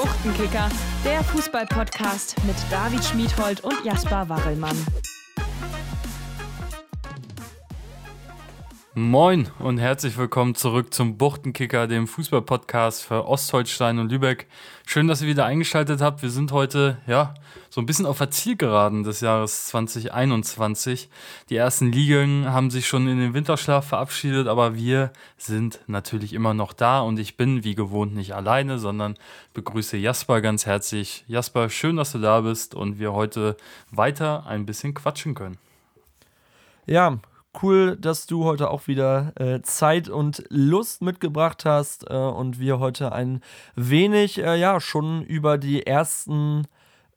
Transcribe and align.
Buchtenkicker, 0.00 0.70
der 1.04 1.22
Fußball-Podcast 1.24 2.34
mit 2.46 2.56
David 2.70 3.04
Schmiedhold 3.04 3.62
und 3.62 3.84
Jasper 3.84 4.26
Warrelmann. 4.30 4.76
Moin 8.94 9.48
und 9.60 9.78
herzlich 9.78 10.18
willkommen 10.18 10.56
zurück 10.56 10.92
zum 10.92 11.16
Buchtenkicker, 11.16 11.86
dem 11.86 12.08
Fußball-Podcast 12.08 13.04
für 13.04 13.24
Ostholstein 13.24 14.00
und 14.00 14.10
Lübeck. 14.10 14.48
Schön, 14.84 15.06
dass 15.06 15.22
ihr 15.22 15.28
wieder 15.28 15.46
eingeschaltet 15.46 16.00
habt. 16.00 16.22
Wir 16.22 16.30
sind 16.30 16.50
heute, 16.50 16.98
ja, 17.06 17.34
so 17.68 17.80
ein 17.80 17.86
bisschen 17.86 18.04
auf 18.04 18.18
der 18.18 18.32
Zielgeraden 18.32 19.04
des 19.04 19.20
Jahres 19.20 19.66
2021. 19.66 21.08
Die 21.50 21.56
ersten 21.56 21.92
Ligen 21.92 22.46
haben 22.46 22.72
sich 22.72 22.88
schon 22.88 23.06
in 23.06 23.20
den 23.20 23.32
Winterschlaf 23.32 23.86
verabschiedet, 23.86 24.48
aber 24.48 24.74
wir 24.74 25.12
sind 25.36 25.78
natürlich 25.86 26.32
immer 26.32 26.52
noch 26.52 26.72
da 26.72 26.98
und 26.98 27.20
ich 27.20 27.36
bin 27.36 27.62
wie 27.62 27.76
gewohnt 27.76 28.16
nicht 28.16 28.34
alleine, 28.34 28.80
sondern 28.80 29.14
begrüße 29.54 29.98
Jasper 29.98 30.40
ganz 30.40 30.66
herzlich. 30.66 31.24
Jasper, 31.28 31.70
schön, 31.70 31.94
dass 31.94 32.10
du 32.10 32.18
da 32.18 32.40
bist 32.40 32.74
und 32.74 32.98
wir 32.98 33.12
heute 33.12 33.56
weiter 33.92 34.46
ein 34.48 34.66
bisschen 34.66 34.94
quatschen 34.94 35.36
können. 35.36 35.58
Ja, 36.86 37.20
Cool, 37.52 37.96
dass 37.96 38.26
du 38.26 38.44
heute 38.44 38.70
auch 38.70 38.86
wieder 38.86 39.32
äh, 39.34 39.60
Zeit 39.62 40.08
und 40.08 40.44
Lust 40.50 41.02
mitgebracht 41.02 41.64
hast 41.64 42.08
äh, 42.08 42.14
und 42.14 42.60
wir 42.60 42.78
heute 42.78 43.10
ein 43.10 43.40
wenig, 43.74 44.38
äh, 44.38 44.54
ja, 44.54 44.80
schon 44.80 45.22
über 45.22 45.58
die 45.58 45.84
ersten 45.84 46.68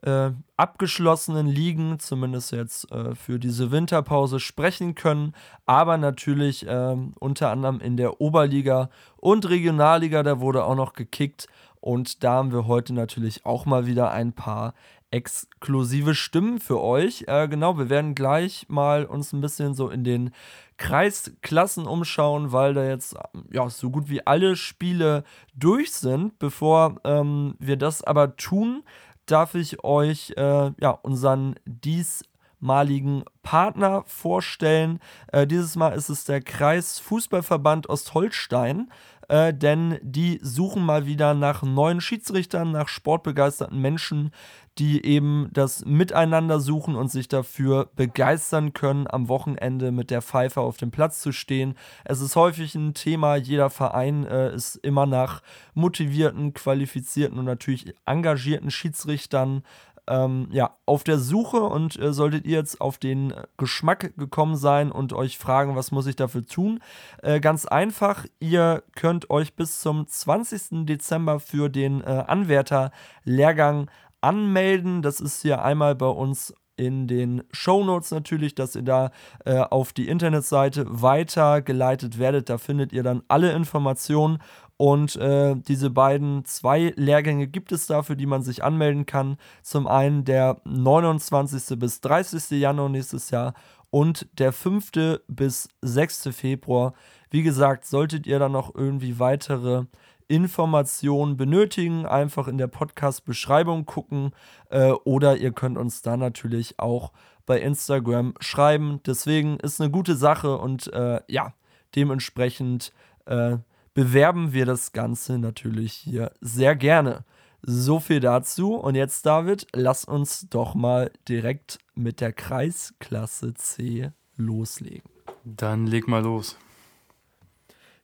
äh, 0.01 0.31
abgeschlossenen 0.57 1.45
Ligen, 1.45 1.99
zumindest 1.99 2.51
jetzt 2.51 2.91
äh, 2.91 3.13
für 3.13 3.37
diese 3.37 3.69
Winterpause, 3.69 4.39
sprechen 4.39 4.95
können. 4.95 5.35
Aber 5.67 5.97
natürlich 5.97 6.65
ähm, 6.67 7.13
unter 7.19 7.51
anderem 7.51 7.79
in 7.79 7.95
der 7.95 8.19
Oberliga 8.19 8.89
und 9.17 9.47
Regionalliga, 9.47 10.23
da 10.23 10.39
wurde 10.39 10.65
auch 10.65 10.75
noch 10.75 10.93
gekickt. 10.93 11.47
Und 11.79 12.23
da 12.23 12.33
haben 12.33 12.51
wir 12.51 12.65
heute 12.65 12.93
natürlich 12.93 13.45
auch 13.45 13.65
mal 13.67 13.85
wieder 13.85 14.11
ein 14.11 14.33
paar 14.33 14.73
exklusive 15.13 16.15
Stimmen 16.15 16.59
für 16.59 16.81
euch. 16.81 17.25
Äh, 17.27 17.47
genau, 17.47 17.77
wir 17.77 17.89
werden 17.89 18.15
gleich 18.15 18.65
mal 18.67 19.05
uns 19.05 19.31
ein 19.31 19.41
bisschen 19.41 19.75
so 19.75 19.89
in 19.89 20.03
den 20.03 20.31
Kreisklassen 20.77 21.85
umschauen, 21.85 22.51
weil 22.51 22.73
da 22.73 22.83
jetzt 22.83 23.15
ja 23.51 23.69
so 23.69 23.91
gut 23.91 24.09
wie 24.09 24.25
alle 24.25 24.55
Spiele 24.55 25.23
durch 25.55 25.93
sind. 25.93 26.39
Bevor 26.39 26.95
ähm, 27.03 27.55
wir 27.59 27.77
das 27.77 28.03
aber 28.03 28.35
tun, 28.37 28.83
darf 29.27 29.53
ich 29.53 29.83
euch 29.83 30.33
äh, 30.35 30.71
ja 30.81 30.89
unseren 31.03 31.55
diesmaligen 31.65 33.23
Partner 33.43 34.03
vorstellen. 34.07 34.99
Äh, 35.31 35.45
dieses 35.45 35.75
Mal 35.75 35.93
ist 35.93 36.09
es 36.09 36.25
der 36.25 36.41
Kreisfußballverband 36.41 37.87
Ostholstein. 37.87 38.89
Äh, 39.29 39.53
denn 39.53 39.99
die 40.01 40.39
suchen 40.41 40.85
mal 40.85 41.05
wieder 41.05 41.33
nach 41.33 41.63
neuen 41.63 42.01
Schiedsrichtern, 42.01 42.71
nach 42.71 42.87
sportbegeisterten 42.87 43.79
Menschen, 43.79 44.31
die 44.79 45.05
eben 45.05 45.49
das 45.53 45.85
Miteinander 45.85 46.59
suchen 46.59 46.95
und 46.95 47.09
sich 47.09 47.27
dafür 47.27 47.89
begeistern 47.95 48.73
können, 48.73 49.07
am 49.07 49.27
Wochenende 49.29 49.91
mit 49.91 50.09
der 50.09 50.21
Pfeife 50.21 50.61
auf 50.61 50.77
dem 50.77 50.91
Platz 50.91 51.19
zu 51.19 51.31
stehen. 51.31 51.75
Es 52.05 52.21
ist 52.21 52.35
häufig 52.35 52.73
ein 52.75 52.93
Thema, 52.93 53.35
jeder 53.35 53.69
Verein 53.69 54.25
äh, 54.25 54.53
ist 54.53 54.75
immer 54.77 55.05
nach 55.05 55.41
motivierten, 55.73 56.53
qualifizierten 56.53 57.37
und 57.37 57.45
natürlich 57.45 57.93
engagierten 58.05 58.71
Schiedsrichtern 58.71 59.63
ähm, 60.07 60.47
ja, 60.51 60.75
auf 60.85 61.03
der 61.03 61.17
Suche 61.17 61.61
und 61.61 61.97
äh, 61.97 62.11
solltet 62.11 62.45
ihr 62.45 62.57
jetzt 62.57 62.81
auf 62.81 62.97
den 62.97 63.33
Geschmack 63.57 64.15
gekommen 64.17 64.55
sein 64.55 64.91
und 64.91 65.13
euch 65.13 65.37
fragen, 65.37 65.75
was 65.75 65.91
muss 65.91 66.07
ich 66.07 66.15
dafür 66.15 66.45
tun? 66.45 66.79
Äh, 67.21 67.39
ganz 67.39 67.65
einfach, 67.65 68.25
ihr 68.39 68.83
könnt 68.95 69.29
euch 69.29 69.55
bis 69.55 69.79
zum 69.79 70.07
20. 70.07 70.85
Dezember 70.85 71.39
für 71.39 71.69
den 71.69 72.01
äh, 72.01 72.23
Anwärterlehrgang 72.27 73.89
anmelden. 74.23 75.01
Das 75.01 75.19
ist 75.19 75.41
hier 75.41 75.63
einmal 75.63 75.95
bei 75.95 76.07
uns 76.07 76.53
in 76.75 77.07
den 77.07 77.43
Show 77.51 77.83
Notes 77.83 78.11
natürlich, 78.11 78.55
dass 78.55 78.75
ihr 78.75 78.81
da 78.81 79.11
äh, 79.45 79.59
auf 79.59 79.93
die 79.93 80.07
Internetseite 80.07 80.85
weitergeleitet 80.89 82.17
werdet. 82.17 82.49
Da 82.49 82.57
findet 82.57 82.93
ihr 82.93 83.03
dann 83.03 83.23
alle 83.27 83.51
Informationen. 83.51 84.39
Und 84.77 85.15
äh, 85.17 85.55
diese 85.55 85.91
beiden 85.91 86.45
zwei 86.45 86.93
Lehrgänge 86.95 87.47
gibt 87.47 87.71
es 87.71 87.85
da, 87.85 88.01
für 88.01 88.15
die 88.15 88.25
man 88.25 88.41
sich 88.41 88.63
anmelden 88.63 89.05
kann. 89.05 89.37
Zum 89.61 89.87
einen 89.87 90.25
der 90.25 90.61
29. 90.65 91.77
bis 91.77 92.01
30. 92.01 92.59
Januar 92.59 92.89
nächstes 92.89 93.29
Jahr 93.29 93.53
und 93.91 94.27
der 94.39 94.51
5. 94.51 95.19
bis 95.27 95.69
6. 95.81 96.29
Februar. 96.31 96.93
Wie 97.29 97.43
gesagt, 97.43 97.85
solltet 97.85 98.25
ihr 98.25 98.39
dann 98.39 98.51
noch 98.51 98.73
irgendwie 98.73 99.19
weitere 99.19 99.85
Informationen 100.27 101.37
benötigen, 101.37 102.05
einfach 102.05 102.47
in 102.47 102.57
der 102.57 102.67
Podcast-Beschreibung 102.67 103.85
gucken 103.85 104.31
äh, 104.69 104.91
oder 104.91 105.37
ihr 105.37 105.51
könnt 105.51 105.77
uns 105.77 106.01
da 106.01 106.17
natürlich 106.17 106.79
auch 106.79 107.11
bei 107.45 107.59
Instagram 107.59 108.33
schreiben. 108.39 109.01
Deswegen 109.05 109.59
ist 109.59 109.81
eine 109.81 109.91
gute 109.91 110.15
Sache 110.15 110.57
und 110.57 110.91
äh, 110.93 111.21
ja, 111.27 111.53
dementsprechend 111.95 112.93
äh, 113.25 113.57
bewerben 113.93 114.53
wir 114.53 114.65
das 114.65 114.91
Ganze 114.91 115.37
natürlich 115.37 115.93
hier 115.93 116.31
sehr 116.41 116.75
gerne. 116.75 117.25
So 117.61 117.99
viel 117.99 118.19
dazu. 118.19 118.75
Und 118.75 118.95
jetzt, 118.95 119.25
David, 119.25 119.67
lass 119.73 120.03
uns 120.03 120.49
doch 120.49 120.75
mal 120.75 121.11
direkt 121.29 121.79
mit 121.95 122.19
der 122.19 122.33
Kreisklasse 122.33 123.53
C 123.53 124.11
loslegen. 124.35 125.09
Dann 125.45 125.87
leg 125.87 126.07
mal 126.07 126.23
los. 126.23 126.57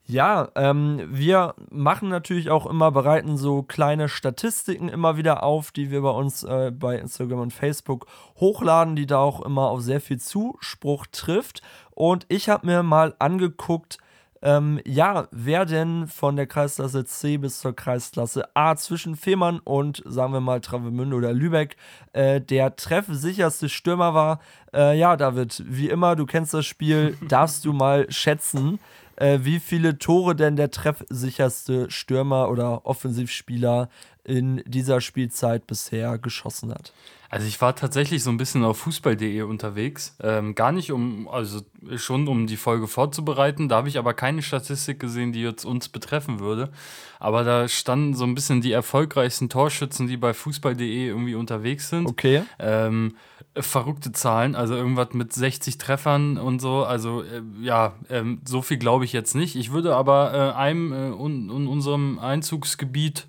Ja, 0.10 0.50
ähm, 0.56 1.08
wir 1.12 1.54
machen 1.70 2.10
natürlich 2.10 2.50
auch 2.50 2.66
immer, 2.66 2.90
bereiten 2.90 3.38
so 3.38 3.62
kleine 3.62 4.10
Statistiken 4.10 4.90
immer 4.90 5.18
wieder 5.18 5.44
auf, 5.44 5.70
die 5.72 5.92
wir 5.92 6.02
bei 6.02 6.10
uns 6.10 6.42
äh, 6.42 6.72
bei 6.72 6.98
Instagram 6.98 7.42
und 7.42 7.54
Facebook 7.54 8.08
hochladen, 8.40 8.96
die 8.96 9.06
da 9.06 9.20
auch 9.20 9.40
immer 9.46 9.70
auf 9.70 9.82
sehr 9.82 10.02
viel 10.02 10.20
Zuspruch 10.20 11.06
trifft. 11.12 11.62
Und 11.92 12.26
ich 12.28 12.50
habe 12.50 12.66
mir 12.66 12.82
mal 12.82 13.14
angeguckt, 13.20 14.00
ähm, 14.42 14.80
ja, 14.84 15.28
wer 15.30 15.66
denn 15.66 16.08
von 16.08 16.36
der 16.36 16.48
Kreisklasse 16.48 17.06
C 17.06 17.38
bis 17.38 17.60
zur 17.60 17.76
Kreisklasse 17.76 18.46
A 18.56 18.76
zwischen 18.78 19.16
Fehmarn 19.16 19.60
und, 19.60 20.02
sagen 20.08 20.34
wir 20.34 20.40
mal, 20.40 20.60
Travemünde 20.60 21.16
oder 21.16 21.34
Lübeck 21.34 21.76
äh, 22.14 22.42
der 22.42 22.76
treffsicherste 22.76 23.70
Stürmer 23.70 24.16
war. 24.16 24.40
Äh, 24.74 24.98
ja, 24.98 25.18
David, 25.18 25.64
wie 25.68 25.90
immer, 25.90 26.16
du 26.16 26.26
kennst 26.26 26.56
das 26.56 26.66
Spiel, 26.66 27.16
darfst 27.28 27.64
du 27.64 27.74
mal 27.74 28.12
schätzen, 28.12 28.80
äh, 29.20 29.40
wie 29.44 29.60
viele 29.60 30.00
Tore 30.00 30.36
denn 30.36 30.56
der 30.56 30.72
treffsicherste 30.72 31.92
Stürmer 31.92 32.50
oder 32.50 32.86
Offensivspieler 32.86 33.90
in 34.24 34.64
dieser 34.66 35.02
Spielzeit 35.02 35.68
bisher 35.68 36.18
geschossen 36.18 36.72
hat. 36.72 36.94
Also 37.32 37.46
ich 37.46 37.62
war 37.62 37.76
tatsächlich 37.76 38.24
so 38.24 38.32
ein 38.32 38.38
bisschen 38.38 38.64
auf 38.64 38.80
fußball.de 38.80 39.42
unterwegs. 39.44 40.16
Ähm, 40.22 40.56
gar 40.56 40.72
nicht 40.72 40.92
um, 40.92 41.28
also 41.28 41.62
schon 41.96 42.28
um 42.28 42.48
die 42.48 42.58
Folge 42.58 42.88
vorzubereiten. 42.88 43.70
Da 43.70 43.78
habe 43.78 43.88
ich 43.88 44.00
aber 44.00 44.16
keine 44.16 44.42
Statistik 44.42 45.00
gesehen, 45.00 45.32
die 45.32 45.42
jetzt 45.42 45.64
uns 45.64 45.90
betreffen 45.90 46.40
würde. 46.40 46.72
Aber 47.20 47.44
da 47.44 47.68
standen 47.68 48.16
so 48.16 48.24
ein 48.24 48.34
bisschen 48.34 48.62
die 48.62 48.72
erfolgreichsten 48.72 49.48
Torschützen, 49.48 50.08
die 50.08 50.18
bei 50.18 50.34
fußball.de 50.34 51.08
irgendwie 51.08 51.36
unterwegs 51.36 51.90
sind. 51.90 52.08
Okay. 52.08 52.42
Ähm, 52.58 53.16
verrückte 53.58 54.12
Zahlen, 54.12 54.56
also 54.56 54.76
irgendwas 54.76 55.14
mit 55.14 55.34
60 55.34 55.78
Treffern 55.78 56.38
und 56.38 56.60
so. 56.60 56.84
Also 56.84 57.24
äh, 57.24 57.42
ja, 57.62 57.94
ähm, 58.10 58.42
so 58.46 58.62
viel 58.62 58.78
glaube 58.78 59.06
ich 59.06 59.14
jetzt 59.14 59.36
nicht. 59.36 59.56
Ich 59.56 59.72
würde 59.72 59.96
aber 59.96 60.34
äh, 60.34 60.58
einem 60.58 60.94
äh, 60.94 61.10
in, 61.10 61.50
in 61.50 61.68
unserem 61.68 62.20
Einzugsgebiet 62.20 63.28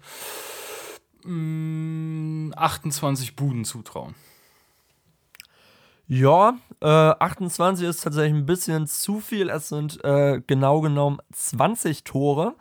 28 1.24 3.32
mm, 3.32 3.36
Buden 3.36 3.64
zutrauen. 3.64 4.14
Ja, 6.06 6.54
äh, 6.80 6.86
28 6.86 7.86
ist 7.86 8.02
tatsächlich 8.02 8.34
ein 8.34 8.46
bisschen 8.46 8.86
zu 8.86 9.20
viel. 9.20 9.48
Es 9.48 9.68
sind 9.68 10.02
äh, 10.04 10.42
genau 10.46 10.80
genommen 10.80 11.18
20 11.32 12.04
Tore. 12.04 12.54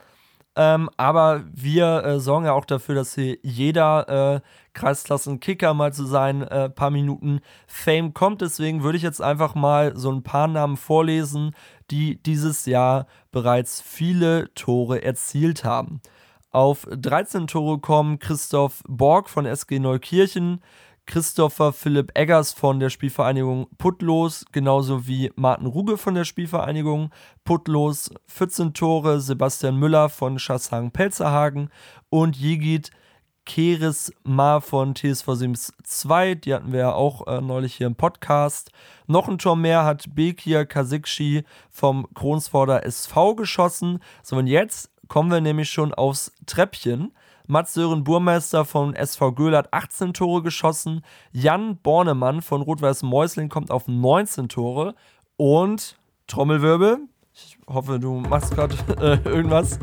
Ähm, 0.60 0.90
aber 0.98 1.46
wir 1.54 2.04
äh, 2.04 2.20
sorgen 2.20 2.46
ja 2.46 2.52
auch 2.52 2.66
dafür, 2.66 2.94
dass 2.94 3.16
hier 3.16 3.38
jeder 3.44 4.34
äh, 4.36 4.42
Kreisklassen-Kicker 4.74 5.74
mal 5.74 5.94
zu 5.94 6.04
seinen 6.04 6.42
äh, 6.42 6.70
paar 6.70 6.90
Minuten 6.90 7.40
Fame 7.66 8.14
kommt. 8.14 8.42
Deswegen 8.42 8.84
würde 8.84 8.98
ich 8.98 9.04
jetzt 9.04 9.22
einfach 9.22 9.56
mal 9.56 9.96
so 9.96 10.12
ein 10.12 10.22
paar 10.22 10.50
Namen 10.50 10.76
vorlesen, 10.76 11.56
die 11.92 12.22
dieses 12.22 12.66
Jahr 12.66 13.08
bereits 13.32 13.80
viele 13.80 14.54
Tore 14.54 15.02
erzielt 15.02 15.64
haben. 15.64 16.02
Auf 16.52 16.86
13 16.92 17.48
Tore 17.48 17.80
kommen 17.80 18.20
Christoph 18.20 18.84
Borg 18.86 19.30
von 19.30 19.46
SG 19.46 19.80
Neukirchen, 19.80 20.62
Christopher 21.10 21.74
Philipp 21.74 22.12
Eggers 22.14 22.54
von 22.54 22.80
der 22.80 22.92
Spielvereinigung 22.92 23.66
Putlos, 23.80 24.46
genauso 24.52 25.08
wie 25.08 25.32
Martin 25.36 25.66
Ruge 25.66 25.98
von 25.98 26.14
der 26.14 26.24
Spielvereinigung 26.24 27.10
Putlos, 27.44 28.12
14 28.28 28.76
Tore 28.76 29.20
Sebastian 29.20 29.78
Müller 29.78 30.10
von 30.10 30.38
Schasshagen 30.38 30.92
Pelzerhagen 30.92 31.72
und 32.10 32.38
Jigit 32.38 32.92
Keres 33.44 34.14
Ma 34.24 34.60
von 34.60 34.94
TSV 34.94 35.34
Sims 35.34 35.74
2, 35.84 36.36
die 36.36 36.54
hatten 36.54 36.72
wir 36.72 36.80
ja 36.80 36.94
auch 36.94 37.26
äh, 37.26 37.42
neulich 37.42 37.74
hier 37.74 37.88
im 37.88 37.96
Podcast. 37.96 38.72
Noch 39.08 39.28
ein 39.28 39.40
Tor 39.40 39.56
mehr 39.56 39.86
hat 39.86 40.14
Bekir 40.14 40.68
Kasikshi 40.68 41.44
vom 41.72 42.08
Kronsforder 42.14 42.86
SV 42.86 43.34
geschossen. 43.34 43.98
So, 44.22 44.36
und 44.36 44.46
jetzt 44.46 44.92
kommen 45.08 45.32
wir 45.32 45.42
nämlich 45.42 45.72
schon 45.72 45.92
aufs 45.92 46.32
Treppchen. 46.46 47.14
Mats 47.52 47.74
Sören 47.74 48.04
Burmeister 48.04 48.64
von 48.64 48.94
SV 48.94 49.32
Göhl 49.32 49.58
hat 49.58 49.74
18 49.74 50.14
Tore 50.14 50.44
geschossen. 50.44 51.04
Jan 51.32 51.78
Bornemann 51.78 52.44
von 52.44 52.62
Rot-Weiß 52.62 53.02
Mäusling 53.02 53.50
kommt 53.50 53.72
auf 53.72 53.88
19 53.88 54.50
Tore. 54.50 54.94
Und 55.36 55.98
Trommelwirbel, 56.28 57.00
ich 57.34 57.58
hoffe, 57.68 58.00
du 58.00 58.20
machst 58.20 58.54
gerade 58.54 58.76
äh, 59.02 59.28
irgendwas. 59.28 59.80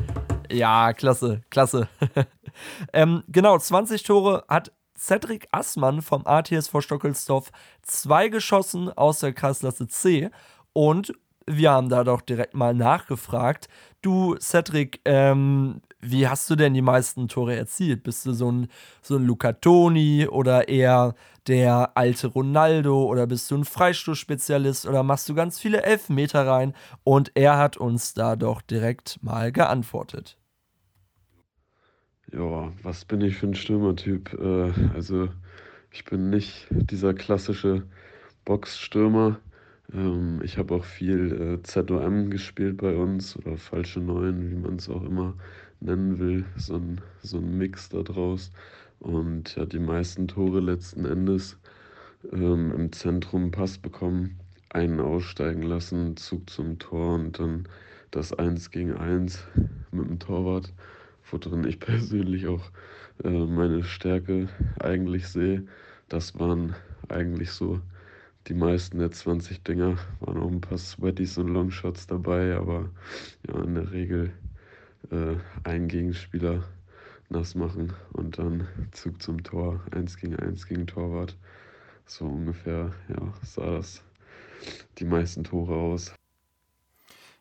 Ja, 0.49 0.93
klasse, 0.93 1.43
klasse. 1.51 1.89
ähm, 2.93 3.25
genau, 3.27 3.59
20 3.59 4.05
Tore 4.05 4.45
hat 4.49 4.71
Cedric 4.97 5.49
Assmann 5.51 6.03
vom 6.03 6.25
ATSV 6.25 6.81
Stockelsdorf 6.81 7.51
zwei 7.83 8.29
geschossen 8.29 8.97
aus 8.97 9.19
der 9.19 9.33
Kreisklasse 9.33 9.89
C. 9.89 10.31
Und 10.73 11.15
wir 11.49 11.73
haben 11.73 11.89
da 11.89 12.05
doch 12.05 12.21
direkt 12.21 12.55
mal 12.55 12.75
nachgefragt. 12.75 13.69
Du, 14.03 14.37
Cedric, 14.39 15.01
ähm, 15.05 15.81
wie 16.11 16.29
hast 16.29 16.49
du 16.51 16.57
denn 16.57 16.75
die 16.75 16.83
meisten 16.83 17.29
Tore 17.29 17.57
erzielt? 17.57 18.03
Bist 18.03 18.27
du 18.27 18.33
so 18.33 18.51
ein, 18.51 18.69
so 19.03 19.17
ein 19.17 19.25
Luca 19.25 19.53
Toni 19.53 20.27
oder 20.27 20.69
eher 20.69 21.15
der 21.47 21.97
alte 21.97 22.29
Ronaldo 22.29 23.05
oder 23.05 23.27
bist 23.27 23.51
du 23.51 23.57
ein 23.57 23.65
Freistoßspezialist 23.65 24.87
oder 24.87 25.03
machst 25.03 25.29
du 25.29 25.35
ganz 25.35 25.59
viele 25.59 25.83
Elfmeter 25.83 26.47
rein? 26.47 26.75
Und 27.05 27.33
er 27.35 27.59
hat 27.59 27.77
uns 27.77 28.15
da 28.15 28.37
doch 28.37 28.63
direkt 28.63 29.23
mal 29.23 29.53
geantwortet. 29.53 30.37
Ja, 32.33 32.73
was 32.83 33.05
bin 33.05 33.21
ich 33.21 33.37
für 33.37 33.47
ein 33.47 33.55
Stürmertyp? 33.55 34.33
Äh, 34.35 34.73
also, 34.95 35.29
ich 35.93 36.05
bin 36.05 36.31
nicht 36.31 36.67
dieser 36.71 37.15
klassische 37.15 37.85
Boxstürmer. 38.45 39.39
Ähm, 39.93 40.41
ich 40.43 40.59
habe 40.59 40.75
auch 40.75 40.85
viel 40.85 41.61
äh, 41.61 41.63
ZOM 41.63 42.31
gespielt 42.31 42.79
bei 42.79 42.97
uns 42.97 43.37
oder 43.37 43.57
falsche 43.57 44.01
Neun, 44.01 44.51
wie 44.51 44.57
man 44.57 44.77
es 44.77 44.89
auch 44.89 45.05
immer 45.05 45.35
nennen 45.81 46.19
will. 46.19 46.45
So 46.57 46.77
ein, 46.77 47.01
so 47.23 47.39
ein 47.39 47.57
Mix 47.59 47.89
da 47.89 48.03
draus. 48.03 48.53
Und 48.99 49.57
ja, 49.57 49.67
die 49.67 49.79
meisten 49.79 50.29
Tore 50.29 50.61
letzten 50.61 51.05
Endes 51.05 51.59
ähm, 52.33 52.73
im 52.73 52.93
Zentrum 52.93 53.51
Pass 53.51 53.79
bekommen, 53.79 54.39
einen 54.71 55.01
aussteigen 55.01 55.63
lassen, 55.63 56.17
Zug 56.17 56.49
zum 56.51 56.79
Tor 56.79 57.15
und 57.15 57.39
dann 57.39 57.69
das 58.11 58.33
Eins 58.33 58.71
gegen 58.71 58.95
Eins 58.95 59.45
mit 59.91 60.09
dem 60.09 60.19
Torwart 60.19 60.73
worin 61.31 61.65
ich 61.65 61.79
persönlich 61.81 62.47
auch 62.47 62.71
äh, 63.25 63.29
meine 63.29 63.85
Stärke 63.85 64.49
eigentlich 64.81 65.29
sehe. 65.29 65.67
Das 66.09 66.39
waren 66.39 66.75
eigentlich 67.09 67.51
so 67.51 67.81
die 68.47 68.55
meisten 68.55 68.99
der 68.99 69.11
20 69.11 69.63
Dinger. 69.63 69.99
Waren 70.21 70.39
auch 70.39 70.51
ein 70.51 70.61
paar 70.61 70.79
Sweaties 70.79 71.39
und 71.39 71.49
Longshots 71.49 72.07
dabei, 72.07 72.55
aber 72.57 72.91
ja, 73.49 73.63
in 73.63 73.75
der 73.75 73.91
Regel 73.91 74.33
äh, 75.11 75.37
einen 75.69 75.89
Gegenspieler 75.89 76.65
nass 77.29 77.55
machen 77.55 77.93
und 78.13 78.39
dann 78.39 78.69
Zug 78.93 79.23
zum 79.23 79.43
Tor, 79.43 79.81
eins 79.91 80.17
gegen 80.17 80.37
eins 80.37 80.67
gegen 80.67 80.87
Torwart. 80.87 81.37
So 82.07 82.27
ungefähr, 82.27 82.93
ja, 83.09 83.33
sah 83.43 83.77
das 83.77 84.03
die 84.99 85.05
meisten 85.05 85.45
Tore 85.45 85.75
aus. 85.75 86.15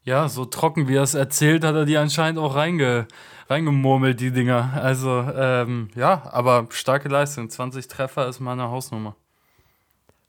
Ja, 0.04 0.30
so 0.30 0.46
trocken 0.46 0.88
wie 0.88 0.96
er 0.96 1.04
es 1.04 1.16
erzählt, 1.16 1.64
hat 1.64 1.76
er 1.76 1.86
die 1.86 1.98
anscheinend 1.98 2.40
auch 2.40 2.56
reinge, 2.56 3.08
reingemurmelt, 3.50 4.20
die 4.20 4.32
Dinger. 4.32 4.72
Also, 4.76 5.22
ähm, 5.36 5.90
ja, 5.96 6.30
aber 6.32 6.68
starke 6.70 7.10
Leistung. 7.10 7.50
20 7.50 7.88
Treffer 7.88 8.28
ist 8.28 8.40
meine 8.40 8.70
Hausnummer. 8.70 9.16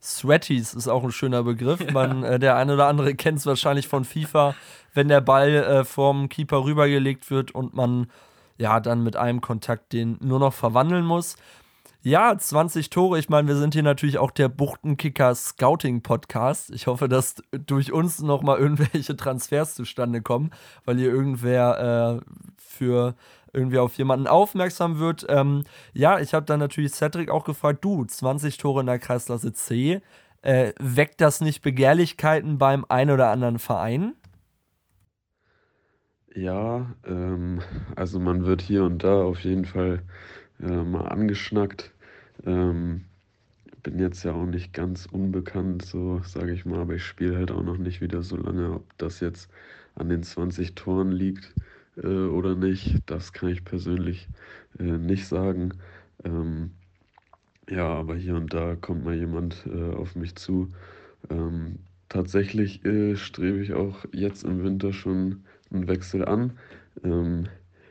Sweaties 0.03 0.75
ist 0.75 0.89
auch 0.89 1.05
ein 1.05 1.13
schöner 1.13 1.43
Begriff. 1.43 1.81
Man, 1.93 2.23
äh, 2.23 2.39
der 2.39 2.57
eine 2.57 2.75
oder 2.75 2.87
andere 2.87 3.15
kennt 3.15 3.39
es 3.39 3.47
wahrscheinlich 3.47 3.89
von 3.89 4.05
FIFA, 4.05 4.55
wenn 4.95 5.09
der 5.09 5.21
Ball 5.21 5.55
äh, 5.55 5.85
vom 5.85 6.29
Keeper 6.29 6.65
rübergelegt 6.65 7.31
wird 7.31 7.53
und 7.53 7.75
man 7.75 8.07
ja 8.59 8.81
dann 8.81 9.03
mit 9.03 9.17
einem 9.17 9.41
Kontakt 9.41 9.93
den 9.93 10.19
nur 10.21 10.39
noch 10.39 10.55
verwandeln 10.55 11.05
muss. 11.05 11.37
Ja, 12.03 12.39
20 12.39 12.89
Tore. 12.91 13.19
Ich 13.19 13.29
meine, 13.29 13.49
wir 13.49 13.57
sind 13.57 13.75
hier 13.75 13.83
natürlich 13.83 14.19
auch 14.19 14.31
der 14.31 14.49
Buchtenkicker 14.49 15.35
Scouting 15.35 16.03
Podcast. 16.03 16.71
Ich 16.71 16.87
hoffe, 16.87 17.09
dass 17.09 17.43
durch 17.51 17.93
uns 17.93 18.23
nochmal 18.23 18.59
irgendwelche 18.59 19.17
Transfers 19.17 19.75
zustande 19.75 20.23
kommen, 20.23 20.53
weil 20.85 20.99
hier 20.99 21.11
irgendwer 21.11 22.21
äh, 22.23 22.31
für 22.57 23.17
irgendwie 23.57 23.79
auf 23.79 23.95
jemanden 23.95 24.27
aufmerksam 24.27 24.99
wird. 24.99 25.27
Ähm, 25.29 25.65
ja, 25.95 26.21
ich 26.21 26.35
habe 26.35 26.47
dann 26.47 26.61
natürlich 26.61 26.93
Cedric 26.93 27.31
auch 27.31 27.45
gefragt, 27.45 27.85
du, 27.85 28.05
20 28.05 28.59
Tore 28.59 28.81
in 28.81 28.87
der 28.87 28.99
Kreisklasse 28.99 29.53
C, 29.53 30.03
äh, 30.43 30.73
weckt 30.79 31.21
das 31.21 31.41
nicht 31.41 31.63
Begehrlichkeiten 31.63 32.59
beim 32.59 32.85
einen 32.89 33.11
oder 33.11 33.31
anderen 33.31 33.59
Verein? 33.59 34.15
Ja, 36.35 36.95
ähm, 37.07 37.63
also 37.97 38.21
man 38.21 38.45
wird 38.45 38.61
hier 38.61 38.85
und 38.85 39.03
da 39.03 39.23
auf 39.25 39.41
jeden 39.41 39.65
Fall 39.65 40.03
äh, 40.61 40.83
mal 40.83 41.09
angeschnackt. 41.09 41.93
Ähm, 42.45 43.07
bin 43.83 43.99
jetzt 43.99 44.25
ja 44.25 44.33
auch 44.33 44.47
nicht 44.47 44.73
ganz 44.73 45.07
unbekannt, 45.07 45.85
so 45.85 46.21
sage 46.25 46.53
ich 46.53 46.67
mal, 46.67 46.81
aber 46.81 46.95
ich 46.95 47.05
spiele 47.05 47.37
halt 47.37 47.51
auch 47.53 47.63
noch 47.63 47.79
nicht 47.79 48.01
wieder 48.01 48.23
so 48.23 48.37
lange. 48.37 48.73
Ob 48.73 48.99
das 48.99 49.21
jetzt 49.21 49.49
an 49.95 50.09
den 50.09 50.23
20 50.23 50.75
Toren 50.75 51.13
liegt 51.13 51.55
äh, 51.97 52.07
oder 52.07 52.55
nicht, 52.55 52.99
das 53.07 53.33
kann 53.33 53.51
ich 53.51 53.65
persönlich 53.65 54.29
äh, 54.79 54.85
nicht 54.99 55.27
sagen. 55.27 55.75
Ähm, 56.25 56.73
ja, 57.69 57.87
aber 57.89 58.17
hier 58.17 58.37
und 58.37 58.55
da 58.55 58.77
kommt 58.77 59.05
mal 59.05 59.15
jemand 59.15 59.67
äh, 59.67 59.95
auf 59.95 60.17
mich 60.17 60.37
zu. 60.37 60.69
Ähm, 61.31 61.81
tatsächlich 62.09 62.85
äh, 62.85 63.17
strebe 63.17 63.61
ich 63.61 63.75
auch 63.75 64.05
jetzt 64.13 64.45
im 64.45 64.63
Winter 64.63 64.93
schon 64.93 65.45
einen 65.71 65.89
Wechsel 65.89 66.25
an. 66.25 66.59
Ähm, 67.05 67.49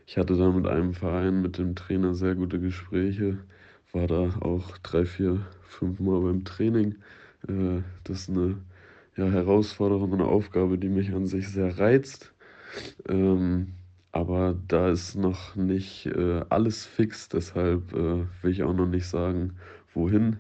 ich 0.08 0.18
hatte 0.18 0.38
da 0.38 0.51
mit 0.51 0.68
einem 0.68 0.94
Verein, 0.94 1.42
mit 1.42 1.58
dem 1.58 1.75
Trainer 1.75 2.13
sehr 2.16 2.36
gute 2.36 2.60
Gespräche 2.60 3.40
war 3.96 4.08
da 4.08 4.38
auch 4.42 4.78
drei, 4.80 5.06
vier, 5.06 5.46
fünf 5.62 6.00
Mal 6.00 6.22
beim 6.22 6.44
Training. 6.44 6.96
Äh, 7.48 7.81
das 8.04 8.22
ist 8.22 8.30
eine 8.30 8.58
ja, 9.16 9.25
Herausforderung 9.30 10.13
eine 10.13 10.25
Aufgabe, 10.25 10.78
die 10.78 10.90
mich 10.90 11.13
an 11.13 11.25
sich 11.25 11.48
sehr 11.48 11.80
reizt. 11.80 12.34
Ähm, 13.08 13.74
aber 14.16 14.56
da 14.70 14.92
ist 14.92 15.16
noch 15.16 15.58
nicht 15.58 16.06
äh, 16.06 16.46
alles 16.48 16.86
fix, 16.86 17.28
deshalb 17.28 17.92
äh, 17.92 18.24
will 18.42 18.52
ich 18.52 18.64
auch 18.64 18.74
noch 18.74 18.88
nicht 18.88 19.08
sagen, 19.08 19.58
wohin. 19.94 20.38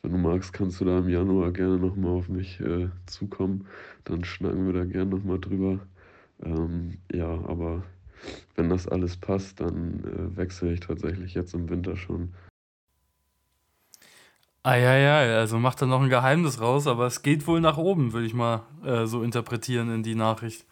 Wenn 0.00 0.12
du 0.12 0.18
magst, 0.18 0.54
kannst 0.54 0.80
du 0.80 0.86
da 0.86 1.00
im 1.00 1.10
Januar 1.10 1.52
gerne 1.52 1.76
nochmal 1.76 2.12
auf 2.12 2.30
mich 2.30 2.58
äh, 2.60 2.88
zukommen. 3.04 3.66
Dann 4.04 4.24
schnacken 4.24 4.64
wir 4.64 4.72
da 4.72 4.86
gerne 4.86 5.10
nochmal 5.10 5.38
drüber. 5.38 5.78
Ähm, 6.42 6.96
ja, 7.12 7.28
aber 7.28 7.82
wenn 8.56 8.70
das 8.70 8.88
alles 8.88 9.18
passt, 9.18 9.60
dann 9.60 10.04
äh, 10.04 10.34
wechsle 10.38 10.72
ich 10.72 10.80
tatsächlich 10.80 11.34
jetzt 11.34 11.52
im 11.52 11.68
Winter 11.68 11.98
schon. 11.98 12.32
Ja, 14.64 14.96
ja, 14.96 15.18
also 15.36 15.58
macht 15.58 15.82
er 15.82 15.86
noch 15.86 16.00
ein 16.00 16.08
Geheimnis 16.08 16.62
raus, 16.62 16.86
aber 16.86 17.06
es 17.06 17.20
geht 17.20 17.46
wohl 17.46 17.60
nach 17.60 17.76
oben, 17.76 18.14
würde 18.14 18.26
ich 18.26 18.34
mal 18.34 18.62
äh, 18.86 19.04
so 19.04 19.22
interpretieren 19.22 19.92
in 19.92 20.02
die 20.02 20.14
Nachricht. 20.14 20.64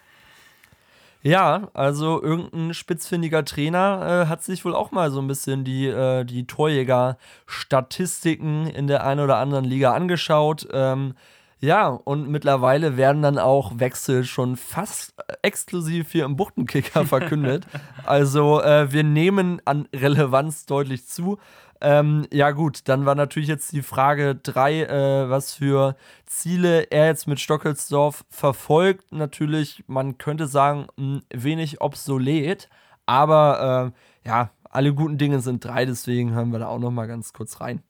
Ja, 1.26 1.68
also 1.74 2.22
irgendein 2.22 2.72
spitzfindiger 2.72 3.44
Trainer 3.44 4.26
äh, 4.26 4.28
hat 4.28 4.44
sich 4.44 4.64
wohl 4.64 4.76
auch 4.76 4.92
mal 4.92 5.10
so 5.10 5.20
ein 5.20 5.26
bisschen 5.26 5.64
die, 5.64 5.88
äh, 5.88 6.24
die 6.24 6.46
Torjäger-Statistiken 6.46 8.68
in 8.68 8.86
der 8.86 9.04
einen 9.04 9.18
oder 9.18 9.38
anderen 9.38 9.64
Liga 9.64 9.92
angeschaut. 9.92 10.68
Ähm, 10.72 11.14
ja, 11.58 11.88
und 11.88 12.28
mittlerweile 12.28 12.96
werden 12.96 13.22
dann 13.22 13.40
auch 13.40 13.80
Wechsel 13.80 14.22
schon 14.22 14.56
fast 14.56 15.16
exklusiv 15.42 16.12
hier 16.12 16.26
im 16.26 16.36
Buchtenkicker 16.36 17.04
verkündet. 17.04 17.66
also 18.06 18.62
äh, 18.62 18.92
wir 18.92 19.02
nehmen 19.02 19.60
an 19.64 19.88
Relevanz 19.92 20.66
deutlich 20.66 21.08
zu. 21.08 21.38
Ähm, 21.80 22.26
ja, 22.32 22.52
gut, 22.52 22.88
dann 22.88 23.04
war 23.04 23.14
natürlich 23.14 23.48
jetzt 23.48 23.72
die 23.72 23.82
Frage 23.82 24.34
3, 24.34 24.82
äh, 24.82 25.30
was 25.30 25.54
für 25.54 25.96
Ziele 26.24 26.84
er 26.90 27.06
jetzt 27.06 27.28
mit 27.28 27.40
Stockelsdorf 27.40 28.24
verfolgt. 28.30 29.12
Natürlich, 29.12 29.84
man 29.86 30.16
könnte 30.18 30.46
sagen, 30.46 30.86
ein 30.98 31.22
wenig 31.32 31.80
obsolet, 31.80 32.68
aber 33.04 33.92
äh, 34.24 34.28
ja, 34.28 34.50
alle 34.70 34.94
guten 34.94 35.18
Dinge 35.18 35.40
sind 35.40 35.64
drei, 35.64 35.84
deswegen 35.84 36.34
hören 36.34 36.50
wir 36.50 36.58
da 36.58 36.68
auch 36.68 36.78
noch 36.78 36.90
mal 36.90 37.06
ganz 37.06 37.32
kurz 37.32 37.60
rein. 37.60 37.82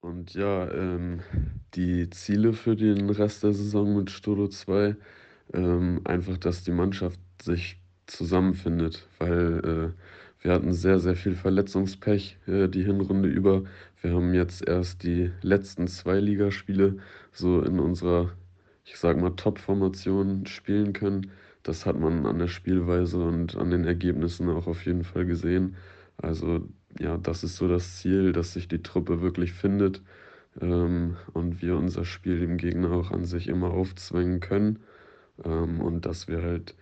Und 0.00 0.34
ja, 0.34 0.70
ähm, 0.70 1.20
die 1.74 2.08
Ziele 2.10 2.52
für 2.52 2.76
den 2.76 3.10
Rest 3.10 3.42
der 3.42 3.52
Saison 3.52 3.96
mit 3.96 4.10
Stodo 4.10 4.48
2, 4.48 4.96
ähm, 5.54 6.00
einfach, 6.04 6.38
dass 6.38 6.62
die 6.62 6.70
Mannschaft 6.70 7.18
sich 7.42 7.80
zusammenfindet, 8.06 9.06
weil 9.18 9.94
äh, 9.94 10.02
wir 10.40 10.52
hatten 10.52 10.72
sehr, 10.72 11.00
sehr 11.00 11.16
viel 11.16 11.34
Verletzungspech 11.34 12.38
äh, 12.46 12.68
die 12.68 12.84
Hinrunde 12.84 13.28
über. 13.28 13.64
Wir 14.02 14.12
haben 14.14 14.34
jetzt 14.34 14.66
erst 14.66 15.02
die 15.02 15.32
letzten 15.42 15.88
zwei 15.88 16.20
Ligaspiele 16.20 16.98
so 17.32 17.60
in 17.62 17.80
unserer, 17.80 18.30
ich 18.84 18.96
sag 18.98 19.20
mal, 19.20 19.30
Top-Formation 19.30 20.46
spielen 20.46 20.92
können. 20.92 21.30
Das 21.64 21.86
hat 21.86 21.98
man 21.98 22.24
an 22.26 22.38
der 22.38 22.48
Spielweise 22.48 23.18
und 23.18 23.56
an 23.56 23.70
den 23.70 23.84
Ergebnissen 23.84 24.48
auch 24.48 24.66
auf 24.66 24.86
jeden 24.86 25.04
Fall 25.04 25.26
gesehen. 25.26 25.76
Also 26.16 26.68
ja, 26.98 27.18
das 27.18 27.44
ist 27.44 27.56
so 27.56 27.68
das 27.68 27.98
Ziel, 27.98 28.32
dass 28.32 28.52
sich 28.52 28.68
die 28.68 28.82
Truppe 28.82 29.20
wirklich 29.20 29.52
findet 29.52 30.02
ähm, 30.60 31.16
und 31.32 31.62
wir 31.62 31.76
unser 31.76 32.04
Spiel 32.04 32.38
dem 32.40 32.56
Gegner 32.56 32.92
auch 32.92 33.10
an 33.10 33.24
sich 33.24 33.48
immer 33.48 33.70
aufzwängen 33.70 34.40
können 34.40 34.80
ähm, 35.44 35.80
und 35.80 36.06
dass 36.06 36.28
wir 36.28 36.42
halt 36.42 36.74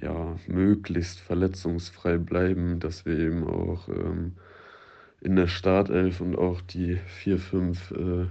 ja, 0.00 0.36
möglichst 0.46 1.20
verletzungsfrei 1.20 2.18
bleiben, 2.18 2.80
dass 2.80 3.04
wir 3.04 3.18
eben 3.18 3.44
auch 3.46 3.88
ähm, 3.88 4.34
in 5.20 5.36
der 5.36 5.48
Startelf 5.48 6.20
und 6.20 6.36
auch 6.36 6.60
die 6.60 6.96
vier, 7.06 7.38
fünf 7.38 7.90
äh, 7.92 8.26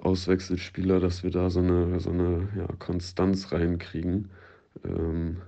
Auswechselspieler, 0.00 1.00
dass 1.00 1.22
wir 1.22 1.30
da 1.30 1.50
so 1.50 1.60
eine, 1.60 2.00
so 2.00 2.10
eine 2.10 2.48
ja, 2.56 2.66
Konstanz 2.78 3.52
reinkriegen. 3.52 4.30
Ähm, 4.84 5.38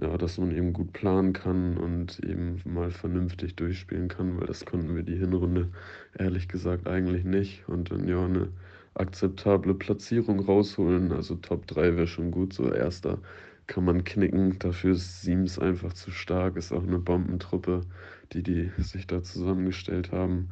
ja, 0.00 0.18
dass 0.18 0.38
man 0.38 0.50
eben 0.50 0.72
gut 0.72 0.92
planen 0.92 1.32
kann 1.32 1.76
und 1.76 2.18
eben 2.24 2.60
mal 2.64 2.90
vernünftig 2.90 3.54
durchspielen 3.56 4.08
kann, 4.08 4.38
weil 4.40 4.46
das 4.46 4.64
konnten 4.64 4.96
wir 4.96 5.04
die 5.04 5.16
Hinrunde 5.16 5.70
ehrlich 6.18 6.48
gesagt 6.48 6.88
eigentlich 6.88 7.24
nicht. 7.24 7.68
Und 7.68 7.90
dann 7.90 8.08
ja 8.08 8.24
eine 8.24 8.48
akzeptable 8.94 9.74
Platzierung 9.74 10.40
rausholen. 10.40 11.12
Also 11.12 11.36
Top 11.36 11.66
3 11.66 11.96
wäre 11.96 12.06
schon 12.06 12.30
gut. 12.30 12.52
So 12.52 12.72
erster 12.72 13.18
kann 13.66 13.84
man 13.84 14.04
knicken. 14.04 14.58
Dafür 14.58 14.92
ist 14.92 15.22
Siems 15.22 15.58
einfach 15.58 15.92
zu 15.92 16.10
stark. 16.10 16.56
Ist 16.56 16.72
auch 16.72 16.82
eine 16.82 16.98
Bombentruppe, 16.98 17.82
die 18.32 18.42
die 18.42 18.70
sich 18.78 19.06
da 19.06 19.22
zusammengestellt 19.22 20.12
haben. 20.12 20.50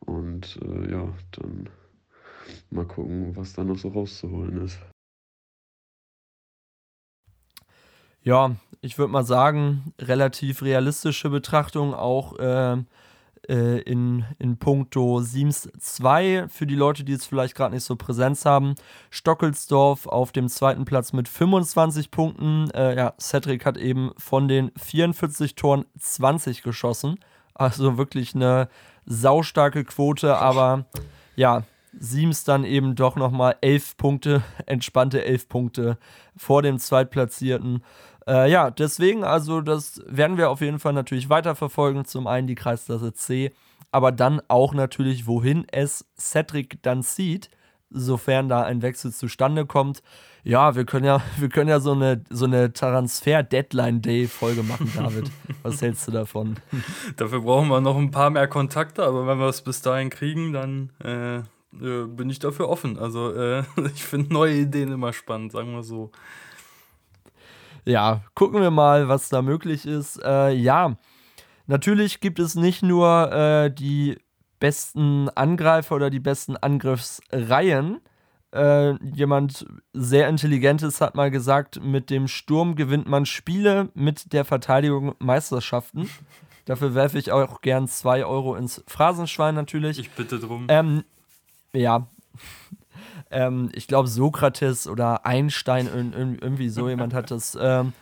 Und 0.00 0.58
äh, 0.62 0.90
ja, 0.90 1.12
dann 1.32 1.68
mal 2.70 2.86
gucken, 2.86 3.36
was 3.36 3.54
da 3.54 3.64
noch 3.64 3.78
so 3.78 3.88
rauszuholen 3.88 4.62
ist. 4.64 4.78
Ja, 8.22 8.56
ich 8.80 8.98
würde 8.98 9.12
mal 9.12 9.24
sagen, 9.24 9.92
relativ 10.00 10.62
realistische 10.62 11.28
Betrachtung 11.28 11.92
auch 11.94 12.38
äh, 12.38 12.82
äh, 13.48 13.80
in, 13.80 14.24
in 14.38 14.56
puncto 14.58 15.20
Siems 15.20 15.68
2 15.78 16.46
für 16.48 16.66
die 16.66 16.74
Leute, 16.74 17.04
die 17.04 17.12
es 17.12 17.26
vielleicht 17.26 17.54
gerade 17.54 17.74
nicht 17.74 17.84
so 17.84 17.96
Präsenz 17.96 18.44
haben. 18.44 18.74
Stockelsdorf 19.10 20.06
auf 20.06 20.32
dem 20.32 20.48
zweiten 20.48 20.84
Platz 20.84 21.12
mit 21.12 21.28
25 21.28 22.10
Punkten. 22.10 22.70
Äh, 22.70 22.96
ja, 22.96 23.14
Cedric 23.20 23.64
hat 23.64 23.76
eben 23.76 24.12
von 24.16 24.48
den 24.48 24.70
44 24.76 25.54
Toren 25.54 25.84
20 25.98 26.62
geschossen. 26.62 27.18
Also 27.54 27.98
wirklich 27.98 28.34
eine 28.34 28.68
saustarke 29.06 29.84
Quote, 29.84 30.36
aber 30.36 30.86
ja, 31.36 31.62
Siems 31.98 32.44
dann 32.44 32.64
eben 32.64 32.94
doch 32.94 33.16
nochmal 33.16 33.56
11 33.60 33.96
Punkte, 33.96 34.42
entspannte 34.66 35.24
11 35.24 35.48
Punkte 35.48 35.98
vor 36.36 36.62
dem 36.62 36.78
Zweitplatzierten. 36.78 37.82
Äh, 38.26 38.50
ja, 38.50 38.70
deswegen, 38.70 39.24
also 39.24 39.60
das 39.60 40.02
werden 40.06 40.36
wir 40.36 40.50
auf 40.50 40.60
jeden 40.60 40.78
Fall 40.78 40.92
natürlich 40.92 41.28
weiterverfolgen. 41.28 42.04
Zum 42.04 42.26
einen 42.26 42.46
die 42.46 42.54
Kreisklasse 42.54 43.12
C, 43.12 43.52
aber 43.90 44.12
dann 44.12 44.40
auch 44.48 44.74
natürlich, 44.74 45.26
wohin 45.26 45.66
es 45.70 46.06
Cedric 46.18 46.82
dann 46.82 47.02
zieht, 47.02 47.50
sofern 47.90 48.48
da 48.48 48.62
ein 48.62 48.82
Wechsel 48.82 49.12
zustande 49.12 49.66
kommt. 49.66 50.02
Ja, 50.42 50.74
wir 50.74 50.84
können 50.84 51.04
ja, 51.04 51.22
wir 51.38 51.48
können 51.48 51.68
ja 51.68 51.80
so 51.80 51.92
eine, 51.92 52.22
so 52.30 52.46
eine 52.46 52.72
Transfer-Deadline-Day-Folge 52.72 54.62
machen, 54.62 54.92
David. 54.96 55.30
Was 55.62 55.80
hältst 55.82 56.08
du 56.08 56.12
davon? 56.12 56.56
Dafür 57.16 57.40
brauchen 57.40 57.68
wir 57.68 57.80
noch 57.80 57.96
ein 57.96 58.10
paar 58.10 58.30
mehr 58.30 58.48
Kontakte, 58.48 59.04
aber 59.04 59.26
wenn 59.26 59.38
wir 59.38 59.48
es 59.48 59.62
bis 59.62 59.82
dahin 59.82 60.10
kriegen, 60.10 60.52
dann 60.52 60.90
äh, 61.02 61.36
äh, 61.80 62.06
bin 62.06 62.30
ich 62.30 62.38
dafür 62.38 62.68
offen. 62.68 62.98
Also 62.98 63.32
äh, 63.32 63.64
ich 63.94 64.04
finde 64.04 64.32
neue 64.32 64.54
Ideen 64.54 64.92
immer 64.92 65.12
spannend, 65.12 65.52
sagen 65.52 65.72
wir 65.72 65.82
so 65.82 66.10
ja, 67.84 68.22
gucken 68.34 68.60
wir 68.60 68.70
mal, 68.70 69.08
was 69.08 69.28
da 69.28 69.42
möglich 69.42 69.86
ist. 69.86 70.22
Äh, 70.22 70.52
ja, 70.52 70.96
natürlich 71.66 72.20
gibt 72.20 72.38
es 72.38 72.54
nicht 72.54 72.82
nur 72.82 73.32
äh, 73.32 73.70
die 73.70 74.16
besten 74.58 75.28
Angreifer 75.30 75.96
oder 75.96 76.10
die 76.10 76.20
besten 76.20 76.56
Angriffsreihen. 76.56 78.00
Äh, 78.52 78.94
jemand 79.02 79.66
sehr 79.92 80.28
Intelligentes 80.28 81.00
hat 81.00 81.16
mal 81.16 81.30
gesagt, 81.30 81.82
mit 81.82 82.08
dem 82.08 82.28
Sturm 82.28 82.76
gewinnt 82.76 83.08
man 83.08 83.26
Spiele, 83.26 83.90
mit 83.94 84.32
der 84.32 84.44
Verteidigung 84.44 85.14
Meisterschaften. 85.18 86.08
Dafür 86.64 86.94
werfe 86.94 87.18
ich 87.18 87.30
auch 87.32 87.60
gern 87.60 87.88
2 87.88 88.24
Euro 88.24 88.54
ins 88.54 88.82
Phrasenschwein 88.86 89.54
natürlich. 89.54 89.98
Ich 89.98 90.12
bitte 90.12 90.38
drum. 90.38 90.66
Ähm, 90.68 91.04
ja, 91.74 92.06
ähm, 93.34 93.68
ich 93.74 93.88
glaube, 93.88 94.08
Sokrates 94.08 94.86
oder 94.86 95.26
Einstein, 95.26 96.14
irgendwie 96.40 96.68
so 96.68 96.88
jemand 96.88 97.12
hat 97.12 97.30
das, 97.30 97.58
ähm, 97.60 97.92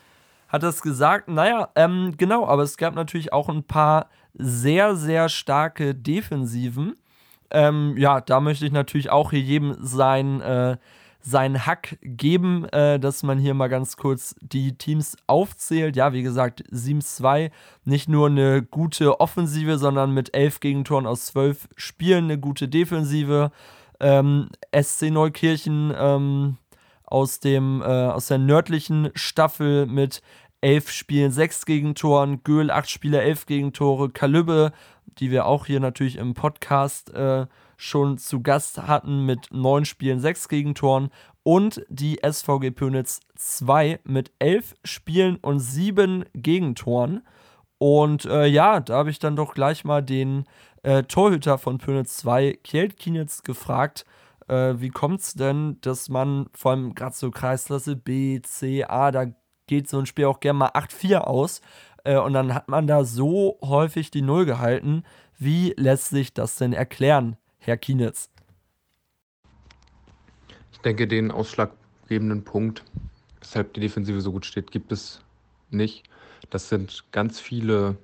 hat 0.48 0.62
das 0.62 0.82
gesagt. 0.82 1.28
Naja, 1.28 1.70
ähm, 1.74 2.14
genau, 2.18 2.46
aber 2.46 2.62
es 2.62 2.76
gab 2.76 2.94
natürlich 2.94 3.32
auch 3.32 3.48
ein 3.48 3.64
paar 3.64 4.08
sehr, 4.34 4.94
sehr 4.94 5.28
starke 5.28 5.94
Defensiven. 5.94 6.96
Ähm, 7.50 7.96
ja, 7.96 8.20
da 8.20 8.40
möchte 8.40 8.66
ich 8.66 8.72
natürlich 8.72 9.10
auch 9.10 9.30
hier 9.30 9.40
jedem 9.40 9.76
sein, 9.80 10.40
äh, 10.42 10.76
seinen 11.20 11.66
Hack 11.66 11.98
geben, 12.02 12.64
äh, 12.70 12.98
dass 12.98 13.22
man 13.22 13.38
hier 13.38 13.54
mal 13.54 13.68
ganz 13.68 13.96
kurz 13.96 14.34
die 14.40 14.76
Teams 14.76 15.16
aufzählt. 15.26 15.96
Ja, 15.96 16.12
wie 16.12 16.22
gesagt, 16.22 16.64
Sims 16.70 17.16
2 17.16 17.50
nicht 17.84 18.08
nur 18.08 18.26
eine 18.26 18.62
gute 18.62 19.20
Offensive, 19.20 19.78
sondern 19.78 20.12
mit 20.12 20.34
elf 20.34 20.60
Gegentoren 20.60 21.06
aus 21.06 21.26
zwölf 21.26 21.68
Spielen 21.76 22.24
eine 22.24 22.38
gute 22.38 22.68
Defensive 22.68 23.50
ähm, 24.02 24.50
SC 24.74 25.10
Neukirchen 25.10 25.94
ähm, 25.96 26.58
aus, 27.04 27.40
dem, 27.40 27.80
äh, 27.80 27.84
aus 27.84 28.26
der 28.26 28.38
nördlichen 28.38 29.10
Staffel 29.14 29.86
mit 29.86 30.22
elf 30.60 30.90
Spielen, 30.90 31.32
sechs 31.32 31.64
Gegentoren, 31.66 32.42
Göhl 32.44 32.70
acht 32.70 32.90
Spiele, 32.90 33.20
elf 33.22 33.46
Gegentore, 33.46 34.10
Kalübbe, 34.10 34.72
die 35.18 35.30
wir 35.30 35.46
auch 35.46 35.66
hier 35.66 35.80
natürlich 35.80 36.16
im 36.16 36.34
Podcast 36.34 37.12
äh, 37.14 37.46
schon 37.76 38.18
zu 38.18 38.42
Gast 38.42 38.78
hatten, 38.86 39.26
mit 39.26 39.48
neun 39.50 39.84
Spielen, 39.84 40.20
sechs 40.20 40.48
Gegentoren 40.48 41.10
und 41.42 41.84
die 41.88 42.20
SVG 42.22 42.70
Pönitz 42.70 43.20
2 43.36 44.00
mit 44.04 44.30
elf 44.38 44.74
Spielen 44.84 45.36
und 45.36 45.58
sieben 45.58 46.24
Gegentoren. 46.34 47.22
Und 47.82 48.26
äh, 48.26 48.46
ja, 48.46 48.78
da 48.78 48.98
habe 48.98 49.10
ich 49.10 49.18
dann 49.18 49.34
doch 49.34 49.54
gleich 49.54 49.84
mal 49.84 50.04
den 50.04 50.44
äh, 50.84 51.02
Torhüter 51.02 51.58
von 51.58 51.78
Pönitz 51.78 52.16
2, 52.18 52.60
Kjeld 52.62 52.96
Kienitz, 52.96 53.42
gefragt, 53.42 54.06
äh, 54.46 54.74
wie 54.76 54.90
kommt 54.90 55.18
es 55.18 55.34
denn, 55.34 55.78
dass 55.80 56.08
man 56.08 56.48
vor 56.54 56.70
allem 56.70 56.94
gerade 56.94 57.16
so 57.16 57.32
Kreisklasse 57.32 57.96
B, 57.96 58.40
C, 58.40 58.84
A, 58.84 59.10
da 59.10 59.26
geht 59.66 59.88
so 59.88 59.98
ein 59.98 60.06
Spiel 60.06 60.26
auch 60.26 60.38
gerne 60.38 60.60
mal 60.60 60.68
8-4 60.68 61.22
aus 61.22 61.60
äh, 62.04 62.18
und 62.18 62.34
dann 62.34 62.54
hat 62.54 62.68
man 62.68 62.86
da 62.86 63.02
so 63.02 63.58
häufig 63.62 64.12
die 64.12 64.22
Null 64.22 64.44
gehalten. 64.44 65.02
Wie 65.36 65.74
lässt 65.76 66.10
sich 66.10 66.32
das 66.32 66.54
denn 66.54 66.72
erklären, 66.72 67.36
Herr 67.58 67.78
Kienitz? 67.78 68.30
Ich 70.70 70.78
denke, 70.78 71.08
den 71.08 71.32
ausschlaggebenden 71.32 72.44
Punkt, 72.44 72.84
weshalb 73.40 73.74
die 73.74 73.80
Defensive 73.80 74.20
so 74.20 74.30
gut 74.30 74.46
steht, 74.46 74.70
gibt 74.70 74.92
es 74.92 75.20
nicht. 75.70 76.04
Das 76.52 76.68
sind 76.68 77.04
ganz 77.12 77.40
viele 77.40 77.96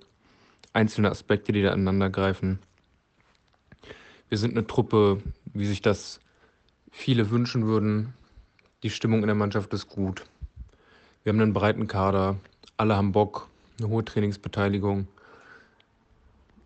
einzelne 0.72 1.10
Aspekte, 1.10 1.52
die 1.52 1.60
da 1.60 1.74
ineinander 1.74 2.08
greifen. 2.08 2.58
Wir 4.30 4.38
sind 4.38 4.56
eine 4.56 4.66
Truppe, 4.66 5.20
wie 5.52 5.66
sich 5.66 5.82
das 5.82 6.18
viele 6.90 7.28
wünschen 7.28 7.66
würden. 7.66 8.14
Die 8.82 8.88
Stimmung 8.88 9.20
in 9.20 9.26
der 9.26 9.34
Mannschaft 9.34 9.74
ist 9.74 9.88
gut. 9.88 10.24
Wir 11.22 11.34
haben 11.34 11.42
einen 11.42 11.52
breiten 11.52 11.88
Kader. 11.88 12.38
Alle 12.78 12.96
haben 12.96 13.12
Bock, 13.12 13.50
eine 13.78 13.90
hohe 13.90 14.02
Trainingsbeteiligung. 14.02 15.08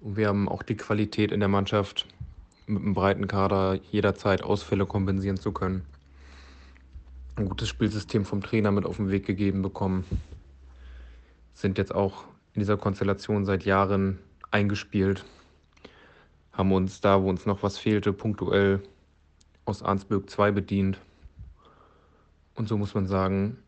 Und 0.03 0.17
wir 0.17 0.29
haben 0.29 0.49
auch 0.49 0.63
die 0.63 0.77
Qualität 0.77 1.33
in 1.33 1.41
der 1.41 1.49
Mannschaft, 1.49 2.07
mit 2.69 2.81
einem 2.81 2.95
breiten 2.95 3.27
Kader 3.27 3.81
jederzeit 3.91 4.45
Ausfälle 4.45 4.87
kompensieren 4.87 5.37
zu 5.37 5.51
können. 5.51 5.85
Ein 7.35 7.49
gutes 7.49 7.69
Spielsystem 7.69 8.25
vom 8.25 8.41
Trainer 8.41 8.71
mit 8.71 8.87
auf 8.87 8.99
den 8.99 9.11
Weg 9.11 9.27
gegeben 9.27 9.63
bekommen. 9.63 10.05
Sind 11.55 11.79
jetzt 11.79 11.95
auch 11.95 12.25
in 12.55 12.61
dieser 12.61 12.77
Konstellation 12.77 13.45
seit 13.45 13.65
Jahren 13.65 14.19
eingespielt 14.51 15.25
haben 16.53 16.73
uns 16.73 17.01
da, 17.01 17.23
wo 17.23 17.29
uns 17.29 17.47
noch 17.47 17.63
was 17.63 17.79
fehlte, 17.79 18.13
punktuell 18.13 18.83
aus 19.65 19.83
Arnsburg 19.83 20.29
2 20.29 20.51
bedient. 20.53 21.01
Und 22.55 22.69
so 22.69 22.77
muss 22.77 22.95
man 22.95 23.07
sagen, 23.07 23.59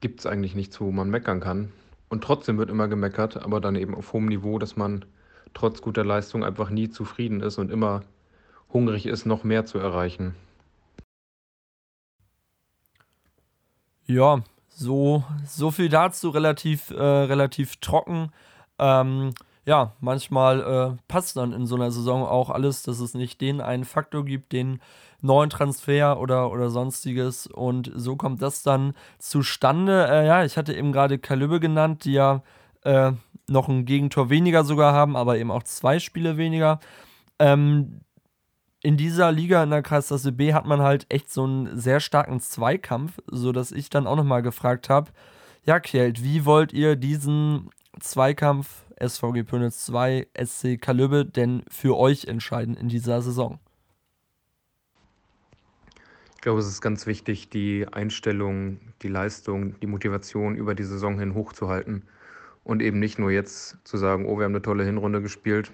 gibt 0.00 0.20
es 0.20 0.26
eigentlich 0.26 0.54
nichts, 0.54 0.80
wo 0.80 0.90
man 0.90 1.10
meckern 1.10 1.40
kann. 1.40 1.72
Und 2.08 2.24
trotzdem 2.24 2.58
wird 2.58 2.70
immer 2.70 2.88
gemeckert, 2.88 3.36
aber 3.36 3.60
dann 3.60 3.76
eben 3.76 3.94
auf 3.94 4.12
hohem 4.12 4.26
Niveau, 4.26 4.58
dass 4.58 4.76
man 4.76 5.04
trotz 5.52 5.82
guter 5.82 6.04
Leistung 6.04 6.42
einfach 6.42 6.70
nie 6.70 6.88
zufrieden 6.88 7.40
ist 7.40 7.58
und 7.58 7.70
immer 7.70 8.02
hungrig 8.72 9.06
ist, 9.06 9.26
noch 9.26 9.44
mehr 9.44 9.66
zu 9.66 9.78
erreichen. 9.78 10.34
Ja, 14.06 14.42
so, 14.70 15.24
so 15.46 15.70
viel 15.70 15.88
dazu, 15.88 16.30
relativ, 16.30 16.90
äh, 16.90 17.02
relativ 17.02 17.76
trocken. 17.76 18.32
Ähm, 18.78 19.32
ja, 19.66 19.92
manchmal 20.00 20.60
äh, 20.60 21.02
passt 21.06 21.36
dann 21.36 21.52
in 21.52 21.66
so 21.66 21.74
einer 21.74 21.90
Saison 21.90 22.24
auch 22.24 22.50
alles, 22.50 22.82
dass 22.82 22.98
es 23.00 23.14
nicht 23.14 23.40
den 23.40 23.60
einen 23.60 23.84
Faktor 23.84 24.24
gibt, 24.24 24.52
den 24.52 24.80
neuen 25.20 25.50
Transfer 25.50 26.18
oder, 26.18 26.50
oder 26.50 26.70
sonstiges. 26.70 27.46
Und 27.46 27.90
so 27.94 28.16
kommt 28.16 28.40
das 28.42 28.62
dann 28.62 28.94
zustande. 29.18 30.08
Äh, 30.08 30.26
ja, 30.26 30.44
ich 30.44 30.56
hatte 30.56 30.74
eben 30.74 30.92
gerade 30.92 31.18
Kalübbe 31.18 31.60
genannt, 31.60 32.04
die 32.04 32.12
ja 32.12 32.42
äh, 32.84 33.12
noch 33.48 33.68
ein 33.68 33.84
Gegentor 33.84 34.30
weniger 34.30 34.64
sogar 34.64 34.94
haben, 34.94 35.16
aber 35.16 35.36
eben 35.38 35.50
auch 35.50 35.62
zwei 35.64 35.98
Spiele 35.98 36.36
weniger. 36.36 36.80
Ähm, 37.38 38.00
in 38.82 38.96
dieser 38.96 39.30
Liga 39.30 39.62
in 39.62 39.70
der 39.70 39.82
Kreisklasse 39.82 40.32
B 40.32 40.54
hat 40.54 40.66
man 40.66 40.80
halt 40.80 41.06
echt 41.08 41.30
so 41.30 41.44
einen 41.44 41.78
sehr 41.78 42.00
starken 42.00 42.40
Zweikampf, 42.40 43.18
sodass 43.26 43.72
ich 43.72 43.90
dann 43.90 44.06
auch 44.06 44.16
nochmal 44.16 44.42
gefragt 44.42 44.88
habe, 44.88 45.10
ja, 45.64 45.78
Kjeld, 45.78 46.24
wie 46.24 46.46
wollt 46.46 46.72
ihr 46.72 46.96
diesen 46.96 47.68
Zweikampf 47.98 48.86
SVG 48.98 49.42
Pönitz 49.42 49.84
2, 49.86 50.28
SC 50.42 50.80
Kalübbe 50.80 51.26
denn 51.26 51.62
für 51.68 51.96
euch 51.96 52.24
entscheiden 52.24 52.74
in 52.74 52.88
dieser 52.88 53.20
Saison? 53.20 53.58
Ich 56.36 56.40
glaube, 56.42 56.60
es 56.60 56.66
ist 56.66 56.80
ganz 56.80 57.06
wichtig, 57.06 57.50
die 57.50 57.86
Einstellung, 57.92 58.80
die 59.02 59.08
Leistung, 59.08 59.78
die 59.80 59.86
Motivation 59.86 60.56
über 60.56 60.74
die 60.74 60.84
Saison 60.84 61.18
hin 61.18 61.34
hochzuhalten 61.34 62.04
und 62.64 62.80
eben 62.80 62.98
nicht 62.98 63.18
nur 63.18 63.30
jetzt 63.30 63.76
zu 63.84 63.98
sagen, 63.98 64.24
oh, 64.24 64.38
wir 64.38 64.44
haben 64.44 64.52
eine 64.52 64.62
tolle 64.62 64.84
Hinrunde 64.84 65.20
gespielt, 65.20 65.70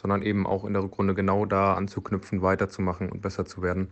sondern 0.00 0.22
eben 0.22 0.46
auch 0.46 0.64
in 0.64 0.74
der 0.74 0.84
Rückrunde 0.84 1.12
genau 1.12 1.44
da 1.44 1.74
anzuknüpfen, 1.74 2.40
weiterzumachen 2.40 3.10
und 3.10 3.20
besser 3.20 3.44
zu 3.44 3.62
werden. 3.62 3.90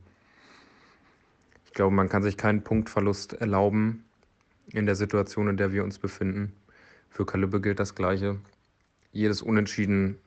Ich 1.65 1.73
glaube, 1.73 1.97
man 1.97 2.09
kann 2.09 2.23
sich 2.23 2.37
keinen 2.37 2.63
Punktverlust 2.63 3.33
erlauben 3.33 4.05
in 4.73 4.87
der 4.87 4.95
Situation, 4.95 5.49
in 5.49 5.57
der 5.57 5.73
wir 5.73 5.83
uns 5.83 5.99
befinden. 5.99 6.53
Für 7.11 7.27
Kalübbe 7.27 7.61
gilt 7.61 7.81
das 7.81 7.97
Gleiche. 7.97 8.39
Jedes 9.11 9.43
Unentschieden 9.43 10.21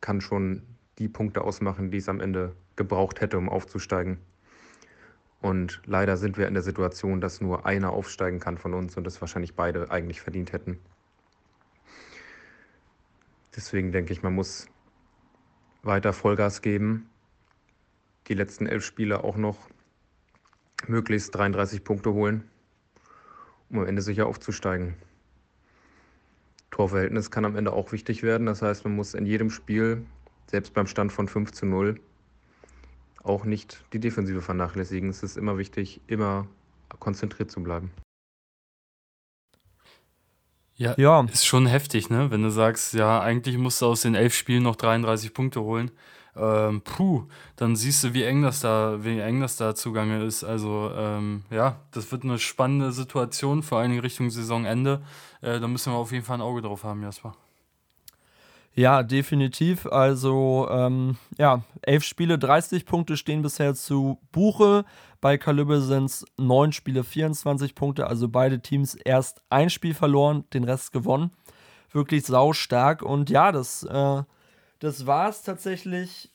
kann 0.00 0.20
schon 0.20 0.62
die 0.98 1.08
Punkte 1.08 1.42
ausmachen, 1.42 1.90
die 1.90 1.98
es 1.98 2.08
am 2.08 2.20
Ende 2.20 2.54
gebraucht 2.76 3.20
hätte, 3.20 3.38
um 3.38 3.48
aufzusteigen. 3.48 4.18
Und 5.40 5.82
leider 5.84 6.16
sind 6.16 6.38
wir 6.38 6.46
in 6.46 6.54
der 6.54 6.62
Situation, 6.62 7.20
dass 7.20 7.40
nur 7.40 7.66
einer 7.66 7.90
aufsteigen 7.90 8.38
kann 8.38 8.56
von 8.56 8.72
uns 8.72 8.96
und 8.96 9.02
das 9.02 9.20
wahrscheinlich 9.20 9.56
beide 9.56 9.90
eigentlich 9.90 10.20
verdient 10.20 10.52
hätten. 10.52 10.78
Deswegen 13.56 13.90
denke 13.90 14.12
ich, 14.12 14.22
man 14.22 14.36
muss 14.36 14.68
weiter 15.82 16.12
Vollgas 16.12 16.62
geben. 16.62 17.08
Die 18.28 18.34
letzten 18.34 18.66
elf 18.66 18.84
Spiele 18.84 19.24
auch 19.24 19.36
noch 19.36 19.56
möglichst 20.86 21.34
33 21.34 21.82
Punkte 21.84 22.12
holen, 22.12 22.48
um 23.70 23.80
am 23.80 23.86
Ende 23.86 24.02
sicher 24.02 24.26
aufzusteigen. 24.26 24.94
Torverhältnis 26.70 27.30
kann 27.30 27.44
am 27.44 27.56
Ende 27.56 27.72
auch 27.72 27.92
wichtig 27.92 28.22
werden. 28.22 28.46
Das 28.46 28.62
heißt, 28.62 28.84
man 28.84 28.94
muss 28.94 29.14
in 29.14 29.26
jedem 29.26 29.50
Spiel, 29.50 30.04
selbst 30.46 30.74
beim 30.74 30.86
Stand 30.86 31.12
von 31.12 31.28
5 31.28 31.52
zu 31.52 31.66
0, 31.66 32.00
auch 33.22 33.44
nicht 33.44 33.84
die 33.92 33.98
Defensive 33.98 34.42
vernachlässigen. 34.42 35.10
Es 35.10 35.22
ist 35.22 35.36
immer 35.36 35.58
wichtig, 35.58 36.00
immer 36.06 36.46
konzentriert 37.00 37.50
zu 37.50 37.62
bleiben. 37.62 37.90
Ja, 40.78 40.94
ja, 40.96 41.26
ist 41.32 41.44
schon 41.44 41.66
heftig, 41.66 42.08
ne? 42.08 42.30
Wenn 42.30 42.42
du 42.44 42.50
sagst, 42.50 42.94
ja, 42.94 43.20
eigentlich 43.20 43.58
musst 43.58 43.82
du 43.82 43.86
aus 43.86 44.02
den 44.02 44.14
elf 44.14 44.32
Spielen 44.32 44.62
noch 44.62 44.76
33 44.76 45.34
Punkte 45.34 45.60
holen. 45.60 45.90
Ähm, 46.36 46.82
puh, 46.82 47.24
dann 47.56 47.74
siehst 47.74 48.04
du, 48.04 48.14
wie 48.14 48.22
eng 48.22 48.42
das 48.42 48.60
da, 48.60 49.02
wie 49.02 49.18
eng 49.18 49.40
das 49.40 49.56
da 49.56 49.74
zugange 49.74 50.22
ist. 50.22 50.44
Also 50.44 50.92
ähm, 50.96 51.42
ja, 51.50 51.80
das 51.90 52.12
wird 52.12 52.22
eine 52.22 52.38
spannende 52.38 52.92
Situation, 52.92 53.64
vor 53.64 53.78
allem 53.80 53.98
Richtung 53.98 54.30
Saisonende. 54.30 55.02
Äh, 55.40 55.58
da 55.58 55.66
müssen 55.66 55.92
wir 55.92 55.96
auf 55.96 56.12
jeden 56.12 56.24
Fall 56.24 56.38
ein 56.38 56.42
Auge 56.42 56.62
drauf 56.62 56.84
haben, 56.84 57.02
Jasper. 57.02 57.34
Ja, 58.78 59.02
definitiv. 59.02 59.86
Also, 59.86 60.68
ähm, 60.70 61.16
ja, 61.36 61.64
elf 61.82 62.04
Spiele, 62.04 62.38
30 62.38 62.86
Punkte 62.86 63.16
stehen 63.16 63.42
bisher 63.42 63.74
zu 63.74 64.20
Buche. 64.30 64.84
Bei 65.20 65.36
Kalübbe 65.36 65.80
sind 65.80 66.04
es 66.04 66.24
neun 66.36 66.72
Spiele, 66.72 67.02
24 67.02 67.74
Punkte. 67.74 68.06
Also 68.06 68.28
beide 68.28 68.60
Teams 68.60 68.94
erst 68.94 69.42
ein 69.50 69.68
Spiel 69.70 69.94
verloren, 69.94 70.44
den 70.52 70.64
Rest 70.64 70.92
gewonnen. 70.92 71.32
Wirklich 71.90 72.24
sau 72.24 72.52
stark. 72.52 73.02
Und 73.02 73.28
ja, 73.28 73.50
das, 73.50 73.82
äh, 73.82 74.22
das 74.78 75.06
war 75.06 75.28
es 75.28 75.42
tatsächlich. 75.42 76.30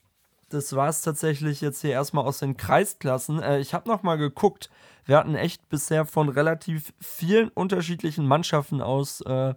Das 0.49 0.75
war 0.75 0.89
es 0.89 1.01
tatsächlich 1.01 1.61
jetzt 1.61 1.81
hier 1.81 1.91
erstmal 1.91 2.25
aus 2.25 2.39
den 2.39 2.57
Kreisklassen. 2.57 3.41
Äh, 3.41 3.59
ich 3.59 3.73
habe 3.73 3.89
nochmal 3.89 4.17
geguckt. 4.17 4.69
Wir 5.05 5.17
hatten 5.17 5.35
echt 5.35 5.67
bisher 5.69 6.05
von 6.05 6.29
relativ 6.29 6.93
vielen 6.99 7.49
unterschiedlichen 7.49 8.27
Mannschaften 8.27 8.81
aus. 8.81 9.21
Äh, 9.21 9.55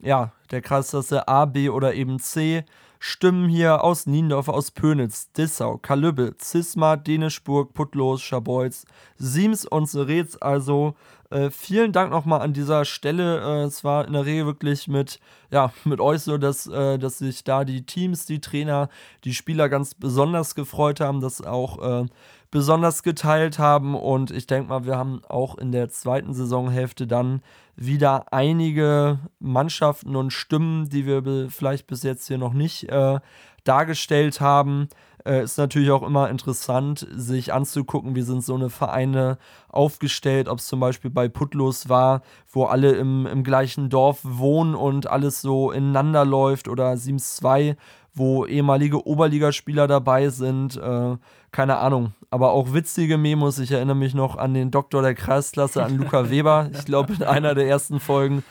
ja, 0.00 0.32
der 0.50 0.62
Kreisklasse 0.62 1.26
A, 1.26 1.46
B 1.46 1.70
oder 1.70 1.94
eben 1.94 2.18
C 2.18 2.64
Stimmen 2.98 3.48
hier 3.48 3.84
aus 3.84 4.06
Niendorf, 4.06 4.48
aus 4.48 4.70
Pönitz, 4.70 5.30
Dissau, 5.32 5.78
Kalübbe, 5.78 6.36
Zisma, 6.38 6.96
Dänischburg, 6.96 7.74
Putlos, 7.74 8.22
Scharbeutz, 8.22 8.84
Siems 9.16 9.64
und 9.64 9.88
Seretz. 9.88 10.36
Also 10.40 10.94
äh, 11.30 11.50
vielen 11.50 11.92
Dank 11.92 12.10
nochmal 12.10 12.40
an 12.40 12.54
dieser 12.54 12.84
Stelle. 12.84 13.40
Äh, 13.40 13.64
es 13.64 13.84
war 13.84 14.06
in 14.06 14.14
der 14.14 14.24
Regel 14.24 14.46
wirklich 14.46 14.88
mit, 14.88 15.20
ja, 15.50 15.72
mit 15.84 16.00
euch 16.00 16.22
so, 16.22 16.38
dass, 16.38 16.66
äh, 16.66 16.98
dass 16.98 17.18
sich 17.18 17.44
da 17.44 17.64
die 17.64 17.84
Teams, 17.84 18.26
die 18.26 18.40
Trainer, 18.40 18.88
die 19.24 19.34
Spieler 19.34 19.68
ganz 19.68 19.94
besonders 19.94 20.54
gefreut 20.54 21.00
haben, 21.00 21.20
dass 21.20 21.42
auch 21.42 22.02
äh, 22.02 22.06
besonders 22.50 23.02
geteilt 23.02 23.58
haben. 23.58 23.94
Und 23.94 24.30
ich 24.30 24.46
denke 24.46 24.68
mal, 24.68 24.84
wir 24.84 24.96
haben 24.96 25.22
auch 25.28 25.58
in 25.58 25.72
der 25.72 25.88
zweiten 25.88 26.34
Saisonhälfte 26.34 27.06
dann 27.06 27.42
wieder 27.76 28.32
einige 28.32 29.18
Mannschaften 29.38 30.16
und 30.16 30.32
Stimmen, 30.32 30.88
die 30.88 31.06
wir 31.06 31.50
vielleicht 31.50 31.86
bis 31.86 32.02
jetzt 32.02 32.26
hier 32.26 32.38
noch 32.38 32.52
nicht 32.52 32.88
äh, 32.88 33.20
dargestellt 33.64 34.40
haben. 34.40 34.88
Äh, 35.24 35.42
ist 35.42 35.58
natürlich 35.58 35.90
auch 35.90 36.02
immer 36.02 36.30
interessant, 36.30 37.06
sich 37.10 37.52
anzugucken, 37.52 38.14
wie 38.16 38.22
sind 38.22 38.42
so 38.42 38.54
eine 38.54 38.70
Vereine 38.70 39.38
aufgestellt, 39.68 40.48
ob 40.48 40.58
es 40.58 40.66
zum 40.66 40.80
Beispiel 40.80 41.10
bei 41.10 41.28
Putlos 41.28 41.88
war, 41.88 42.22
wo 42.50 42.64
alle 42.64 42.92
im, 42.92 43.26
im 43.26 43.44
gleichen 43.44 43.90
Dorf 43.90 44.20
wohnen 44.22 44.74
und 44.74 45.06
alles 45.06 45.40
so 45.40 45.70
ineinander 45.70 46.24
läuft 46.24 46.68
oder 46.68 46.96
Sims 46.96 47.36
2, 47.36 47.76
wo 48.18 48.44
ehemalige 48.44 49.06
Oberligaspieler 49.06 49.86
dabei 49.86 50.28
sind. 50.28 50.76
Äh, 50.76 51.16
keine 51.50 51.78
Ahnung. 51.78 52.12
Aber 52.30 52.52
auch 52.52 52.74
witzige 52.74 53.16
Memos. 53.16 53.58
Ich 53.58 53.72
erinnere 53.72 53.96
mich 53.96 54.14
noch 54.14 54.36
an 54.36 54.54
den 54.54 54.70
Doktor 54.70 55.02
der 55.02 55.14
Kreisklasse, 55.14 55.82
an 55.82 55.96
Luca 55.96 56.30
Weber. 56.30 56.70
Ich 56.72 56.84
glaube, 56.84 57.14
in 57.14 57.22
einer 57.22 57.54
der 57.54 57.68
ersten 57.68 58.00
Folgen. 58.00 58.42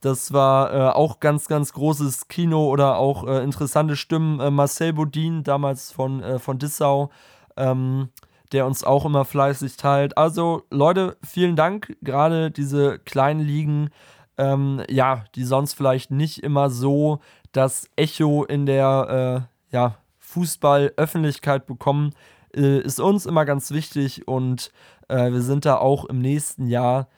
Das 0.00 0.32
war 0.32 0.72
äh, 0.72 0.92
auch 0.94 1.20
ganz, 1.20 1.46
ganz 1.46 1.72
großes 1.74 2.28
Kino 2.28 2.68
oder 2.68 2.96
auch 2.96 3.26
äh, 3.26 3.42
interessante 3.42 3.96
Stimmen. 3.96 4.40
Äh, 4.40 4.50
Marcel 4.50 4.94
Bodin, 4.94 5.44
damals 5.44 5.92
von, 5.92 6.22
äh, 6.22 6.38
von 6.38 6.58
Dissau, 6.58 7.10
ähm, 7.56 8.08
der 8.52 8.64
uns 8.64 8.82
auch 8.82 9.04
immer 9.04 9.26
fleißig 9.26 9.76
teilt. 9.76 10.16
Also, 10.16 10.62
Leute, 10.70 11.18
vielen 11.22 11.54
Dank. 11.54 11.96
Gerade 12.00 12.50
diese 12.50 12.98
kleinen 12.98 13.40
Ligen, 13.40 13.90
ähm, 14.38 14.82
ja, 14.88 15.24
die 15.34 15.44
sonst 15.44 15.74
vielleicht 15.74 16.10
nicht 16.10 16.42
immer 16.42 16.70
so 16.70 17.20
das 17.52 17.88
Echo 17.96 18.44
in 18.44 18.66
der 18.66 19.48
äh, 19.70 19.74
ja, 19.74 19.96
Fußball-Öffentlichkeit 20.18 21.66
bekommen, 21.66 22.14
äh, 22.54 22.80
ist 22.80 23.00
uns 23.00 23.26
immer 23.26 23.44
ganz 23.44 23.70
wichtig 23.70 24.26
und 24.28 24.72
äh, 25.08 25.32
wir 25.32 25.42
sind 25.42 25.64
da 25.64 25.76
auch 25.76 26.04
im 26.04 26.20
nächsten 26.20 26.66
Jahr 26.66 27.08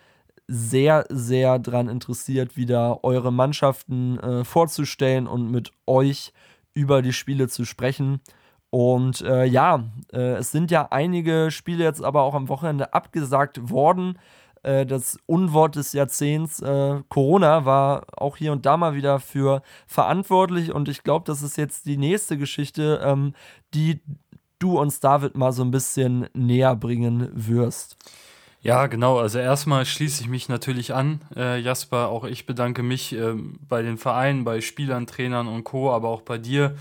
sehr, 0.49 1.07
sehr 1.09 1.59
daran 1.59 1.89
interessiert, 1.89 2.57
wieder 2.57 3.05
eure 3.05 3.33
Mannschaften 3.33 4.19
äh, 4.19 4.45
vorzustellen 4.45 5.27
und 5.27 5.51
mit 5.51 5.73
euch 5.87 6.33
über 6.75 7.03
die 7.03 7.13
Spiele 7.13 7.49
zu 7.49 7.65
sprechen. 7.65 8.21
Und 8.71 9.21
äh, 9.21 9.45
ja, 9.45 9.85
äh, 10.13 10.37
es 10.37 10.51
sind 10.51 10.71
ja 10.71 10.89
einige 10.91 11.51
Spiele 11.51 11.85
jetzt 11.85 12.03
aber 12.03 12.23
auch 12.23 12.35
am 12.35 12.49
Wochenende 12.49 12.95
abgesagt 12.95 13.71
worden. 13.71 14.19
Äh, 14.63 14.87
das 14.87 15.19
Unwort 15.27 15.77
des 15.77 15.93
Jahrzehnts. 15.93 16.61
Äh, 16.61 17.03
Corona 17.09 17.65
war 17.65 18.07
auch 18.17 18.37
hier 18.37 18.53
und 18.53 18.67
da 18.67 18.77
mal 18.77 18.95
wieder 18.95 19.21
für 19.21 19.63
verantwortlich 19.87 20.73
und 20.73 20.89
ich 20.89 21.03
glaube, 21.03 21.25
das 21.27 21.43
ist 21.43 21.57
jetzt 21.57 21.87
die 21.87 21.97
nächste 21.97 22.39
Geschichte, 22.39 23.01
ähm, 23.05 23.35
die 23.75 24.01
du 24.59 24.79
uns, 24.79 25.01
David, 25.01 25.37
mal 25.37 25.53
so 25.53 25.65
ein 25.65 25.71
bisschen 25.71 26.29
näher 26.35 26.77
bringen 26.77 27.29
wirst. 27.33 27.97
Ja, 28.61 28.87
genau. 28.87 29.19
Also 29.19 29.41
erstmal 29.41 29.85
schließe 29.85 30.23
ich 30.23 30.29
mich 30.29 30.49
natürlich 30.49 30.95
an, 30.95 31.21
äh, 31.35 31.59
Jasper. 31.59 32.09
Auch 32.09 32.23
ich 32.23 32.47
bedanke 32.47 32.85
mich 32.85 33.13
äh, 33.13 33.35
bei 33.69 33.83
den 33.83 33.99
Vereinen, 33.99 34.45
bei 34.45 34.61
Spielern, 34.61 35.09
Trainern 35.09 35.49
und 35.49 35.65
Co., 35.65 35.91
aber 35.91 36.09
auch 36.09 36.23
bei 36.23 36.39
dir, 36.39 36.77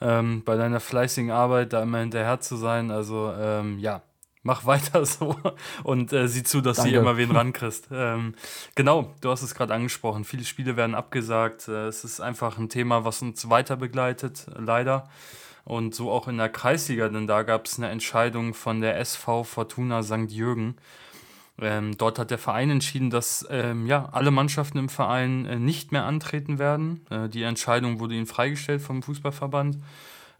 ähm, 0.00 0.42
bei 0.44 0.56
deiner 0.56 0.78
fleißigen 0.78 1.32
Arbeit, 1.32 1.72
da 1.72 1.82
immer 1.82 1.98
hinterher 1.98 2.38
zu 2.38 2.54
sein. 2.54 2.92
Also 2.92 3.32
ähm, 3.36 3.80
ja, 3.80 4.02
mach 4.44 4.64
weiter 4.64 5.04
so 5.06 5.36
und 5.82 6.12
äh, 6.12 6.28
sieh 6.28 6.44
zu, 6.44 6.60
dass 6.60 6.76
Danke. 6.76 6.92
du 6.92 6.98
immer 7.00 7.16
wen 7.16 7.30
rankriegst. 7.36 7.88
Ähm, 7.90 8.34
genau, 8.76 9.12
du 9.20 9.30
hast 9.30 9.42
es 9.42 9.54
gerade 9.56 9.74
angesprochen. 9.74 10.24
Viele 10.24 10.44
Spiele 10.44 10.76
werden 10.76 10.94
abgesagt. 10.94 11.66
Äh, 11.66 11.88
es 11.88 12.04
ist 12.04 12.20
einfach 12.20 12.56
ein 12.58 12.68
Thema, 12.68 13.04
was 13.04 13.20
uns 13.22 13.50
weiter 13.50 13.76
begleitet, 13.76 14.46
leider. 14.56 15.08
Und 15.64 15.94
so 15.94 16.10
auch 16.10 16.28
in 16.28 16.36
der 16.36 16.50
Kreisliga, 16.50 17.08
denn 17.08 17.26
da 17.26 17.42
gab 17.42 17.66
es 17.66 17.78
eine 17.78 17.88
Entscheidung 17.88 18.52
von 18.52 18.82
der 18.82 19.00
SV 19.00 19.44
Fortuna 19.44 20.02
St. 20.02 20.30
Jürgen. 20.30 20.76
Ähm, 21.58 21.96
dort 21.96 22.18
hat 22.18 22.30
der 22.30 22.38
Verein 22.38 22.68
entschieden, 22.68 23.08
dass 23.10 23.46
ähm, 23.48 23.86
ja, 23.86 24.08
alle 24.12 24.30
Mannschaften 24.30 24.76
im 24.76 24.88
Verein 24.88 25.46
äh, 25.46 25.58
nicht 25.58 25.92
mehr 25.92 26.04
antreten 26.04 26.58
werden. 26.58 27.06
Äh, 27.10 27.28
die 27.28 27.44
Entscheidung 27.44 28.00
wurde 28.00 28.14
ihnen 28.14 28.26
freigestellt 28.26 28.82
vom 28.82 29.02
Fußballverband. 29.02 29.78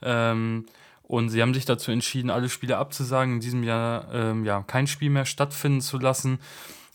Ähm, 0.02 0.66
und 1.06 1.28
sie 1.28 1.42
haben 1.42 1.54
sich 1.54 1.66
dazu 1.66 1.90
entschieden, 1.90 2.30
alle 2.30 2.48
Spiele 2.48 2.78
abzusagen, 2.78 3.34
in 3.34 3.40
diesem 3.40 3.62
Jahr 3.62 4.08
ähm, 4.12 4.44
ja, 4.44 4.62
kein 4.66 4.86
Spiel 4.86 5.10
mehr 5.10 5.26
stattfinden 5.26 5.80
zu 5.80 5.98
lassen. 5.98 6.38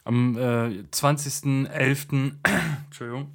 Am 0.04 0.36
äh, 0.36 0.84
20.11. 0.92 2.32
Entschuldigung. 2.86 3.34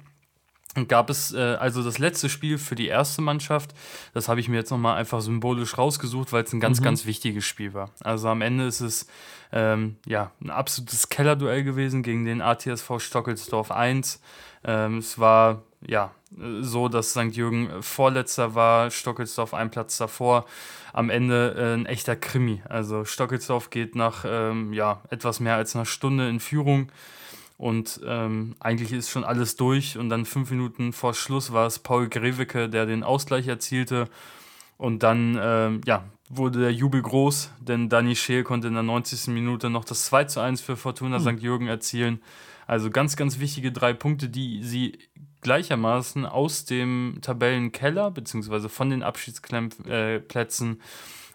gab 0.89 1.09
es 1.09 1.33
äh, 1.33 1.39
also 1.39 1.81
das 1.81 1.97
letzte 1.97 2.27
Spiel 2.27 2.57
für 2.57 2.75
die 2.75 2.87
erste 2.87 3.21
Mannschaft. 3.21 3.73
Das 4.13 4.27
habe 4.27 4.41
ich 4.41 4.49
mir 4.49 4.57
jetzt 4.57 4.71
nochmal 4.71 4.97
einfach 4.97 5.21
symbolisch 5.21 5.77
rausgesucht, 5.77 6.33
weil 6.33 6.43
es 6.43 6.51
ein 6.51 6.59
ganz, 6.59 6.81
mhm. 6.81 6.85
ganz 6.85 7.05
wichtiges 7.05 7.45
Spiel 7.45 7.73
war. 7.73 7.91
Also 8.01 8.27
am 8.27 8.41
Ende 8.41 8.65
ist 8.65 8.81
es 8.81 9.07
ähm, 9.53 9.95
ja, 10.05 10.31
ein 10.41 10.49
absolutes 10.49 11.07
Kellerduell 11.07 11.63
gewesen 11.63 12.03
gegen 12.03 12.25
den 12.25 12.41
ATSV 12.41 12.99
Stockelsdorf 12.99 13.71
1. 13.71 14.19
Ähm, 14.65 14.97
es 14.97 15.17
war 15.17 15.63
ja 15.87 16.11
so, 16.61 16.89
dass 16.89 17.11
St. 17.11 17.31
Jürgen 17.31 17.81
Vorletzter 17.81 18.55
war, 18.55 18.91
Stockelsdorf 18.91 19.53
ein 19.53 19.71
Platz 19.71 19.97
davor. 19.97 20.45
Am 20.93 21.09
Ende 21.09 21.55
äh, 21.57 21.73
ein 21.73 21.85
echter 21.85 22.15
Krimi. 22.15 22.61
Also 22.67 23.05
Stockelsdorf 23.05 23.69
geht 23.69 23.95
nach 23.95 24.25
ähm, 24.27 24.73
ja, 24.73 25.01
etwas 25.09 25.39
mehr 25.39 25.55
als 25.55 25.75
einer 25.75 25.85
Stunde 25.85 26.29
in 26.29 26.39
Führung. 26.39 26.91
Und 27.57 28.01
ähm, 28.05 28.55
eigentlich 28.59 28.91
ist 28.91 29.09
schon 29.09 29.23
alles 29.23 29.55
durch. 29.55 29.97
Und 29.97 30.09
dann 30.09 30.25
fünf 30.25 30.51
Minuten 30.51 30.93
vor 30.93 31.13
Schluss 31.13 31.53
war 31.53 31.67
es 31.67 31.79
Paul 31.79 32.09
Grewicke, 32.09 32.69
der 32.69 32.85
den 32.85 33.03
Ausgleich 33.03 33.47
erzielte. 33.47 34.09
Und 34.77 35.03
dann 35.03 35.39
ähm, 35.41 35.81
ja, 35.85 36.03
wurde 36.29 36.59
der 36.59 36.73
Jubel 36.73 37.01
groß, 37.01 37.51
denn 37.59 37.87
Danny 37.87 38.15
Scheel 38.15 38.43
konnte 38.43 38.67
in 38.67 38.73
der 38.73 38.83
90. 38.83 39.27
Minute 39.27 39.69
noch 39.69 39.85
das 39.85 40.05
2 40.05 40.25
zu 40.25 40.41
1 40.41 40.59
für 40.59 40.75
Fortuna 40.75 41.19
mhm. 41.19 41.37
St. 41.37 41.43
Jürgen 41.43 41.67
erzielen. 41.67 42.21
Also 42.67 42.89
ganz, 42.89 43.15
ganz 43.15 43.39
wichtige 43.39 43.71
drei 43.71 43.93
Punkte, 43.93 44.27
die 44.27 44.63
sie 44.63 44.97
gleichermaßen 45.45 46.25
aus 46.25 46.65
dem 46.65 47.19
Tabellenkeller 47.21 48.09
bzw. 48.09 48.67
von 48.67 48.89
den 48.89 49.03
Abschiedsplätzen 49.03 50.71
äh, 50.73 50.83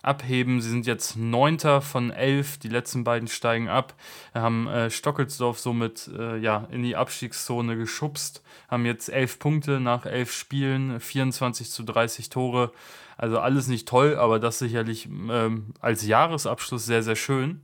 abheben. 0.02 0.60
Sie 0.60 0.68
sind 0.68 0.84
jetzt 0.84 1.16
Neunter 1.16 1.80
von 1.80 2.10
elf, 2.10 2.58
die 2.58 2.68
letzten 2.68 3.04
beiden 3.04 3.28
steigen 3.28 3.68
ab, 3.68 3.94
haben 4.34 4.66
äh, 4.66 4.90
Stockelsdorf 4.90 5.60
somit 5.60 6.10
äh, 6.18 6.38
ja, 6.38 6.66
in 6.72 6.82
die 6.82 6.96
Abstiegszone 6.96 7.76
geschubst, 7.76 8.42
haben 8.68 8.84
jetzt 8.84 9.10
elf 9.10 9.38
Punkte 9.38 9.78
nach 9.78 10.06
elf 10.06 10.32
Spielen, 10.32 10.98
24 10.98 11.70
zu 11.70 11.84
30 11.84 12.30
Tore. 12.30 12.72
Also 13.16 13.38
alles 13.38 13.68
nicht 13.68 13.86
toll, 13.86 14.16
aber 14.16 14.40
das 14.40 14.58
sicherlich 14.58 15.06
ähm, 15.06 15.66
als 15.80 16.04
Jahresabschluss 16.04 16.84
sehr, 16.84 17.04
sehr 17.04 17.16
schön. 17.16 17.60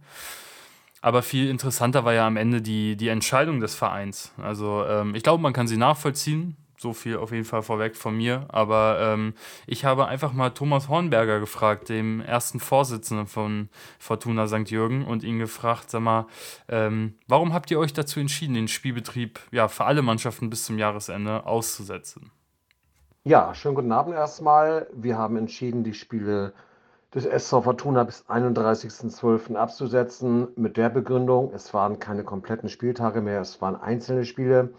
Aber 1.07 1.23
viel 1.23 1.49
interessanter 1.49 2.05
war 2.05 2.15
ja 2.15 2.27
am 2.27 2.37
Ende 2.37 2.61
die, 2.61 2.97
die 2.97 3.07
Entscheidung 3.07 3.61
des 3.61 3.77
Vereins. 3.77 4.33
Also 4.43 4.85
ähm, 4.89 5.15
ich 5.15 5.23
glaube, 5.23 5.41
man 5.41 5.53
kann 5.53 5.69
sie 5.69 5.77
nachvollziehen 5.77 6.57
so 6.77 6.93
viel 6.95 7.17
auf 7.19 7.31
jeden 7.31 7.45
Fall 7.45 7.63
vorweg 7.63 7.95
von 7.95 8.17
mir. 8.17 8.47
Aber 8.49 8.99
ähm, 9.01 9.35
ich 9.69 9.85
habe 9.85 10.09
einfach 10.09 10.33
mal 10.33 10.51
Thomas 10.51 10.89
Hornberger 10.89 11.39
gefragt, 11.39 11.91
dem 11.91 12.21
ersten 12.23 12.59
Vorsitzenden 12.59 13.29
von 13.29 13.69
Fortuna 14.01 14.49
St. 14.49 14.69
Jürgen, 14.69 15.05
und 15.05 15.23
ihn 15.23 15.39
gefragt, 15.39 15.91
sag 15.91 16.01
mal, 16.01 16.27
ähm, 16.69 17.15
warum 17.29 17.55
habt 17.55 17.71
ihr 17.71 17.79
euch 17.79 17.93
dazu 17.93 18.19
entschieden, 18.19 18.55
den 18.55 18.67
Spielbetrieb 18.67 19.39
ja, 19.53 19.69
für 19.69 19.85
alle 19.85 20.03
Mannschaften 20.03 20.51
bis 20.51 20.65
zum 20.65 20.77
Jahresende 20.77 21.47
auszusetzen? 21.47 22.33
Ja, 23.23 23.55
schönen 23.55 23.77
guten 23.77 23.93
Abend 23.93 24.17
erstmal. 24.17 24.89
Wir 24.93 25.17
haben 25.17 25.37
entschieden, 25.37 25.85
die 25.85 25.95
Spiele 25.95 26.53
des 27.17 27.25
SV 27.25 27.63
Fortuna 27.63 28.05
bis 28.05 28.27
31.12. 28.29 29.57
abzusetzen 29.57 30.49
mit 30.55 30.77
der 30.77 30.91
Begründung, 30.91 31.51
es 31.55 31.73
waren 31.73 31.99
keine 31.99 32.25
kompletten 32.25 32.69
Spieltage 32.69 33.23
mehr, 33.23 33.41
es 33.41 33.63
waren 33.63 33.75
einzelne 33.75 34.27
Spiele. 34.27 34.75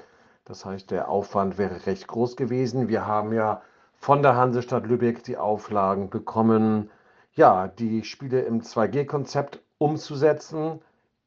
Das 0.46 0.64
heißt, 0.64 0.92
der 0.92 1.10
Aufwand 1.10 1.58
wäre 1.58 1.88
recht 1.88 2.08
groß 2.08 2.36
gewesen. 2.36 2.90
Wir 2.90 3.08
haben 3.08 3.34
ja 3.34 3.64
von 3.96 4.22
der 4.22 4.36
Hansestadt 4.36 4.86
Lübeck 4.86 5.24
die 5.24 5.36
Auflagen 5.36 6.12
bekommen, 6.12 6.92
ja, 7.34 7.68
die 7.68 8.04
Spiele 8.04 8.42
im 8.42 8.62
2G-Konzept 8.62 9.60
umzusetzen 9.80 10.80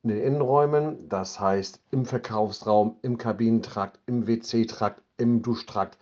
in 0.04 0.10
den 0.10 0.22
Innenräumen. 0.22 1.08
Das 1.08 1.40
heißt, 1.40 1.80
im 1.90 2.06
Verkaufsraum, 2.06 2.98
im 3.02 3.18
Kabinentrakt, 3.18 3.98
im 4.06 4.28
WC-Trakt, 4.28 5.02
im 5.16 5.42
Duschtrakt 5.42 5.98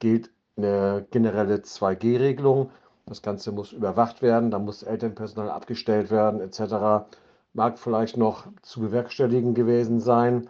gilt 0.00 0.32
eine 0.56 1.06
generelle 1.12 1.58
2G-Regelung. 1.58 2.72
Das 3.08 3.22
Ganze 3.22 3.52
muss 3.52 3.72
überwacht 3.72 4.20
werden, 4.20 4.50
da 4.50 4.58
muss 4.58 4.82
Elternpersonal 4.82 5.50
abgestellt 5.50 6.10
werden, 6.10 6.40
etc. 6.40 7.06
Mag 7.54 7.78
vielleicht 7.78 8.16
noch 8.16 8.46
zu 8.62 8.80
bewerkstelligen 8.80 9.54
gewesen 9.54 10.00
sein. 10.00 10.48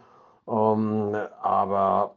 Ähm, 0.49 1.17
aber 1.41 2.17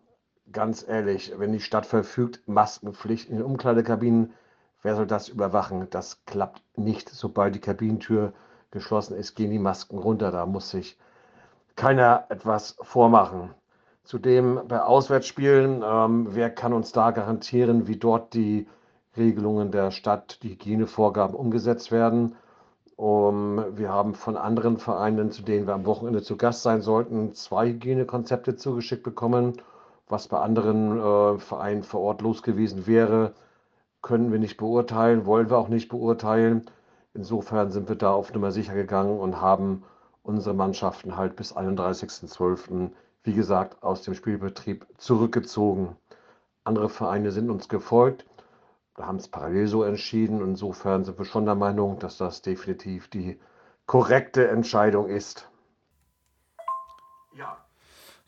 ganz 0.51 0.85
ehrlich, 0.87 1.33
wenn 1.37 1.51
die 1.51 1.59
Stadt 1.59 1.85
verfügt, 1.85 2.41
Maskenpflicht 2.47 3.29
in 3.29 3.37
den 3.37 3.45
Umkleidekabinen, 3.45 4.33
wer 4.81 4.95
soll 4.95 5.05
das 5.05 5.29
überwachen? 5.29 5.87
Das 5.91 6.25
klappt 6.25 6.63
nicht. 6.75 7.09
Sobald 7.09 7.53
die 7.53 7.59
Kabinentür 7.59 8.33
geschlossen 8.71 9.15
ist, 9.17 9.35
gehen 9.35 9.51
die 9.51 9.59
Masken 9.59 9.99
runter. 9.99 10.31
Da 10.31 10.45
muss 10.47 10.71
sich 10.71 10.97
keiner 11.75 12.25
etwas 12.29 12.77
vormachen. 12.81 13.53
Zudem 14.03 14.61
bei 14.67 14.81
Auswärtsspielen, 14.81 15.83
ähm, 15.85 16.27
wer 16.31 16.49
kann 16.49 16.73
uns 16.73 16.91
da 16.91 17.11
garantieren, 17.11 17.87
wie 17.87 17.97
dort 17.97 18.33
die 18.33 18.67
Regelungen 19.17 19.71
der 19.71 19.91
Stadt, 19.91 20.41
die 20.43 20.51
Hygienevorgaben 20.51 21.35
umgesetzt 21.35 21.91
werden? 21.91 22.35
Um, 22.95 23.63
wir 23.75 23.89
haben 23.89 24.13
von 24.13 24.37
anderen 24.37 24.77
Vereinen, 24.77 25.31
zu 25.31 25.41
denen 25.41 25.65
wir 25.67 25.73
am 25.73 25.85
Wochenende 25.85 26.21
zu 26.21 26.37
Gast 26.37 26.61
sein 26.61 26.81
sollten, 26.81 27.33
zwei 27.33 27.69
Hygienekonzepte 27.69 28.55
zugeschickt 28.55 29.03
bekommen. 29.03 29.53
Was 30.07 30.27
bei 30.27 30.39
anderen 30.39 30.99
äh, 30.99 31.39
Vereinen 31.39 31.83
vor 31.83 32.01
Ort 32.01 32.21
los 32.21 32.43
gewesen 32.43 32.85
wäre, 32.85 33.33
können 34.01 34.31
wir 34.31 34.39
nicht 34.39 34.57
beurteilen, 34.57 35.25
wollen 35.25 35.49
wir 35.49 35.57
auch 35.57 35.67
nicht 35.67 35.89
beurteilen. 35.89 36.65
Insofern 37.13 37.71
sind 37.71 37.89
wir 37.89 37.95
da 37.95 38.11
auf 38.13 38.33
Nummer 38.33 38.51
sicher 38.51 38.75
gegangen 38.75 39.19
und 39.19 39.41
haben 39.41 39.83
unsere 40.23 40.53
Mannschaften 40.53 41.17
halt 41.17 41.35
bis 41.35 41.55
31.12. 41.55 42.91
wie 43.23 43.33
gesagt 43.33 43.83
aus 43.83 44.03
dem 44.03 44.13
Spielbetrieb 44.13 44.85
zurückgezogen. 44.97 45.95
Andere 46.63 46.89
Vereine 46.89 47.31
sind 47.31 47.49
uns 47.49 47.67
gefolgt 47.67 48.25
haben 48.97 49.17
es 49.17 49.27
parallel 49.27 49.67
so 49.67 49.83
entschieden. 49.83 50.41
Insofern 50.41 51.03
sind 51.03 51.17
wir 51.17 51.25
schon 51.25 51.45
der 51.45 51.55
Meinung, 51.55 51.99
dass 51.99 52.17
das 52.17 52.41
definitiv 52.41 53.09
die 53.09 53.39
korrekte 53.85 54.47
Entscheidung 54.47 55.07
ist. 55.07 55.49
Ja. 57.33 57.60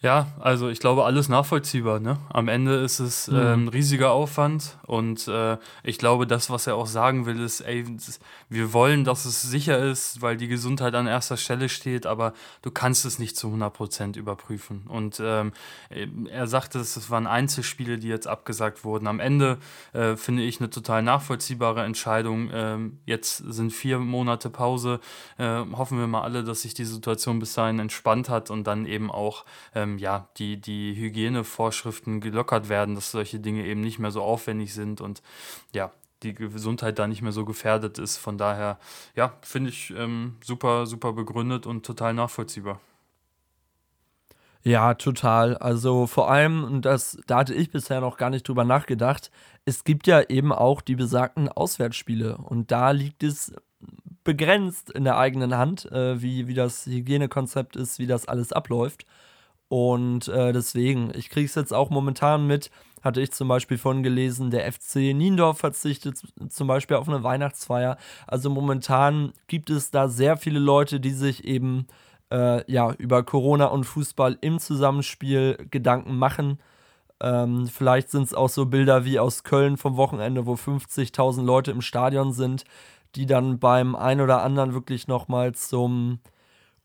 Ja, 0.03 0.27
also 0.41 0.67
ich 0.67 0.81
glaube, 0.81 1.05
alles 1.05 1.29
nachvollziehbar. 1.29 2.01
Ne? 2.01 2.17
Am 2.27 2.49
Ende 2.49 2.75
ist 2.75 2.99
es 2.99 3.29
mhm. 3.29 3.37
äh, 3.37 3.53
ein 3.53 3.67
riesiger 3.69 4.11
Aufwand 4.11 4.77
und 4.85 5.29
äh, 5.29 5.57
ich 5.81 5.97
glaube, 5.97 6.27
das, 6.27 6.49
was 6.49 6.67
er 6.67 6.75
auch 6.75 6.87
sagen 6.87 7.25
will, 7.25 7.39
ist, 7.39 7.61
ey, 7.61 7.85
wir 8.49 8.73
wollen, 8.73 9.05
dass 9.05 9.23
es 9.23 9.41
sicher 9.41 9.79
ist, 9.79 10.21
weil 10.21 10.35
die 10.35 10.49
Gesundheit 10.49 10.93
an 10.93 11.07
erster 11.07 11.37
Stelle 11.37 11.69
steht, 11.69 12.05
aber 12.05 12.33
du 12.63 12.69
kannst 12.69 13.05
es 13.05 13.17
nicht 13.17 13.37
zu 13.37 13.47
100% 13.47 14.17
überprüfen. 14.17 14.83
Und 14.89 15.21
ähm, 15.23 15.53
er 16.29 16.47
sagte, 16.47 16.79
es 16.79 17.09
waren 17.09 17.25
Einzelspiele, 17.25 17.97
die 17.97 18.09
jetzt 18.09 18.27
abgesagt 18.27 18.83
wurden. 18.83 19.07
Am 19.07 19.21
Ende 19.21 19.57
äh, 19.93 20.17
finde 20.17 20.43
ich 20.43 20.59
eine 20.59 20.69
total 20.69 21.01
nachvollziehbare 21.01 21.81
Entscheidung. 21.85 22.49
Ähm, 22.53 22.99
jetzt 23.05 23.37
sind 23.37 23.71
vier 23.71 23.99
Monate 23.99 24.49
Pause. 24.49 24.99
Äh, 25.37 25.63
hoffen 25.71 25.97
wir 25.97 26.07
mal 26.07 26.23
alle, 26.23 26.43
dass 26.43 26.63
sich 26.63 26.73
die 26.73 26.83
Situation 26.83 27.39
bis 27.39 27.53
dahin 27.53 27.79
entspannt 27.79 28.27
hat 28.27 28.51
und 28.51 28.67
dann 28.67 28.85
eben 28.85 29.09
auch 29.09 29.45
ähm, 29.73 29.92
ja, 29.97 30.29
die, 30.37 30.59
die 30.59 30.95
Hygienevorschriften 30.95 32.21
gelockert 32.21 32.69
werden, 32.69 32.95
dass 32.95 33.11
solche 33.11 33.39
Dinge 33.39 33.65
eben 33.65 33.81
nicht 33.81 33.99
mehr 33.99 34.11
so 34.11 34.21
aufwendig 34.21 34.73
sind 34.73 35.01
und 35.01 35.21
ja, 35.73 35.91
die 36.23 36.33
Gesundheit 36.33 36.99
da 36.99 37.07
nicht 37.07 37.21
mehr 37.21 37.31
so 37.31 37.45
gefährdet 37.45 37.99
ist. 37.99 38.17
Von 38.17 38.37
daher, 38.37 38.79
ja, 39.15 39.33
finde 39.41 39.69
ich 39.69 39.93
ähm, 39.95 40.37
super, 40.43 40.85
super 40.85 41.13
begründet 41.13 41.65
und 41.65 41.85
total 41.85 42.13
nachvollziehbar. 42.13 42.79
Ja, 44.63 44.93
total. 44.93 45.57
Also 45.57 46.07
vor 46.07 46.31
allem, 46.31 46.63
und 46.63 46.83
das, 46.83 47.17
da 47.27 47.39
hatte 47.39 47.53
ich 47.53 47.69
bisher 47.69 47.99
noch 47.99 48.15
gar 48.15 48.29
nicht 48.29 48.47
drüber 48.47 48.63
nachgedacht, 48.63 49.29
es 49.65 49.83
gibt 49.83 50.07
ja 50.07 50.21
eben 50.21 50.53
auch 50.53 50.81
die 50.81 50.95
besagten 50.95 51.49
Auswärtsspiele. 51.49 52.37
Und 52.37 52.71
da 52.71 52.91
liegt 52.91 53.23
es 53.23 53.53
begrenzt 54.23 54.89
in 54.89 55.03
der 55.03 55.17
eigenen 55.17 55.57
Hand, 55.57 55.91
äh, 55.91 56.21
wie, 56.21 56.47
wie 56.47 56.53
das 56.53 56.85
Hygienekonzept 56.85 57.75
ist, 57.75 57.99
wie 57.99 58.07
das 58.07 58.25
alles 58.25 58.53
abläuft. 58.53 59.05
Und 59.73 60.27
äh, 60.27 60.53
deswegen, 60.53 61.11
ich 61.15 61.31
kriege 61.31 61.47
es 61.47 61.55
jetzt 61.55 61.73
auch 61.73 61.89
momentan 61.89 62.45
mit, 62.45 62.69
hatte 63.01 63.21
ich 63.21 63.31
zum 63.31 63.47
Beispiel 63.47 63.79
von 63.79 64.03
gelesen, 64.03 64.51
der 64.51 64.71
FC 64.71 64.97
Niendorf 65.15 65.57
verzichtet 65.57 66.21
zum 66.49 66.67
Beispiel 66.67 66.95
auf 66.95 67.09
eine 67.09 67.23
Weihnachtsfeier. 67.23 67.97
Also 68.27 68.51
momentan 68.51 69.33
gibt 69.47 69.71
es 69.71 69.89
da 69.89 70.09
sehr 70.09 70.37
viele 70.37 70.59
Leute, 70.59 70.99
die 70.99 71.09
sich 71.09 71.43
eben 71.45 71.87
äh, 72.31 72.71
ja, 72.71 72.91
über 72.99 73.23
Corona 73.23 73.65
und 73.65 73.85
Fußball 73.85 74.37
im 74.41 74.59
Zusammenspiel 74.59 75.65
Gedanken 75.71 76.19
machen. 76.19 76.59
Ähm, 77.19 77.65
vielleicht 77.65 78.11
sind 78.11 78.25
es 78.25 78.35
auch 78.35 78.49
so 78.49 78.67
Bilder 78.67 79.05
wie 79.05 79.17
aus 79.17 79.43
Köln 79.43 79.77
vom 79.77 79.97
Wochenende, 79.97 80.45
wo 80.45 80.53
50.000 80.53 81.43
Leute 81.43 81.71
im 81.71 81.81
Stadion 81.81 82.31
sind, 82.31 82.63
die 83.15 83.25
dann 83.25 83.57
beim 83.57 83.95
ein 83.95 84.21
oder 84.21 84.43
anderen 84.43 84.75
wirklich 84.75 85.07
nochmal 85.07 85.55
zum 85.55 86.19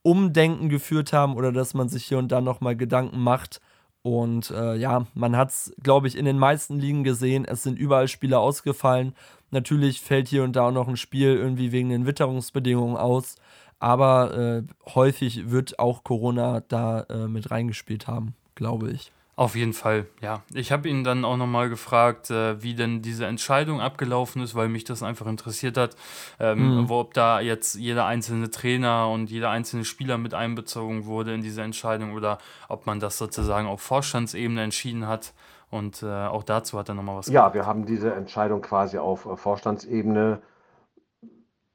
Umdenken 0.03 0.69
geführt 0.69 1.13
haben 1.13 1.37
oder 1.37 1.53
dass 1.53 1.75
man 1.75 1.89
sich 1.89 2.05
hier 2.05 2.19
und 2.19 2.33
da 2.33 2.41
nochmal 2.41 2.77
Gedanken 2.77 3.21
macht. 3.21 3.61
Und 4.03 4.51
äh, 4.51 4.77
ja, 4.77 5.07
man 5.15 5.37
hat 5.37 5.51
es, 5.51 5.75
glaube 5.83 6.09
ich, 6.09 6.17
in 6.17 6.25
den 6.25 6.39
meisten 6.39 6.79
Ligen 6.79 7.05
gesehen. 7.05 7.45
Es 7.45 7.63
sind 7.63 7.79
überall 7.79 8.09
Spiele 8.09 8.39
ausgefallen. 8.39 9.15
Natürlich 9.51 10.01
fällt 10.01 10.29
hier 10.29 10.45
und 10.45 10.57
da 10.57 10.69
auch 10.69 10.73
noch 10.73 10.89
ein 10.89 10.97
Spiel 10.97 11.35
irgendwie 11.35 11.73
wegen 11.73 11.89
den 11.89 12.07
Witterungsbedingungen 12.07 12.97
aus. 12.97 13.37
Aber 13.81 14.37
äh, 14.37 14.63
häufig 14.95 15.51
wird 15.51 15.79
auch 15.79 16.05
Corona 16.05 16.63
da 16.69 17.03
äh, 17.03 17.29
mit 17.29 17.51
reingespielt 17.51 18.07
haben, 18.07 18.35
glaube 18.55 18.91
ich. 18.91 19.13
Auf 19.39 19.55
jeden 19.55 19.73
Fall, 19.73 20.07
ja. 20.21 20.43
Ich 20.53 20.73
habe 20.73 20.89
ihn 20.89 21.05
dann 21.05 21.25
auch 21.25 21.37
nochmal 21.37 21.69
gefragt, 21.69 22.29
äh, 22.29 22.61
wie 22.61 22.75
denn 22.75 23.03
diese 23.03 23.25
Entscheidung 23.25 23.81
abgelaufen 23.81 24.43
ist, 24.43 24.57
weil 24.57 24.69
mich 24.69 24.83
das 24.83 25.05
einfach 25.05 25.27
interessiert 25.27 25.77
hat, 25.77 25.95
ähm, 26.41 26.81
mhm. 26.81 26.89
wo, 26.89 26.99
ob 26.99 27.15
da 27.15 27.39
jetzt 27.39 27.77
jeder 27.77 28.05
einzelne 28.05 28.51
Trainer 28.51 29.09
und 29.09 29.31
jeder 29.31 29.51
einzelne 29.51 29.85
Spieler 29.85 30.19
mit 30.19 30.35
einbezogen 30.35 31.07
wurde 31.07 31.35
in 31.35 31.41
diese 31.41 31.63
Entscheidung 31.63 32.15
oder 32.15 32.39
ob 32.69 32.87
man 32.87 32.99
das 32.99 33.17
sozusagen 33.17 33.69
auf 33.69 33.81
Vorstandsebene 33.81 34.61
entschieden 34.61 35.07
hat. 35.07 35.35
Und 35.71 36.03
äh, 36.03 36.07
auch 36.07 36.43
dazu 36.43 36.77
hat 36.77 36.89
er 36.89 36.97
nochmal 36.97 37.19
was 37.19 37.29
Ja, 37.29 37.43
gesagt. 37.43 37.55
wir 37.55 37.65
haben 37.65 37.87
diese 37.87 38.13
Entscheidung 38.13 38.61
quasi 38.61 38.99
auf 38.99 39.25
äh, 39.25 39.37
Vorstandsebene 39.37 40.43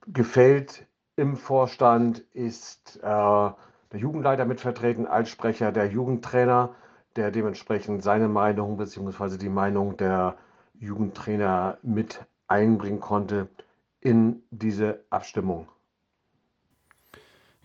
gefällt. 0.08 0.86
Im 1.16 1.38
Vorstand 1.38 2.26
ist 2.34 2.98
äh, 2.98 3.04
der 3.04 3.56
Jugendleiter 3.94 4.44
mitvertreten 4.44 5.08
als 5.08 5.30
Sprecher 5.30 5.72
der 5.72 5.88
Jugendtrainer 5.88 6.76
der 7.16 7.32
dementsprechend 7.32 8.04
seine 8.04 8.28
Meinung 8.28 8.78
bzw. 8.78 9.38
die 9.38 9.50
Meinung 9.50 9.98
der 9.98 10.36
Jugendtrainer 10.80 11.78
mit 11.82 12.20
einbringen 12.48 13.00
konnte 13.00 13.48
in 14.02 14.44
diese 14.52 15.04
Abstimmung. 15.10 15.68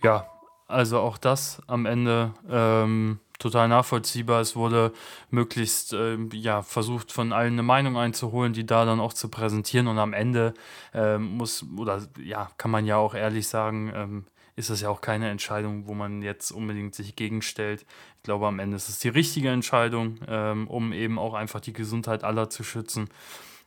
Ja, 0.03 0.27
also 0.69 1.01
auch 1.01 1.19
das 1.19 1.61
am 1.67 1.87
Ende 1.87 2.33
ähm, 2.49 3.19
total 3.39 3.69
nachvollziehbar. 3.69 4.41
Es 4.41 4.55
wurde 4.55 4.93
möglichst 5.31 5.93
äh, 5.93 6.17
ja, 6.33 6.63
versucht, 6.63 7.11
von 7.13 7.33
allen 7.33 7.55
eine 7.55 7.63
Meinung 7.63 7.97
einzuholen, 7.97 8.53
die 8.53 8.67
da 8.67 8.85
dann 8.85 9.01
auch 9.01 9.13
zu 9.13 9.29
präsentieren. 9.29 9.89
Und 9.89 9.99
am 9.99 10.13
Ende 10.13 10.55
äh, 10.93 11.19
muss, 11.19 11.65
oder 11.77 12.03
ja, 12.23 12.49
kann 12.59 12.71
man 12.71 12.85
ja 12.85 12.97
auch 12.97 13.15
ehrlich 13.15 13.49
sagen, 13.49 13.93
ähm, 13.95 14.25
ist 14.59 14.71
das 14.71 14.81
ja 14.81 14.89
auch 14.89 15.01
keine 15.01 15.31
Entscheidung, 15.31 15.87
wo 15.87 15.95
man 15.95 16.21
jetzt 16.21 16.51
unbedingt 16.51 16.93
sich 16.93 17.15
gegenstellt. 17.15 17.87
Ich 18.17 18.23
glaube, 18.25 18.49
am 18.49 18.59
Ende 18.59 18.77
ist 18.77 18.89
es 18.89 18.99
die 18.99 19.09
richtige 19.09 19.51
Entscheidung, 19.51 20.19
ähm, 20.27 20.67
um 20.67 20.93
eben 20.93 21.17
auch 21.17 21.35
einfach 21.35 21.61
die 21.61 21.73
Gesundheit 21.73 22.25
aller 22.25 22.51
zu 22.51 22.65
schützen. 22.65 23.09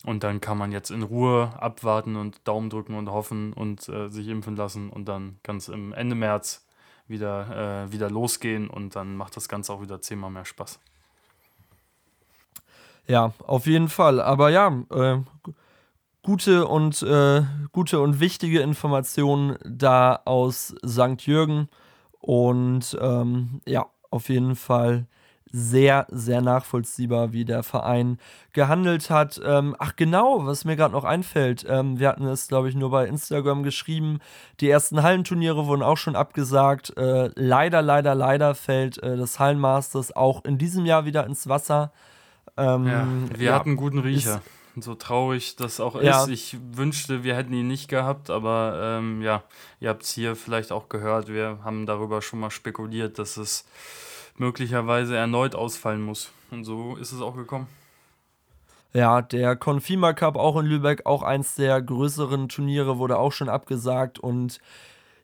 Und 0.03 0.23
dann 0.23 0.41
kann 0.41 0.57
man 0.57 0.73
jetzt 0.73 0.91
in 0.91 1.03
Ruhe 1.03 1.53
abwarten 1.57 2.17
und 2.17 2.45
Daumen 2.45 2.69
drücken 2.69 2.95
und 2.95 3.09
hoffen 3.09 3.53
und 3.53 3.87
äh, 3.87 4.09
sich 4.09 4.27
impfen 4.27 4.57
lassen 4.57 4.89
und 4.89 5.05
dann 5.05 5.37
ganz 5.43 5.69
im 5.69 5.93
Ende 5.93 6.15
März 6.15 6.67
wieder, 7.07 7.85
äh, 7.85 7.91
wieder 7.93 8.09
losgehen 8.09 8.69
und 8.69 8.95
dann 8.95 9.15
macht 9.15 9.37
das 9.37 9.47
Ganze 9.47 9.71
auch 9.71 9.81
wieder 9.81 10.01
zehnmal 10.01 10.31
mehr 10.31 10.45
Spaß. 10.45 10.79
Ja, 13.07 13.33
auf 13.47 13.65
jeden 13.65 13.87
Fall. 13.87 14.19
Aber 14.19 14.49
ja, 14.49 14.67
äh, 14.89 15.19
gute 16.23 16.67
und, 16.67 17.01
äh, 17.01 17.43
gute 17.71 17.99
und 17.99 18.19
wichtige 18.19 18.61
Informationen 18.61 19.57
da 19.65 20.21
aus 20.25 20.75
St. 20.85 21.21
Jürgen. 21.25 21.69
Und 22.19 22.97
ähm, 23.01 23.61
ja, 23.65 23.87
auf 24.11 24.29
jeden 24.29 24.55
Fall 24.55 25.07
sehr, 25.53 26.07
sehr 26.09 26.41
nachvollziehbar, 26.41 27.33
wie 27.33 27.43
der 27.43 27.63
Verein 27.63 28.19
gehandelt 28.53 29.09
hat. 29.09 29.41
Ähm, 29.43 29.75
ach 29.79 29.95
genau, 29.95 30.45
was 30.45 30.63
mir 30.63 30.75
gerade 30.75 30.93
noch 30.93 31.03
einfällt, 31.03 31.65
ähm, 31.67 31.99
wir 31.99 32.07
hatten 32.07 32.25
es, 32.25 32.47
glaube 32.47 32.69
ich, 32.69 32.75
nur 32.75 32.89
bei 32.89 33.05
Instagram 33.05 33.63
geschrieben, 33.63 34.19
die 34.61 34.69
ersten 34.69 35.03
Hallenturniere 35.03 35.67
wurden 35.67 35.83
auch 35.83 35.97
schon 35.97 36.15
abgesagt. 36.15 36.95
Äh, 36.97 37.31
leider, 37.35 37.81
leider, 37.81 38.15
leider 38.15 38.55
fällt 38.55 39.01
äh, 39.03 39.17
das 39.17 39.39
Hallenmasters 39.39 40.15
auch 40.15 40.45
in 40.45 40.57
diesem 40.57 40.85
Jahr 40.85 41.05
wieder 41.05 41.25
ins 41.25 41.49
Wasser. 41.49 41.91
Ähm, 42.55 42.87
ja, 42.87 43.07
wir 43.37 43.45
ja, 43.47 43.55
hatten 43.55 43.75
guten 43.75 43.99
Riecher. 43.99 44.35
Ist, 44.35 44.60
so 44.77 44.95
traurig 44.95 45.55
das 45.55 45.79
auch 45.79 45.95
ist. 45.95 46.05
Ja. 46.05 46.27
Ich 46.27 46.57
wünschte, 46.73 47.23
wir 47.23 47.35
hätten 47.35 47.53
ihn 47.53 47.67
nicht 47.67 47.87
gehabt, 47.87 48.29
aber 48.29 48.79
ähm, 48.99 49.21
ja, 49.21 49.43
ihr 49.79 49.89
habt 49.89 50.03
es 50.03 50.11
hier 50.11 50.35
vielleicht 50.35 50.71
auch 50.71 50.89
gehört. 50.89 51.27
Wir 51.27 51.59
haben 51.63 51.85
darüber 51.85 52.21
schon 52.21 52.39
mal 52.39 52.51
spekuliert, 52.51 53.19
dass 53.19 53.37
es 53.37 53.65
möglicherweise 54.37 55.15
erneut 55.15 55.55
ausfallen 55.55 56.01
muss. 56.01 56.31
Und 56.51 56.63
so 56.63 56.95
ist 56.95 57.11
es 57.11 57.21
auch 57.21 57.35
gekommen. 57.35 57.67
Ja, 58.93 59.21
der 59.21 59.55
Confima 59.55 60.13
Cup 60.13 60.35
auch 60.35 60.59
in 60.59 60.65
Lübeck, 60.65 61.05
auch 61.05 61.23
eins 61.23 61.55
der 61.55 61.81
größeren 61.81 62.49
Turniere, 62.49 62.97
wurde 62.97 63.17
auch 63.17 63.31
schon 63.31 63.47
abgesagt 63.47 64.19
und 64.19 64.59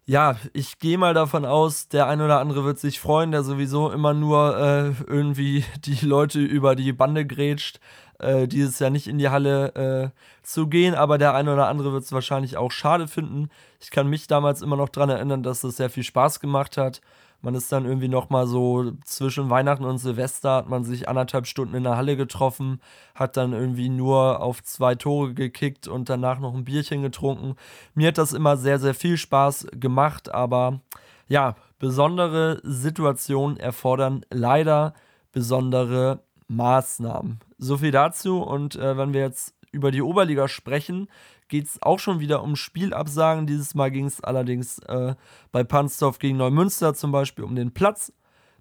ja, 0.09 0.37
ich 0.53 0.79
gehe 0.79 0.97
mal 0.97 1.13
davon 1.13 1.43
aus, 1.43 1.89
der 1.89 2.07
ein 2.07 2.21
oder 2.21 2.39
andere 2.39 2.63
wird 2.63 2.79
sich 2.79 3.01
freuen, 3.01 3.31
der 3.33 3.43
sowieso 3.43 3.91
immer 3.91 4.13
nur 4.13 4.57
äh, 4.57 4.93
irgendwie 5.05 5.65
die 5.85 6.05
Leute 6.05 6.39
über 6.39 6.77
die 6.77 6.93
Bande 6.93 7.25
grätscht 7.25 7.81
äh, 8.19 8.47
dieses 8.47 8.79
Jahr 8.79 8.89
nicht 8.89 9.07
in 9.07 9.17
die 9.17 9.29
Halle 9.29 10.13
äh, 10.13 10.19
zu 10.43 10.67
gehen, 10.67 10.95
aber 10.95 11.17
der 11.17 11.33
eine 11.33 11.53
oder 11.53 11.67
andere 11.67 11.93
wird 11.93 12.03
es 12.03 12.11
wahrscheinlich 12.11 12.57
auch 12.57 12.71
schade 12.71 13.07
finden. 13.07 13.49
Ich 13.79 13.91
kann 13.91 14.07
mich 14.07 14.27
damals 14.27 14.61
immer 14.61 14.75
noch 14.75 14.89
daran 14.89 15.09
erinnern, 15.09 15.43
dass 15.43 15.63
es 15.63 15.77
sehr 15.77 15.89
viel 15.89 16.03
Spaß 16.03 16.39
gemacht 16.39 16.77
hat. 16.77 17.01
Man 17.41 17.53
ist 17.53 17.71
dann 17.71 17.85
irgendwie 17.85 18.07
noch 18.07 18.31
mal 18.31 18.47
so 18.47 18.93
zwischen 19.05 19.49
Weihnachten 19.51 19.85
und 19.85 19.99
Silvester 19.99 20.55
hat 20.55 20.69
man 20.69 20.83
sich 20.83 21.07
anderthalb 21.07 21.45
Stunden 21.45 21.75
in 21.75 21.83
der 21.83 21.95
Halle 21.95 22.17
getroffen, 22.17 22.81
hat 23.13 23.37
dann 23.37 23.53
irgendwie 23.53 23.89
nur 23.89 24.41
auf 24.41 24.63
zwei 24.63 24.95
Tore 24.95 25.35
gekickt 25.35 25.87
und 25.87 26.09
danach 26.09 26.39
noch 26.39 26.55
ein 26.55 26.65
Bierchen 26.65 27.03
getrunken. 27.03 27.55
Mir 27.93 28.07
hat 28.07 28.17
das 28.17 28.33
immer 28.33 28.57
sehr, 28.57 28.79
sehr 28.79 28.95
viel 28.95 29.17
Spaß 29.17 29.67
gemacht, 29.73 30.33
aber 30.33 30.81
ja, 31.27 31.55
besondere 31.77 32.59
Situationen 32.63 33.57
erfordern 33.57 34.25
leider 34.31 34.93
besondere 35.31 36.23
Maßnahmen. 36.47 37.39
So 37.57 37.77
viel 37.77 37.91
dazu. 37.91 38.41
Und 38.41 38.75
äh, 38.75 38.97
wenn 38.97 39.13
wir 39.13 39.21
jetzt 39.21 39.55
über 39.71 39.91
die 39.91 40.01
Oberliga 40.01 40.47
sprechen, 40.47 41.07
geht 41.47 41.65
es 41.65 41.81
auch 41.81 41.99
schon 41.99 42.19
wieder 42.19 42.43
um 42.43 42.55
Spielabsagen. 42.55 43.47
Dieses 43.47 43.75
Mal 43.75 43.91
ging 43.91 44.05
es 44.05 44.21
allerdings 44.21 44.79
äh, 44.79 45.15
bei 45.51 45.63
Pansdorf 45.63 46.19
gegen 46.19 46.37
Neumünster 46.37 46.93
zum 46.93 47.11
Beispiel 47.11 47.43
um 47.43 47.55
den 47.55 47.73
Platz. 47.73 48.11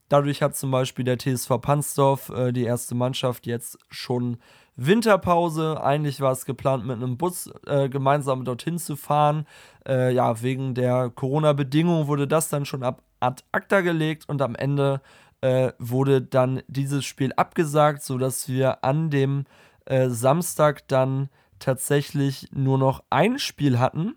Dadurch 0.08 0.40
hat 0.40 0.56
zum 0.56 0.70
Beispiel 0.70 1.04
der 1.04 1.18
TSV 1.18 1.60
Pansdorf, 1.60 2.28
äh, 2.30 2.52
die 2.52 2.64
erste 2.64 2.94
Mannschaft, 2.94 3.46
jetzt 3.46 3.78
schon 3.88 4.38
Winterpause. 4.76 5.82
Eigentlich 5.82 6.20
war 6.20 6.32
es 6.32 6.44
geplant, 6.44 6.86
mit 6.86 6.96
einem 6.96 7.16
Bus 7.16 7.50
äh, 7.66 7.88
gemeinsam 7.88 8.44
dorthin 8.44 8.78
zu 8.78 8.94
fahren. 8.94 9.46
Äh, 9.86 10.14
ja, 10.14 10.42
wegen 10.42 10.74
der 10.74 11.10
Corona-Bedingungen 11.10 12.06
wurde 12.06 12.28
das 12.28 12.48
dann 12.48 12.64
schon 12.64 12.82
ab 12.82 13.02
ad 13.18 13.42
acta 13.50 13.80
gelegt 13.80 14.28
und 14.28 14.42
am 14.42 14.54
Ende 14.54 15.00
äh, 15.46 15.72
wurde 15.78 16.22
dann 16.22 16.60
dieses 16.66 17.04
Spiel 17.04 17.32
abgesagt, 17.34 18.02
sodass 18.02 18.48
wir 18.48 18.82
an 18.82 19.10
dem 19.10 19.44
äh, 19.84 20.08
Samstag 20.08 20.88
dann 20.88 21.28
tatsächlich 21.60 22.48
nur 22.52 22.78
noch 22.78 23.04
ein 23.10 23.38
Spiel 23.38 23.78
hatten. 23.78 24.16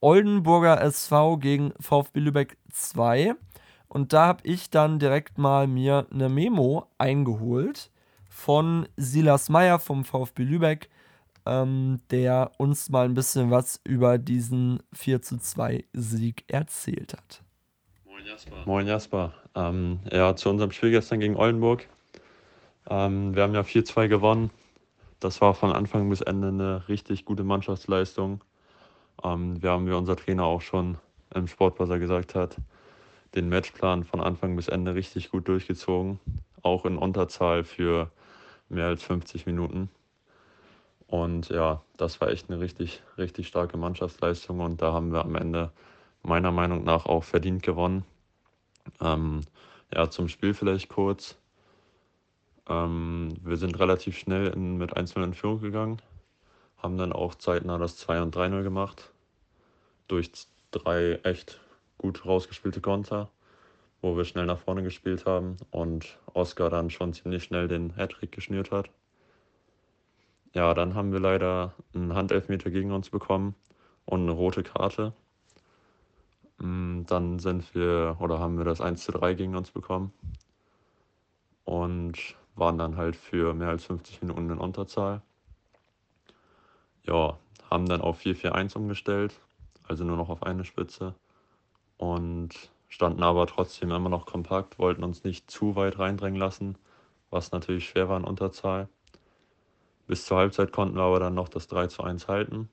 Oldenburger 0.00 0.80
SV 0.80 1.38
gegen 1.38 1.72
VfB 1.80 2.20
Lübeck 2.20 2.58
2. 2.70 3.34
Und 3.88 4.12
da 4.12 4.26
habe 4.26 4.46
ich 4.46 4.70
dann 4.70 5.00
direkt 5.00 5.36
mal 5.36 5.66
mir 5.66 6.06
eine 6.12 6.28
Memo 6.28 6.86
eingeholt 6.96 7.90
von 8.28 8.88
Silas 8.96 9.48
Meyer 9.48 9.80
vom 9.80 10.04
VfB 10.04 10.44
Lübeck, 10.44 10.90
ähm, 11.44 12.00
der 12.12 12.52
uns 12.58 12.88
mal 12.88 13.06
ein 13.06 13.14
bisschen 13.14 13.50
was 13.50 13.80
über 13.82 14.16
diesen 14.16 14.80
4 14.92 15.22
zu 15.22 15.38
2 15.38 15.84
Sieg 15.92 16.44
erzählt 16.46 17.14
hat. 17.14 17.42
Moin 18.22 18.30
Jasper. 18.30 18.62
Moin 18.66 18.86
Jasper. 18.86 19.34
Ähm, 19.56 19.98
ja, 20.12 20.36
zu 20.36 20.48
unserem 20.48 20.70
Spiel 20.70 20.92
gestern 20.92 21.18
gegen 21.18 21.34
Oldenburg. 21.34 21.88
Ähm, 22.88 23.34
wir 23.34 23.42
haben 23.42 23.52
ja 23.52 23.62
4-2 23.62 24.06
gewonnen. 24.06 24.50
Das 25.18 25.40
war 25.40 25.54
von 25.54 25.72
Anfang 25.72 26.08
bis 26.08 26.20
Ende 26.20 26.48
eine 26.48 26.88
richtig 26.88 27.24
gute 27.24 27.42
Mannschaftsleistung. 27.42 28.44
Ähm, 29.24 29.60
wir 29.60 29.70
haben, 29.70 29.88
wie 29.88 29.92
unser 29.92 30.14
Trainer 30.14 30.44
auch 30.44 30.60
schon 30.60 30.98
im 31.34 31.48
Sportbuzzer 31.48 31.98
gesagt 31.98 32.36
hat, 32.36 32.58
den 33.34 33.48
Matchplan 33.48 34.04
von 34.04 34.20
Anfang 34.20 34.54
bis 34.54 34.68
Ende 34.68 34.94
richtig 34.94 35.32
gut 35.32 35.48
durchgezogen. 35.48 36.20
Auch 36.62 36.84
in 36.84 36.98
Unterzahl 36.98 37.64
für 37.64 38.12
mehr 38.68 38.86
als 38.86 39.02
50 39.02 39.46
Minuten. 39.46 39.90
Und 41.08 41.48
ja, 41.48 41.82
das 41.96 42.20
war 42.20 42.28
echt 42.28 42.48
eine 42.50 42.60
richtig, 42.60 43.02
richtig 43.18 43.48
starke 43.48 43.76
Mannschaftsleistung 43.78 44.60
und 44.60 44.80
da 44.80 44.92
haben 44.92 45.12
wir 45.12 45.24
am 45.24 45.34
Ende 45.34 45.72
meiner 46.22 46.52
Meinung 46.52 46.84
nach 46.84 47.06
auch 47.06 47.24
verdient 47.24 47.64
gewonnen. 47.64 48.04
Ähm, 49.00 49.42
ja, 49.94 50.10
zum 50.10 50.28
Spiel 50.28 50.54
vielleicht 50.54 50.88
kurz. 50.88 51.36
Ähm, 52.68 53.34
wir 53.42 53.56
sind 53.56 53.78
relativ 53.78 54.16
schnell 54.16 54.48
in, 54.48 54.76
mit 54.76 54.96
1-0 54.96 55.22
in 55.22 55.34
Führung 55.34 55.60
gegangen, 55.60 56.02
haben 56.78 56.96
dann 56.96 57.12
auch 57.12 57.34
zeitnah 57.34 57.78
das 57.78 57.96
2 57.96 58.22
und 58.22 58.36
3-0 58.36 58.62
gemacht. 58.62 59.12
Durch 60.08 60.30
drei 60.70 61.20
echt 61.22 61.60
gut 61.98 62.24
rausgespielte 62.24 62.80
Konter, 62.80 63.30
wo 64.00 64.16
wir 64.16 64.24
schnell 64.24 64.46
nach 64.46 64.58
vorne 64.58 64.82
gespielt 64.82 65.26
haben 65.26 65.56
und 65.70 66.18
Oscar 66.34 66.70
dann 66.70 66.90
schon 66.90 67.12
ziemlich 67.12 67.44
schnell 67.44 67.68
den 67.68 67.96
Hattrick 67.96 68.32
geschnürt 68.32 68.70
hat. 68.70 68.90
Ja, 70.54 70.74
dann 70.74 70.94
haben 70.94 71.12
wir 71.12 71.20
leider 71.20 71.74
einen 71.94 72.14
Handelfmeter 72.14 72.70
gegen 72.70 72.92
uns 72.92 73.10
bekommen 73.10 73.54
und 74.04 74.22
eine 74.22 74.32
rote 74.32 74.62
Karte. 74.62 75.14
Mm, 76.62 77.04
dann 77.06 77.38
sind 77.38 77.74
wir 77.74 78.16
oder 78.20 78.38
haben 78.38 78.56
wir 78.58 78.64
das 78.64 78.80
1 78.80 79.04
zu 79.04 79.12
3 79.12 79.34
gegen 79.34 79.56
uns 79.56 79.70
bekommen 79.70 80.12
und 81.64 82.36
waren 82.54 82.78
dann 82.78 82.96
halt 82.96 83.16
für 83.16 83.54
mehr 83.54 83.68
als 83.68 83.84
50 83.84 84.22
Minuten 84.22 84.50
in 84.50 84.58
Unterzahl. 84.58 85.22
Ja, 87.04 87.38
haben 87.70 87.86
dann 87.86 88.00
auf 88.00 88.20
4-4-1 88.20 88.76
umgestellt, 88.76 89.40
also 89.88 90.04
nur 90.04 90.16
noch 90.16 90.28
auf 90.28 90.42
eine 90.44 90.64
Spitze 90.64 91.14
und 91.96 92.50
standen 92.88 93.22
aber 93.22 93.46
trotzdem 93.46 93.90
immer 93.90 94.08
noch 94.08 94.26
kompakt, 94.26 94.78
wollten 94.78 95.04
uns 95.04 95.24
nicht 95.24 95.50
zu 95.50 95.76
weit 95.76 95.98
reindrängen 95.98 96.38
lassen 96.38 96.76
was 97.32 97.50
natürlich 97.50 97.88
schwer 97.88 98.08
war 98.08 98.18
in 98.18 98.24
Unterzahl. 98.24 98.88
Bis 100.06 100.26
zur 100.26 100.36
Halbzeit 100.36 100.70
konnten 100.70 100.96
wir 100.96 101.02
aber 101.02 101.18
dann 101.18 101.34
noch 101.34 101.48
das 101.48 101.66
3 101.66 101.86
zu 101.86 102.02
1 102.02 102.28
halten 102.28 102.68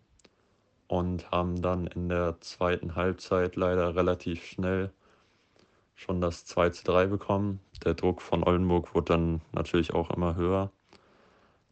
und 0.90 1.30
haben 1.32 1.62
dann 1.62 1.86
in 1.86 2.10
der 2.10 2.42
zweiten 2.42 2.96
Halbzeit 2.96 3.56
leider 3.56 3.96
relativ 3.96 4.44
schnell 4.44 4.92
schon 5.96 6.20
das 6.20 6.46
2 6.46 6.72
zu 6.72 6.84
3 6.84 7.06
bekommen. 7.06 7.60
Der 7.86 7.94
Druck 7.94 8.24
von 8.24 8.44
Oldenburg 8.44 8.96
wurde 8.96 9.14
dann 9.14 9.42
natürlich 9.52 9.94
auch 9.94 10.10
immer 10.10 10.36
höher. 10.36 10.72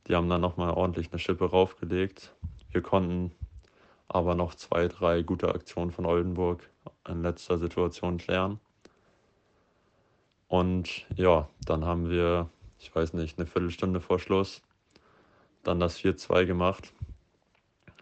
Die 0.07 0.15
haben 0.15 0.29
dann 0.29 0.41
nochmal 0.41 0.71
ordentlich 0.71 1.11
eine 1.11 1.17
Schippe 1.17 1.49
raufgelegt. 1.49 2.31
Wir 2.71 2.81
konnten 2.81 3.31
aber 4.07 4.35
noch 4.35 4.53
zwei, 4.53 4.87
drei 4.87 5.23
gute 5.23 5.49
Aktionen 5.53 5.91
von 5.91 6.05
Oldenburg 6.05 6.69
in 7.09 7.23
letzter 7.23 7.57
Situation 7.57 8.19
klären. 8.19 8.59
Und 10.47 11.07
ja, 11.15 11.49
dann 11.65 11.85
haben 11.85 12.07
wir, 12.09 12.49
ich 12.77 12.95
weiß 12.95 13.13
nicht, 13.13 13.39
eine 13.39 13.47
Viertelstunde 13.47 13.99
vor 13.99 14.19
Schluss 14.19 14.61
dann 15.63 15.79
das 15.79 15.99
4-2 15.99 16.45
gemacht, 16.45 16.93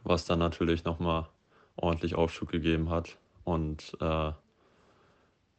was 0.05 0.25
dann 0.25 0.39
natürlich 0.39 0.85
nochmal 0.85 1.27
ordentlich 1.75 2.15
Aufschub 2.15 2.49
gegeben 2.49 2.89
hat. 2.89 3.17
Und 3.43 3.97
äh, 3.99 4.31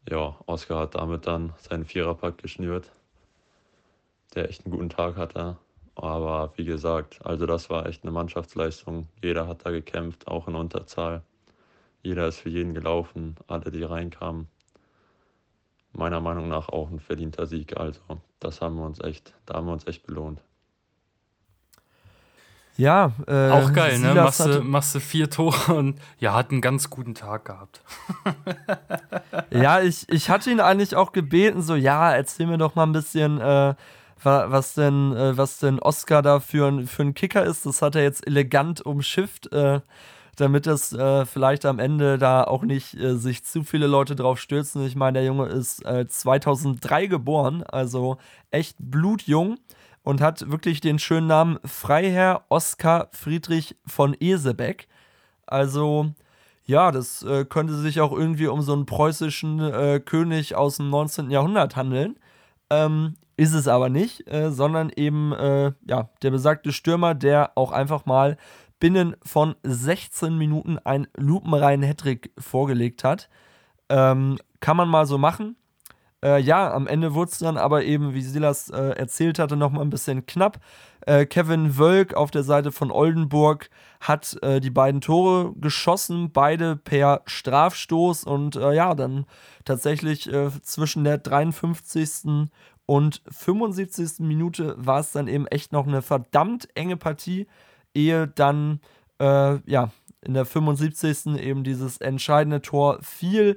ja, 0.09 0.37
Oscar 0.47 0.81
hat 0.81 0.95
damit 0.95 1.27
dann 1.27 1.53
seinen 1.59 1.85
Viererpack 1.85 2.39
geschnürt, 2.39 2.93
der 4.35 4.49
echt 4.49 4.65
einen 4.65 4.73
guten 4.73 4.91
Tag 4.91 5.17
hatte. 5.17 5.59
Aber 5.97 6.53
wie 6.57 6.65
gesagt, 6.65 7.25
also 7.25 7.47
das 7.47 7.71
war 7.71 7.87
echt 7.87 8.03
eine 8.03 8.13
Mannschaftsleistung. 8.13 9.09
Jeder 9.23 9.49
hat 9.49 9.65
da 9.67 9.71
gekämpft, 9.71 10.29
auch 10.29 10.47
in 10.47 10.55
Unterzahl. 10.55 11.23
Jeder 12.03 12.29
ist 12.29 12.41
für 12.41 12.51
jeden 12.51 12.75
gelaufen, 12.75 13.35
alle, 13.49 13.71
die 13.71 13.83
reinkamen. 13.83 14.47
Meiner 15.93 16.21
Meinung 16.21 16.49
nach 16.49 16.69
auch 16.69 16.91
ein 16.91 17.01
verdienter 17.01 17.47
Sieg. 17.47 17.77
Also 17.79 18.01
das 18.39 18.61
haben 18.61 18.77
wir 18.77 18.85
uns 18.85 19.01
echt, 19.01 19.35
da 19.47 19.55
haben 19.55 19.67
wir 19.67 19.73
uns 19.73 19.87
echt 19.87 20.07
belohnt. 20.07 20.43
Ja, 22.77 23.13
äh, 23.27 23.51
auch 23.51 23.73
geil, 23.73 23.99
ne? 23.99 24.15
Machst 24.15 24.41
du, 24.41 24.61
machst 24.63 24.95
du 24.95 25.01
vier 25.01 25.31
Tore 25.31 25.75
und 25.75 25.99
ja, 26.19 26.35
hat 26.35 26.51
einen 26.51 26.61
ganz 26.61 26.91
guten 26.91 27.15
Tag 27.15 27.47
gehabt. 27.47 27.81
ja, 29.51 29.81
ich, 29.81 30.09
ich 30.11 30.29
hatte 30.29 30.51
ihn 30.51 30.61
eigentlich 30.61 30.95
auch 30.95 31.13
gebeten, 31.13 31.63
so, 31.63 31.75
ja, 31.75 32.13
erzähl 32.13 32.47
mir 32.47 32.59
doch 32.59 32.75
mal 32.75 32.85
ein 32.85 32.93
bisschen, 32.93 33.41
äh, 33.41 33.75
was 34.23 34.75
denn, 34.75 35.15
äh, 35.17 35.37
was 35.37 35.59
denn 35.59 35.79
Oscar 35.79 36.21
da 36.21 36.41
für 36.41 36.69
ein, 36.69 36.87
für 36.87 37.03
ein 37.03 37.15
Kicker 37.15 37.45
ist. 37.45 37.65
Das 37.65 37.81
hat 37.81 37.95
er 37.95 38.03
jetzt 38.03 38.27
elegant 38.27 38.85
umschifft, 38.85 39.53
äh, 39.53 39.81
damit 40.37 40.67
es 40.67 40.93
äh, 40.93 41.25
vielleicht 41.25 41.65
am 41.65 41.79
Ende 41.79 42.19
da 42.19 42.45
auch 42.45 42.63
nicht 42.63 42.95
äh, 42.95 43.17
sich 43.17 43.45
zu 43.45 43.63
viele 43.63 43.87
Leute 43.87 44.17
drauf 44.17 44.39
stürzen. 44.39 44.85
Ich 44.85 44.97
meine, 44.97 45.21
der 45.21 45.27
Junge 45.27 45.47
ist 45.47 45.83
2003 45.83 47.07
geboren, 47.07 47.63
also 47.63 48.19
echt 48.51 48.77
blutjung 48.79 49.57
und 50.07 50.21
hat 50.21 50.49
wirklich 50.49 50.81
den 50.81 51.01
schönen 51.01 51.27
Namen 51.27 51.59
Freiherr 51.65 52.45
Oskar 52.49 53.09
Friedrich 53.11 53.75
von 53.85 54.17
Esebeck. 54.21 54.87
Also, 55.47 56.13
ja, 56.65 56.93
das 56.93 57.25
äh, 57.25 57.45
könnte 57.45 57.75
sich 57.75 58.01
auch 58.01 58.13
irgendwie 58.13 58.47
um 58.47 58.63
so 58.63 58.73
einen 58.73 58.87
preußischen 58.87 59.59
äh, 59.59 59.99
König 59.99 60.55
aus 60.55 60.77
dem 60.77 60.91
19. 60.91 61.33
Jahrhundert 61.33 61.75
handeln. 61.75 62.21
Ähm, 62.71 63.17
ist 63.37 63.53
es 63.53 63.67
aber 63.67 63.89
nicht, 63.89 64.33
äh, 64.33 64.53
sondern 64.53 64.91
eben 64.95 65.33
äh, 65.33 65.73
ja, 65.89 66.09
der 66.23 66.31
besagte 66.31 66.73
Stürmer, 66.73 67.17
der 67.17 67.51
auch 67.57 67.73
einfach 67.73 68.07
mal 68.07 68.37
binnen 68.79 69.17
von 69.25 69.57
16 69.65 70.39
Minuten 70.39 70.79
einen 70.79 71.09
lupenreinen 71.17 71.85
Hattrick 71.85 72.31
vorgelegt 72.39 73.03
hat. 73.03 73.29
Ähm, 73.89 74.39
kann 74.61 74.77
man 74.77 74.89
mal 74.89 75.07
so 75.07 75.19
machen. 75.19 75.57
Äh, 76.25 76.41
ja, 76.41 76.73
am 76.73 76.87
Ende 76.87 77.15
wurde 77.15 77.31
es 77.31 77.39
dann 77.39 77.59
aber 77.59 77.85
eben, 77.85 78.15
wie 78.15 78.23
Silas 78.23 78.71
äh, 78.71 78.91
erzählt 78.97 79.39
hatte, 79.39 79.57
nochmal 79.57 79.83
ein 79.83 79.91
bisschen 79.91 80.25
knapp. 80.27 80.59
Äh, 81.03 81.27
Kevin 81.27 81.77
Wölk 81.79 82.15
auf 82.15 82.31
der 82.31 82.43
Seite 82.43 82.73
von 82.73 82.91
Oldenburg 82.91 83.69
hat 84.01 84.37
äh, 84.43 84.61
die 84.61 84.71
beiden 84.71 85.01
Tore 85.01 85.53
geschossen, 85.57 86.33
beide 86.33 86.77
per 86.77 87.23
Strafstoß 87.27 88.25
und 88.25 88.57
äh, 88.57 88.75
ja, 88.75 88.95
dann 88.95 89.27
tatsächlich 89.65 90.33
äh, 90.33 90.51
zwischen 90.63 91.05
der 91.05 91.19
53. 91.19 92.49
und 92.87 93.23
75. 93.31 94.21
Minute 94.21 94.75
war 94.79 95.01
es 95.01 95.13
dann 95.13 95.29
eben 95.29 95.47
echt 95.47 95.73
noch 95.73 95.87
eine 95.87 96.03
verdammt 96.03 96.69
enge 96.75 96.97
Partie, 96.97 97.47
ehe 97.95 98.27
dann 98.29 98.81
ja 99.19 99.91
in 100.21 100.35
der 100.35 100.45
75. 100.45 101.39
eben 101.41 101.65
dieses 101.65 101.97
entscheidende 101.97 102.61
Tor 102.61 102.99
fiel 103.01 103.57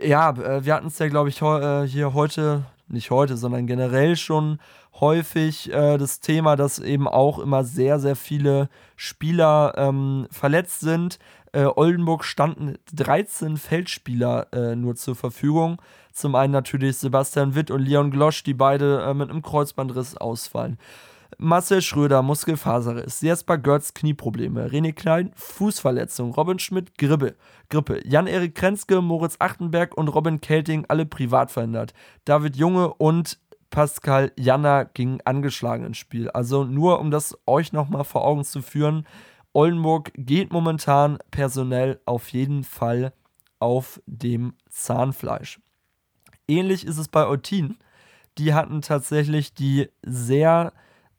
ja, 0.00 0.30
äh, 0.30 0.64
wir 0.64 0.74
hatten 0.74 0.88
es 0.88 0.98
ja, 0.98 1.08
glaube 1.08 1.28
ich, 1.28 1.40
äh, 1.42 1.86
hier 1.86 2.14
heute, 2.14 2.64
nicht 2.88 3.10
heute, 3.10 3.36
sondern 3.36 3.66
generell 3.66 4.16
schon 4.16 4.58
häufig 5.00 5.72
äh, 5.72 5.98
das 5.98 6.20
Thema, 6.20 6.56
dass 6.56 6.78
eben 6.78 7.08
auch 7.08 7.38
immer 7.38 7.64
sehr, 7.64 7.98
sehr 7.98 8.16
viele 8.16 8.68
Spieler 8.96 9.74
ähm, 9.76 10.26
verletzt 10.30 10.80
sind. 10.80 11.18
Äh, 11.52 11.64
Oldenburg 11.64 12.24
standen 12.24 12.76
13 12.94 13.56
Feldspieler 13.56 14.46
äh, 14.52 14.76
nur 14.76 14.96
zur 14.96 15.14
Verfügung. 15.14 15.80
Zum 16.12 16.34
einen 16.34 16.52
natürlich 16.52 16.98
Sebastian 16.98 17.54
Witt 17.54 17.70
und 17.70 17.82
Leon 17.82 18.10
Glosch, 18.10 18.44
die 18.44 18.54
beide 18.54 19.12
mit 19.14 19.30
einem 19.30 19.42
Kreuzbandriss 19.42 20.16
ausfallen. 20.16 20.78
Marcel 21.38 21.82
Schröder, 21.82 22.22
Muskelfaserriss, 22.22 23.20
Jesper 23.20 23.58
Götz, 23.58 23.94
Knieprobleme, 23.94 24.68
René 24.68 24.92
Klein, 24.92 25.32
Fußverletzung, 25.34 26.32
Robin 26.32 26.58
Schmidt, 26.58 26.96
Grippe, 26.98 27.36
Grippe, 27.68 28.06
Jan-Erik 28.06 28.54
Krenzke, 28.54 29.00
Moritz 29.00 29.36
Achtenberg 29.38 29.96
und 29.96 30.08
Robin 30.08 30.40
Kelting, 30.40 30.84
alle 30.88 31.06
privat 31.06 31.50
verändert. 31.50 31.94
David 32.24 32.56
Junge 32.56 32.92
und 32.94 33.38
Pascal 33.70 34.30
Janner 34.36 34.84
gingen 34.84 35.20
angeschlagen 35.24 35.84
ins 35.84 35.98
Spiel. 35.98 36.30
Also 36.30 36.64
nur, 36.64 37.00
um 37.00 37.10
das 37.10 37.36
euch 37.46 37.72
nochmal 37.72 38.04
vor 38.04 38.24
Augen 38.24 38.44
zu 38.44 38.62
führen, 38.62 39.06
Oldenburg 39.52 40.12
geht 40.16 40.52
momentan 40.52 41.18
personell 41.30 42.00
auf 42.04 42.28
jeden 42.28 42.64
Fall 42.64 43.12
auf 43.58 44.00
dem 44.06 44.54
Zahnfleisch. 44.68 45.60
Ähnlich 46.46 46.86
ist 46.86 46.98
es 46.98 47.08
bei 47.08 47.26
Eutin. 47.26 47.78
Die 48.36 48.52
hatten 48.52 48.82
tatsächlich 48.82 49.54
die 49.54 49.88
sehr 50.02 50.72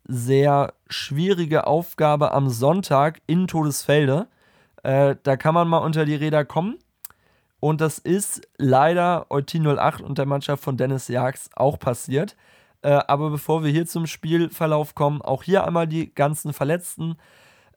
sehr 0.08 0.74
schwierige 0.88 1.68
Aufgabe 1.68 2.32
am 2.32 2.50
Sonntag 2.50 3.22
in 3.28 3.48
Todesfelde. 3.48 4.28
Äh, 4.84 5.16
da 5.24 5.36
kann 5.36 5.54
man 5.54 5.68
mal 5.68 5.80
unter 5.80 6.06
die 6.06 6.16
Räder 6.16 6.46
kommen. 6.46 6.78
Und 7.60 7.82
das 7.82 7.98
ist 7.98 8.48
leider 8.58 9.26
Eutin 9.32 9.66
08 9.66 10.02
und 10.02 10.18
der 10.18 10.28
Mannschaft 10.28 10.64
von 10.64 10.78
Dennis 10.78 11.08
Jags 11.08 11.50
auch 11.56 11.80
passiert. 11.80 12.36
Äh, 12.84 13.00
aber 13.08 13.32
bevor 13.32 13.64
wir 13.64 13.72
hier 13.72 13.88
zum 13.88 14.06
Spielverlauf 14.06 14.94
kommen, 14.94 15.22
auch 15.22 15.42
hier 15.42 15.66
einmal 15.66 15.88
die 15.88 16.14
ganzen 16.14 16.54
Verletzten. 16.54 17.18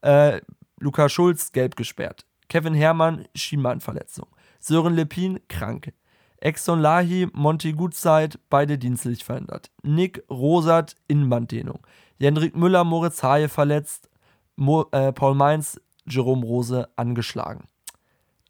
Äh, 0.03 0.43
Luca 0.79 1.09
Schulz 1.09 1.53
gelb 1.53 1.77
gesperrt. 1.77 2.27
Kevin 2.49 2.75
Herrmann 2.75 3.27
Schienbeinverletzung. 3.35 4.27
Sören 4.61 4.95
Lepin 4.95 5.41
krank. 5.49 5.93
Exxon 6.41 6.81
Lahi, 6.81 7.27
Monty 7.33 7.73
Gutzeit, 7.73 8.39
beide 8.49 8.79
dienstlich 8.79 9.25
verändert. 9.25 9.71
Nick 9.83 10.23
Rosat, 10.31 10.95
Innenbanddehnung. 11.09 11.81
Jendrik 12.19 12.57
Müller, 12.57 12.85
Moritz 12.85 13.23
Haie 13.23 13.49
verletzt, 13.49 14.11
Mo, 14.57 14.87
äh, 14.93 15.13
Paul 15.13 15.35
Mainz, 15.35 15.81
Jerome 16.07 16.45
Rose 16.45 16.89
angeschlagen. 16.97 17.69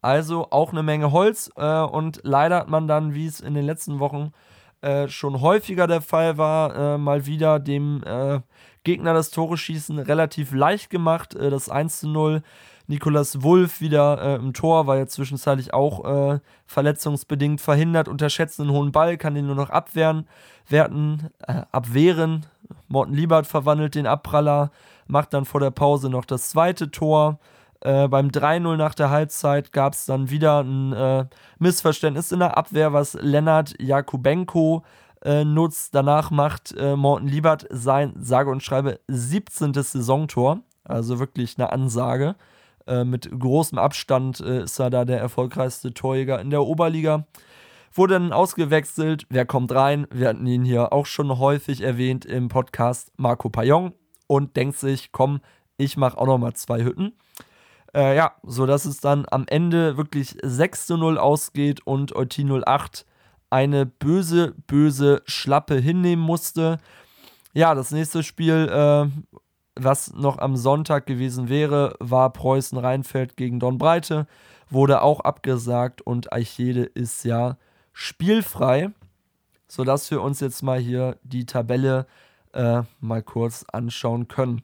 Also 0.01 0.47
auch 0.49 0.71
eine 0.71 0.83
Menge 0.83 1.11
Holz 1.11 1.51
äh, 1.55 1.81
und 1.81 2.21
leider 2.23 2.57
hat 2.57 2.69
man 2.69 2.87
dann, 2.87 3.13
wie 3.13 3.25
es 3.25 3.41
in 3.41 3.53
den 3.53 3.65
letzten 3.65 3.99
Wochen 3.99 4.31
äh, 4.81 5.09
schon 5.09 5.41
häufiger 5.41 5.87
der 5.87 6.01
Fall 6.01 6.37
war, 6.37 6.75
äh, 6.75 6.97
mal 6.97 7.25
wieder 7.25 7.59
dem 7.59 8.01
äh, 8.05 8.39
Gegner 8.85 9.13
das 9.13 9.29
Tore 9.29 9.57
schießen 9.57 9.99
relativ 9.99 10.53
leicht 10.53 10.89
gemacht. 10.89 11.35
Äh, 11.35 11.49
das 11.49 11.69
1 11.69 11.99
zu 11.99 12.07
0. 12.07 12.41
Nikolas 12.87 13.43
Wulff 13.43 13.81
wieder 13.81 14.37
im 14.37 14.51
Tor, 14.51 14.87
war 14.87 14.97
ja 14.97 15.05
zwischenzeitlich 15.05 15.75
auch 15.75 16.39
verletzungsbedingt 16.65 17.61
verhindert, 17.61 18.07
unterschätzt 18.07 18.59
einen 18.59 18.71
hohen 18.71 18.91
Ball, 18.91 19.15
kann 19.15 19.35
den 19.35 19.45
nur 19.45 19.53
noch 19.53 19.69
abwehren, 19.69 20.27
werten, 20.67 21.29
abwehren, 21.71 22.47
Morten 22.87 23.13
Liebert 23.13 23.47
verwandelt 23.47 23.95
den 23.95 24.07
Abpraller, 24.07 24.71
macht 25.07 25.33
dann 25.33 25.45
vor 25.45 25.59
der 25.59 25.71
Pause 25.71 26.09
noch 26.09 26.25
das 26.25 26.49
zweite 26.49 26.91
Tor. 26.91 27.39
Äh, 27.81 28.07
beim 28.07 28.27
3-0 28.27 28.75
nach 28.75 28.93
der 28.93 29.09
Halbzeit 29.09 29.71
gab 29.71 29.93
es 29.93 30.05
dann 30.05 30.29
wieder 30.29 30.61
ein 30.63 30.93
äh, 30.93 31.25
Missverständnis 31.59 32.31
in 32.31 32.39
der 32.39 32.57
Abwehr, 32.57 32.93
was 32.93 33.13
Lennart 33.13 33.73
Jakubenko 33.81 34.83
äh, 35.23 35.45
nutzt. 35.45 35.95
Danach 35.95 36.31
macht 36.31 36.75
äh, 36.77 36.95
Morten 36.95 37.27
Liebert 37.27 37.65
sein, 37.69 38.13
sage 38.19 38.49
und 38.49 38.63
schreibe, 38.63 38.99
17. 39.07 39.73
Saisontor. 39.73 40.59
Also 40.83 41.19
wirklich 41.19 41.57
eine 41.57 41.71
Ansage. 41.71 42.35
Äh, 42.87 43.03
mit 43.03 43.29
großem 43.31 43.77
Abstand 43.77 44.39
äh, 44.39 44.63
ist 44.63 44.79
er 44.79 44.89
da 44.89 45.05
der 45.05 45.19
erfolgreichste 45.19 45.93
Torjäger 45.93 46.41
in 46.41 46.49
der 46.49 46.63
Oberliga. 46.63 47.25
Wurde 47.93 48.13
dann 48.13 48.33
ausgewechselt. 48.33 49.25
Wer 49.29 49.45
kommt 49.45 49.71
rein? 49.71 50.07
Wir 50.11 50.29
hatten 50.29 50.45
ihn 50.45 50.63
hier 50.63 50.93
auch 50.93 51.05
schon 51.05 51.37
häufig 51.39 51.81
erwähnt 51.81 52.25
im 52.25 52.47
Podcast 52.47 53.11
Marco 53.17 53.49
Payon 53.49 53.93
und 54.27 54.55
denkt 54.55 54.77
sich, 54.77 55.11
komm, 55.11 55.41
ich 55.77 55.97
mache 55.97 56.17
auch 56.17 56.27
noch 56.27 56.37
mal 56.37 56.53
zwei 56.53 56.83
Hütten. 56.83 57.13
Äh, 57.95 58.15
ja, 58.15 58.33
sodass 58.43 58.85
es 58.85 58.99
dann 58.99 59.25
am 59.31 59.45
Ende 59.47 59.97
wirklich 59.97 60.37
6 60.43 60.85
zu 60.85 60.97
0 60.97 61.17
ausgeht 61.17 61.85
und 61.85 62.15
Eutin 62.15 62.51
08 62.63 63.05
eine 63.49 63.87
böse, 63.87 64.53
böse 64.67 65.23
Schlappe 65.25 65.75
hinnehmen 65.79 66.23
musste. 66.23 66.77
ja, 67.53 67.73
das 67.73 67.89
nächste 67.91 68.21
Spiel, 68.21 68.69
äh, 68.71 69.07
was 69.75 70.13
noch 70.13 70.37
am 70.37 70.55
Sonntag 70.55 71.07
gewesen 71.07 71.49
wäre, 71.49 71.95
war 71.99 72.31
Preußen-Rheinfeld 72.31 73.37
gegen 73.37 73.59
Don 73.59 73.79
Breite. 73.79 74.27
Wurde 74.69 75.01
auch 75.01 75.21
abgesagt 75.21 76.01
und 76.03 76.31
Eichede 76.31 76.83
ist 76.83 77.23
ja 77.23 77.57
spielfrei, 77.99 78.91
sodass 79.67 80.09
wir 80.09 80.21
uns 80.21 80.39
jetzt 80.39 80.63
mal 80.63 80.79
hier 80.79 81.17
die 81.23 81.45
Tabelle 81.45 82.07
äh, 82.53 82.83
mal 83.01 83.21
kurz 83.21 83.65
anschauen 83.73 84.29
können. 84.29 84.61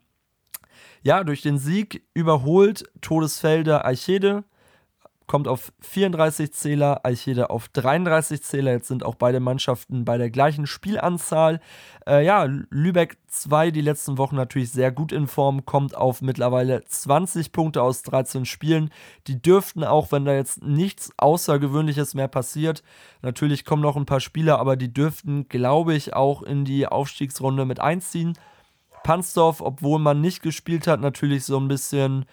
Ja, 1.03 1.21
durch 1.25 1.41
den 1.41 1.57
Sieg 1.57 2.07
überholt 2.13 2.89
Todesfelder 3.01 3.83
Eichede 3.85 4.45
kommt 5.27 5.47
auf 5.47 5.73
34 5.81 6.53
Zähler, 6.53 7.01
Eichede 7.03 7.49
auf 7.49 7.67
33 7.69 8.41
Zähler. 8.43 8.73
Jetzt 8.73 8.87
sind 8.87 9.03
auch 9.03 9.15
beide 9.15 9.39
Mannschaften 9.39 10.05
bei 10.05 10.17
der 10.17 10.29
gleichen 10.29 10.67
Spielanzahl. 10.67 11.59
Äh, 12.07 12.25
ja, 12.25 12.43
Lübeck 12.69 13.17
2 13.27 13.71
die 13.71 13.81
letzten 13.81 14.17
Wochen 14.17 14.35
natürlich 14.35 14.71
sehr 14.71 14.91
gut 14.91 15.11
in 15.11 15.27
Form, 15.27 15.65
kommt 15.65 15.95
auf 15.95 16.21
mittlerweile 16.21 16.83
20 16.85 17.51
Punkte 17.51 17.81
aus 17.81 18.03
13 18.03 18.45
Spielen. 18.45 18.91
Die 19.27 19.41
dürften 19.41 19.83
auch, 19.83 20.11
wenn 20.11 20.25
da 20.25 20.33
jetzt 20.33 20.63
nichts 20.63 21.11
Außergewöhnliches 21.17 22.13
mehr 22.13 22.27
passiert, 22.27 22.83
natürlich 23.21 23.65
kommen 23.65 23.81
noch 23.81 23.95
ein 23.95 24.05
paar 24.05 24.19
Spieler, 24.19 24.59
aber 24.59 24.75
die 24.75 24.93
dürften, 24.93 25.49
glaube 25.49 25.95
ich, 25.95 26.13
auch 26.13 26.43
in 26.43 26.65
die 26.65 26.87
Aufstiegsrunde 26.87 27.65
mit 27.65 27.79
einziehen. 27.79 28.37
Pansdorf, 29.03 29.61
obwohl 29.61 29.99
man 29.99 30.21
nicht 30.21 30.41
gespielt 30.41 30.87
hat, 30.87 30.99
natürlich 30.99 31.45
so 31.45 31.59
ein 31.59 31.67
bisschen 31.67 32.25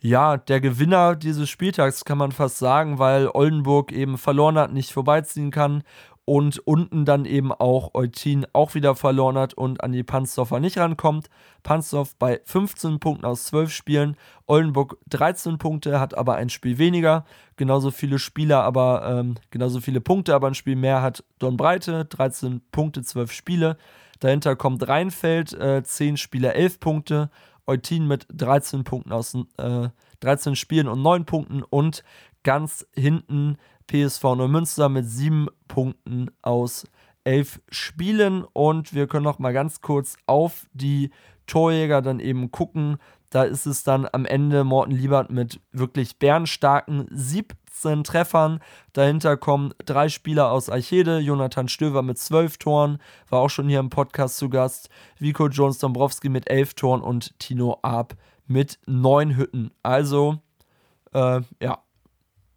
ja, 0.00 0.36
der 0.36 0.60
Gewinner 0.60 1.16
dieses 1.16 1.50
Spieltags 1.50 2.04
kann 2.04 2.18
man 2.18 2.32
fast 2.32 2.58
sagen, 2.58 2.98
weil 2.98 3.28
Oldenburg 3.28 3.92
eben 3.92 4.16
verloren 4.16 4.58
hat, 4.58 4.72
nicht 4.72 4.92
vorbeiziehen 4.92 5.50
kann 5.50 5.82
und 6.28 6.58
unten 6.58 7.06
dann 7.06 7.24
eben 7.24 7.52
auch 7.52 7.94
Eutin 7.94 8.46
auch 8.52 8.74
wieder 8.74 8.94
verloren 8.94 9.38
hat 9.38 9.54
und 9.54 9.82
an 9.82 9.92
die 9.92 10.02
Pansdorfer 10.02 10.60
nicht 10.60 10.76
rankommt. 10.76 11.30
Pansdorf 11.62 12.14
bei 12.16 12.42
15 12.44 13.00
Punkten 13.00 13.24
aus 13.24 13.44
12 13.44 13.72
Spielen, 13.72 14.16
Oldenburg 14.46 14.98
13 15.08 15.56
Punkte, 15.56 15.98
hat 15.98 16.16
aber 16.16 16.34
ein 16.34 16.50
Spiel 16.50 16.76
weniger, 16.76 17.24
genauso 17.56 17.90
viele 17.90 18.18
Spieler, 18.18 18.62
aber 18.62 19.08
ähm, 19.08 19.36
genauso 19.50 19.80
viele 19.80 20.02
Punkte, 20.02 20.34
aber 20.34 20.48
ein 20.48 20.54
Spiel 20.54 20.76
mehr 20.76 21.00
hat 21.00 21.24
Don 21.38 21.56
Breite, 21.56 22.04
13 22.04 22.60
Punkte, 22.72 23.02
12 23.02 23.32
Spiele. 23.32 23.78
Dahinter 24.20 24.54
kommt 24.54 24.86
Rheinfeld, 24.86 25.54
äh, 25.54 25.82
10 25.82 26.18
Spiele, 26.18 26.52
11 26.52 26.78
Punkte. 26.78 27.30
Eutin 27.68 28.06
mit 28.06 28.26
13 28.32 28.82
Punkten 28.84 29.12
aus 29.12 29.34
äh, 29.58 29.88
13 30.20 30.56
Spielen 30.56 30.88
und 30.88 31.02
9 31.02 31.26
Punkten 31.26 31.62
und 31.62 32.02
ganz 32.42 32.86
hinten 32.94 33.58
PSV 33.86 34.22
Neumünster 34.36 34.88
mit 34.88 35.06
7 35.06 35.48
Punkten 35.68 36.30
aus 36.42 36.86
11 37.24 37.60
Spielen 37.68 38.44
und 38.44 38.94
wir 38.94 39.06
können 39.06 39.24
noch 39.24 39.38
mal 39.38 39.52
ganz 39.52 39.80
kurz 39.82 40.16
auf 40.26 40.66
die 40.72 41.10
Torjäger 41.46 42.00
dann 42.02 42.20
eben 42.20 42.50
gucken. 42.50 42.96
Da 43.30 43.42
ist 43.42 43.66
es 43.66 43.84
dann 43.84 44.08
am 44.10 44.24
Ende 44.24 44.64
Morten 44.64 44.92
Liebert 44.92 45.30
mit 45.30 45.60
wirklich 45.72 46.18
bärenstarken 46.18 47.06
17 47.10 48.04
Treffern. 48.04 48.60
Dahinter 48.94 49.36
kommen 49.36 49.74
drei 49.84 50.08
Spieler 50.08 50.50
aus 50.50 50.70
Eichede. 50.70 51.18
Jonathan 51.18 51.68
Stöver 51.68 52.02
mit 52.02 52.18
12 52.18 52.56
Toren, 52.56 52.98
war 53.28 53.40
auch 53.40 53.50
schon 53.50 53.68
hier 53.68 53.80
im 53.80 53.90
Podcast 53.90 54.38
zu 54.38 54.48
Gast. 54.48 54.88
Vico 55.18 55.48
Jones 55.48 55.78
Dombrowski 55.78 56.30
mit 56.30 56.48
11 56.48 56.74
Toren 56.74 57.02
und 57.02 57.38
Tino 57.38 57.78
Arp 57.82 58.16
mit 58.46 58.78
9 58.86 59.36
Hütten. 59.36 59.72
Also, 59.82 60.38
äh, 61.12 61.42
ja, 61.62 61.78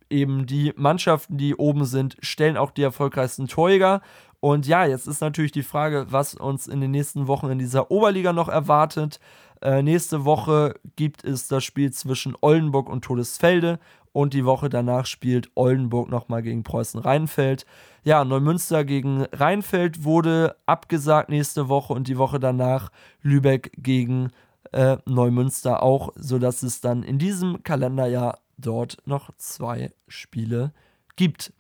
eben 0.09 0.45
die 0.45 0.73
Mannschaften, 0.75 1.37
die 1.37 1.55
oben 1.55 1.85
sind, 1.85 2.17
stellen 2.21 2.57
auch 2.57 2.71
die 2.71 2.83
erfolgreichsten 2.83 3.47
Torjäger. 3.47 4.01
Und 4.39 4.67
ja, 4.67 4.85
jetzt 4.85 5.07
ist 5.07 5.21
natürlich 5.21 5.51
die 5.51 5.63
Frage, 5.63 6.07
was 6.09 6.33
uns 6.33 6.67
in 6.67 6.81
den 6.81 6.91
nächsten 6.91 7.27
Wochen 7.27 7.49
in 7.49 7.59
dieser 7.59 7.91
Oberliga 7.91 8.33
noch 8.33 8.49
erwartet. 8.49 9.19
Äh, 9.61 9.83
nächste 9.83 10.25
Woche 10.25 10.75
gibt 10.95 11.23
es 11.23 11.47
das 11.47 11.63
Spiel 11.63 11.91
zwischen 11.91 12.35
Oldenburg 12.41 12.89
und 12.89 13.03
Todesfelde 13.03 13.79
und 14.11 14.33
die 14.33 14.45
Woche 14.45 14.69
danach 14.69 15.05
spielt 15.05 15.51
Oldenburg 15.55 16.09
nochmal 16.09 16.41
gegen 16.41 16.63
Preußen-Rheinfeld. 16.63 17.65
Ja, 18.03 18.25
Neumünster 18.25 18.83
gegen 18.83 19.23
Rheinfeld 19.31 20.03
wurde 20.03 20.55
abgesagt 20.65 21.29
nächste 21.29 21.69
Woche 21.69 21.93
und 21.93 22.07
die 22.07 22.17
Woche 22.17 22.39
danach 22.39 22.91
Lübeck 23.21 23.71
gegen 23.77 24.31
äh, 24.71 24.97
Neumünster 25.05 25.83
auch, 25.83 26.11
sodass 26.15 26.63
es 26.63 26.81
dann 26.81 27.03
in 27.03 27.19
diesem 27.19 27.63
Kalenderjahr 27.63 28.39
dort 28.57 28.97
noch 29.05 29.29
zwei 29.37 29.91
Spiele 30.07 30.73
gibt. 31.15 31.53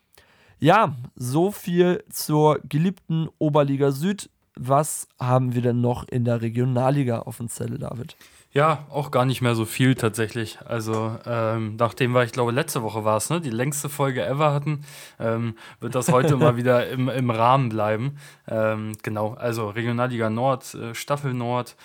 Ja, 0.59 0.95
so 1.15 1.51
viel 1.51 2.03
zur 2.09 2.59
geliebten 2.63 3.29
Oberliga 3.39 3.91
Süd 3.91 4.29
was 4.55 5.07
haben 5.19 5.55
wir 5.55 5.61
denn 5.61 5.81
noch 5.81 6.07
in 6.07 6.25
der 6.25 6.41
Regionalliga 6.41 7.19
auf 7.19 7.37
dem 7.37 7.49
Zettel, 7.49 7.77
David? 7.77 8.15
Ja, 8.53 8.85
auch 8.89 9.11
gar 9.11 9.23
nicht 9.23 9.41
mehr 9.41 9.55
so 9.55 9.63
viel 9.63 9.95
tatsächlich. 9.95 10.59
Also, 10.65 11.17
ähm, 11.25 11.77
nachdem 11.77 12.11
wir, 12.11 12.23
ich 12.23 12.33
glaube, 12.33 12.51
letzte 12.51 12.83
Woche 12.83 13.05
war 13.05 13.15
es, 13.15 13.29
ne, 13.29 13.39
die 13.39 13.49
längste 13.49 13.87
Folge 13.87 14.25
ever 14.25 14.53
hatten, 14.53 14.83
ähm, 15.19 15.55
wird 15.79 15.95
das 15.95 16.11
heute 16.11 16.35
mal 16.35 16.55
wieder 16.57 16.89
im, 16.89 17.07
im 17.07 17.29
Rahmen 17.29 17.69
bleiben. 17.69 18.17
Ähm, 18.49 18.91
genau, 19.03 19.35
also 19.35 19.69
Regionalliga 19.69 20.29
Nord, 20.29 20.73
äh, 20.73 20.93
Staffel 20.93 21.33
Nord. 21.33 21.77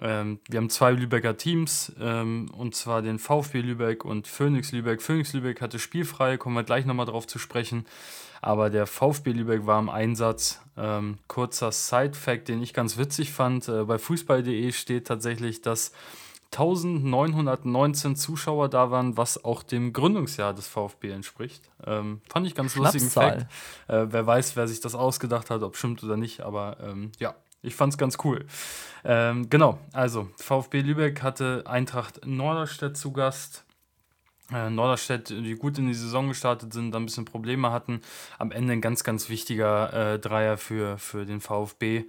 Ähm, 0.00 0.40
wir 0.48 0.58
haben 0.58 0.70
zwei 0.70 0.90
Lübecker 0.92 1.36
Teams, 1.36 1.92
ähm, 2.00 2.50
und 2.56 2.74
zwar 2.74 3.02
den 3.02 3.18
VfB 3.18 3.60
Lübeck 3.60 4.04
und 4.04 4.26
Phoenix 4.26 4.72
Lübeck. 4.72 5.00
Phoenix 5.02 5.32
Lübeck 5.32 5.60
hatte 5.60 5.78
spielfrei, 5.78 6.36
kommen 6.36 6.54
wir 6.54 6.64
gleich 6.64 6.84
nochmal 6.84 7.06
drauf 7.06 7.26
zu 7.26 7.38
sprechen 7.38 7.86
aber 8.46 8.70
der 8.70 8.86
VfB 8.86 9.32
Lübeck 9.32 9.66
war 9.66 9.80
im 9.80 9.88
Einsatz. 9.88 10.60
Ähm, 10.76 11.18
kurzer 11.26 11.72
Side-Fact, 11.72 12.48
den 12.48 12.62
ich 12.62 12.74
ganz 12.74 12.96
witzig 12.96 13.32
fand: 13.32 13.68
äh, 13.68 13.84
bei 13.84 13.98
Fußball.de 13.98 14.70
steht 14.72 15.06
tatsächlich, 15.06 15.62
dass 15.62 15.92
1919 16.52 18.14
Zuschauer 18.14 18.68
da 18.68 18.90
waren, 18.90 19.16
was 19.16 19.44
auch 19.44 19.62
dem 19.62 19.92
Gründungsjahr 19.92 20.54
des 20.54 20.68
VfB 20.68 21.10
entspricht. 21.10 21.68
Ähm, 21.84 22.20
fand 22.28 22.46
ich 22.46 22.54
ganz 22.54 22.76
lustigen 22.76 23.10
Fact. 23.10 23.46
Äh, 23.88 24.06
wer 24.10 24.26
weiß, 24.26 24.54
wer 24.54 24.68
sich 24.68 24.80
das 24.80 24.94
ausgedacht 24.94 25.50
hat, 25.50 25.62
ob 25.62 25.76
stimmt 25.76 26.04
oder 26.04 26.16
nicht, 26.16 26.42
aber 26.42 26.76
ähm, 26.80 27.10
ja, 27.18 27.34
ich 27.66 27.74
fand 27.74 27.92
es 27.92 27.98
ganz 27.98 28.18
cool. 28.24 28.46
Ähm, 29.04 29.50
genau, 29.50 29.78
also 29.92 30.28
VfB 30.38 30.80
Lübeck 30.80 31.22
hatte 31.22 31.64
Eintracht 31.66 32.24
Norderstedt 32.24 32.96
zu 32.96 33.12
Gast 33.12 33.66
äh, 34.52 34.70
Norderstedt, 34.70 35.30
die 35.30 35.54
gut 35.54 35.78
in 35.78 35.88
die 35.88 35.94
Saison 35.94 36.28
gestartet 36.28 36.72
sind, 36.72 36.92
dann 36.92 37.02
ein 37.02 37.06
bisschen 37.06 37.24
Probleme 37.24 37.72
hatten. 37.72 38.00
Am 38.38 38.52
Ende 38.52 38.74
ein 38.74 38.80
ganz, 38.80 39.02
ganz 39.02 39.28
wichtiger 39.28 40.14
äh, 40.14 40.18
Dreier 40.18 40.56
für, 40.56 40.98
für 40.98 41.26
den 41.26 41.40
VfB. 41.40 42.04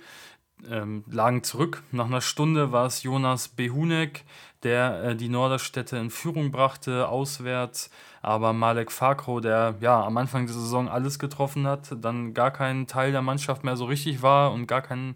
Ähm, 0.70 1.03
lagen 1.08 1.43
zurück. 1.43 1.84
Nach 1.91 2.08
einer 2.08 2.22
Stunde 2.22 2.72
war 2.72 2.88
es 2.88 3.03
Jonas 3.03 3.47
Behunek, 3.47 4.24
der 4.64 5.03
äh, 5.03 5.16
die 5.16 5.30
Norderstädte 5.30 5.97
in 5.97 6.10
Führung 6.10 6.51
brachte, 6.51 7.08
auswärts. 7.10 7.91
Aber 8.22 8.53
Malek 8.53 8.91
Fakro, 8.91 9.39
der 9.39 9.76
ja 9.80 10.03
am 10.03 10.18
Anfang 10.18 10.45
der 10.45 10.55
Saison 10.55 10.89
alles 10.89 11.20
getroffen 11.20 11.68
hat, 11.68 11.95
dann 12.01 12.34
gar 12.34 12.51
kein 12.51 12.88
Teil 12.88 13.11
der 13.11 13.22
Mannschaft 13.22 13.63
mehr 13.63 13.78
so 13.78 13.86
richtig 13.86 14.22
war 14.22 14.51
und 14.51 14.68
gar 14.68 14.82
keinen, 14.82 15.15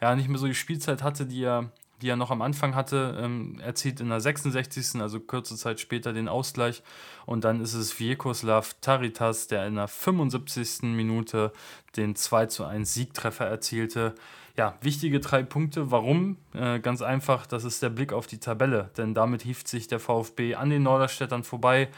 ja, 0.00 0.14
nicht 0.14 0.28
mehr 0.28 0.38
so 0.38 0.46
die 0.46 0.54
Spielzeit 0.54 1.02
hatte, 1.02 1.26
die 1.26 1.44
er 1.44 1.70
die 2.02 2.08
er 2.08 2.16
noch 2.16 2.30
am 2.30 2.42
Anfang 2.42 2.74
hatte, 2.74 3.16
ähm, 3.20 3.58
erzielt 3.60 4.00
in 4.00 4.08
der 4.08 4.20
66. 4.20 5.00
also 5.00 5.20
kurze 5.20 5.56
Zeit 5.56 5.80
später 5.80 6.12
den 6.12 6.28
Ausgleich. 6.28 6.82
Und 7.24 7.44
dann 7.44 7.60
ist 7.60 7.74
es 7.74 7.92
Vjekoslav 7.92 8.74
Taritas, 8.80 9.46
der 9.46 9.66
in 9.66 9.76
der 9.76 9.88
75. 9.88 10.82
Minute 10.94 11.52
den 11.96 12.14
2 12.14 12.46
zu 12.46 12.64
1 12.64 12.92
Siegtreffer 12.92 13.46
erzielte. 13.46 14.14
Ja, 14.56 14.74
wichtige 14.80 15.20
drei 15.20 15.42
Punkte. 15.42 15.90
Warum? 15.90 16.36
Äh, 16.54 16.80
ganz 16.80 17.02
einfach, 17.02 17.46
das 17.46 17.64
ist 17.64 17.82
der 17.82 17.90
Blick 17.90 18.12
auf 18.12 18.26
die 18.26 18.38
Tabelle, 18.38 18.90
denn 18.96 19.14
damit 19.14 19.42
hieft 19.42 19.68
sich 19.68 19.86
der 19.86 20.00
VfB 20.00 20.54
an 20.54 20.70
den 20.70 20.82
Norderstädtern 20.82 21.44
vorbei 21.44 21.88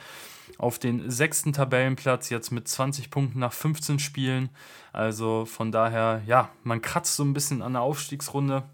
auf 0.56 0.78
den 0.78 1.10
sechsten 1.10 1.52
Tabellenplatz, 1.52 2.30
jetzt 2.30 2.50
mit 2.50 2.66
20 2.68 3.10
Punkten 3.10 3.38
nach 3.38 3.52
15 3.52 3.98
Spielen. 3.98 4.50
Also 4.92 5.44
von 5.44 5.70
daher, 5.70 6.22
ja, 6.26 6.50
man 6.64 6.80
kratzt 6.80 7.16
so 7.16 7.24
ein 7.24 7.34
bisschen 7.34 7.62
an 7.62 7.74
der 7.74 7.82
Aufstiegsrunde. 7.82 8.64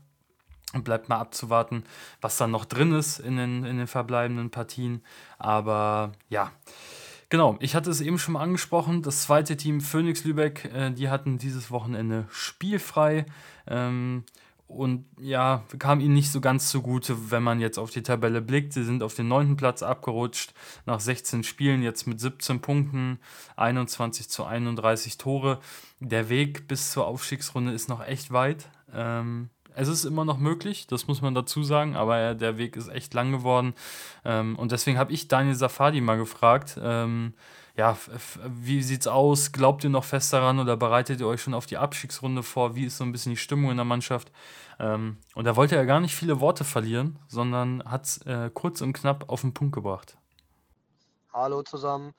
Bleibt 0.72 1.08
mal 1.08 1.18
abzuwarten, 1.18 1.84
was 2.20 2.36
dann 2.36 2.50
noch 2.50 2.64
drin 2.64 2.92
ist 2.92 3.20
in 3.20 3.36
den, 3.36 3.64
in 3.64 3.78
den 3.78 3.86
verbleibenden 3.86 4.50
Partien. 4.50 5.02
Aber 5.38 6.12
ja, 6.28 6.50
genau, 7.28 7.56
ich 7.60 7.76
hatte 7.76 7.90
es 7.90 8.00
eben 8.00 8.18
schon 8.18 8.34
mal 8.34 8.42
angesprochen. 8.42 9.02
Das 9.02 9.22
zweite 9.22 9.56
Team 9.56 9.80
Phoenix 9.80 10.24
Lübeck, 10.24 10.64
äh, 10.74 10.90
die 10.90 11.10
hatten 11.10 11.38
dieses 11.38 11.70
Wochenende 11.70 12.26
spielfrei. 12.30 13.26
Ähm, 13.68 14.24
und 14.66 15.06
ja, 15.20 15.62
kam 15.78 16.00
ihnen 16.00 16.14
nicht 16.14 16.32
so 16.32 16.40
ganz 16.40 16.70
zugute, 16.70 17.30
wenn 17.30 17.42
man 17.42 17.60
jetzt 17.60 17.78
auf 17.78 17.90
die 17.90 18.02
Tabelle 18.02 18.40
blickt. 18.40 18.72
Sie 18.72 18.84
sind 18.84 19.02
auf 19.02 19.14
den 19.14 19.28
neunten 19.28 19.56
Platz 19.56 19.82
abgerutscht 19.82 20.54
nach 20.86 21.00
16 21.00 21.44
Spielen, 21.44 21.82
jetzt 21.82 22.06
mit 22.06 22.18
17 22.18 22.60
Punkten, 22.60 23.18
21 23.56 24.28
zu 24.28 24.44
31 24.44 25.18
Tore. 25.18 25.60
Der 26.00 26.28
Weg 26.28 26.66
bis 26.66 26.92
zur 26.92 27.06
Aufstiegsrunde 27.06 27.72
ist 27.72 27.88
noch 27.88 28.04
echt 28.04 28.32
weit. 28.32 28.68
Ähm, 28.92 29.50
es 29.74 29.88
ist 29.88 30.04
immer 30.04 30.24
noch 30.24 30.38
möglich, 30.38 30.86
das 30.86 31.08
muss 31.08 31.20
man 31.20 31.34
dazu 31.34 31.64
sagen, 31.64 31.96
aber 31.96 32.34
der 32.34 32.58
Weg 32.58 32.76
ist 32.76 32.88
echt 32.88 33.12
lang 33.12 33.32
geworden. 33.32 33.74
Ähm, 34.24 34.56
und 34.56 34.72
deswegen 34.72 34.98
habe 34.98 35.12
ich 35.12 35.28
Daniel 35.28 35.56
Safadi 35.56 36.00
mal 36.00 36.16
gefragt, 36.16 36.78
ähm, 36.80 37.34
ja, 37.76 37.96
wie 38.46 38.82
sieht's 38.82 39.08
aus? 39.08 39.50
Glaubt 39.50 39.82
ihr 39.82 39.90
noch 39.90 40.04
fest 40.04 40.32
daran 40.32 40.60
oder 40.60 40.76
bereitet 40.76 41.20
ihr 41.20 41.26
euch 41.26 41.42
schon 41.42 41.54
auf 41.54 41.66
die 41.66 41.76
Abstiegsrunde 41.76 42.44
vor? 42.44 42.76
Wie 42.76 42.84
ist 42.84 42.98
so 42.98 43.04
ein 43.04 43.10
bisschen 43.10 43.30
die 43.30 43.36
Stimmung 43.36 43.72
in 43.72 43.76
der 43.76 43.84
Mannschaft? 43.84 44.30
Ähm, 44.78 45.18
und 45.34 45.44
da 45.44 45.56
wollte 45.56 45.74
er 45.74 45.84
gar 45.84 45.98
nicht 45.98 46.14
viele 46.14 46.40
Worte 46.40 46.62
verlieren, 46.62 47.18
sondern 47.26 47.82
hat 47.84 48.04
es 48.04 48.18
äh, 48.26 48.50
kurz 48.54 48.80
und 48.80 48.92
knapp 48.92 49.28
auf 49.28 49.40
den 49.40 49.54
Punkt 49.54 49.74
gebracht. 49.74 50.16
Hallo 51.32 51.62
zusammen. 51.62 52.14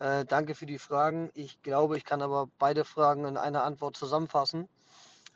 Äh, 0.00 0.26
danke 0.26 0.54
für 0.54 0.66
die 0.66 0.78
Fragen. 0.78 1.30
Ich 1.32 1.62
glaube, 1.62 1.96
ich 1.96 2.04
kann 2.04 2.20
aber 2.20 2.48
beide 2.58 2.84
Fragen 2.84 3.24
in 3.24 3.38
einer 3.38 3.64
Antwort 3.64 3.96
zusammenfassen. 3.96 4.68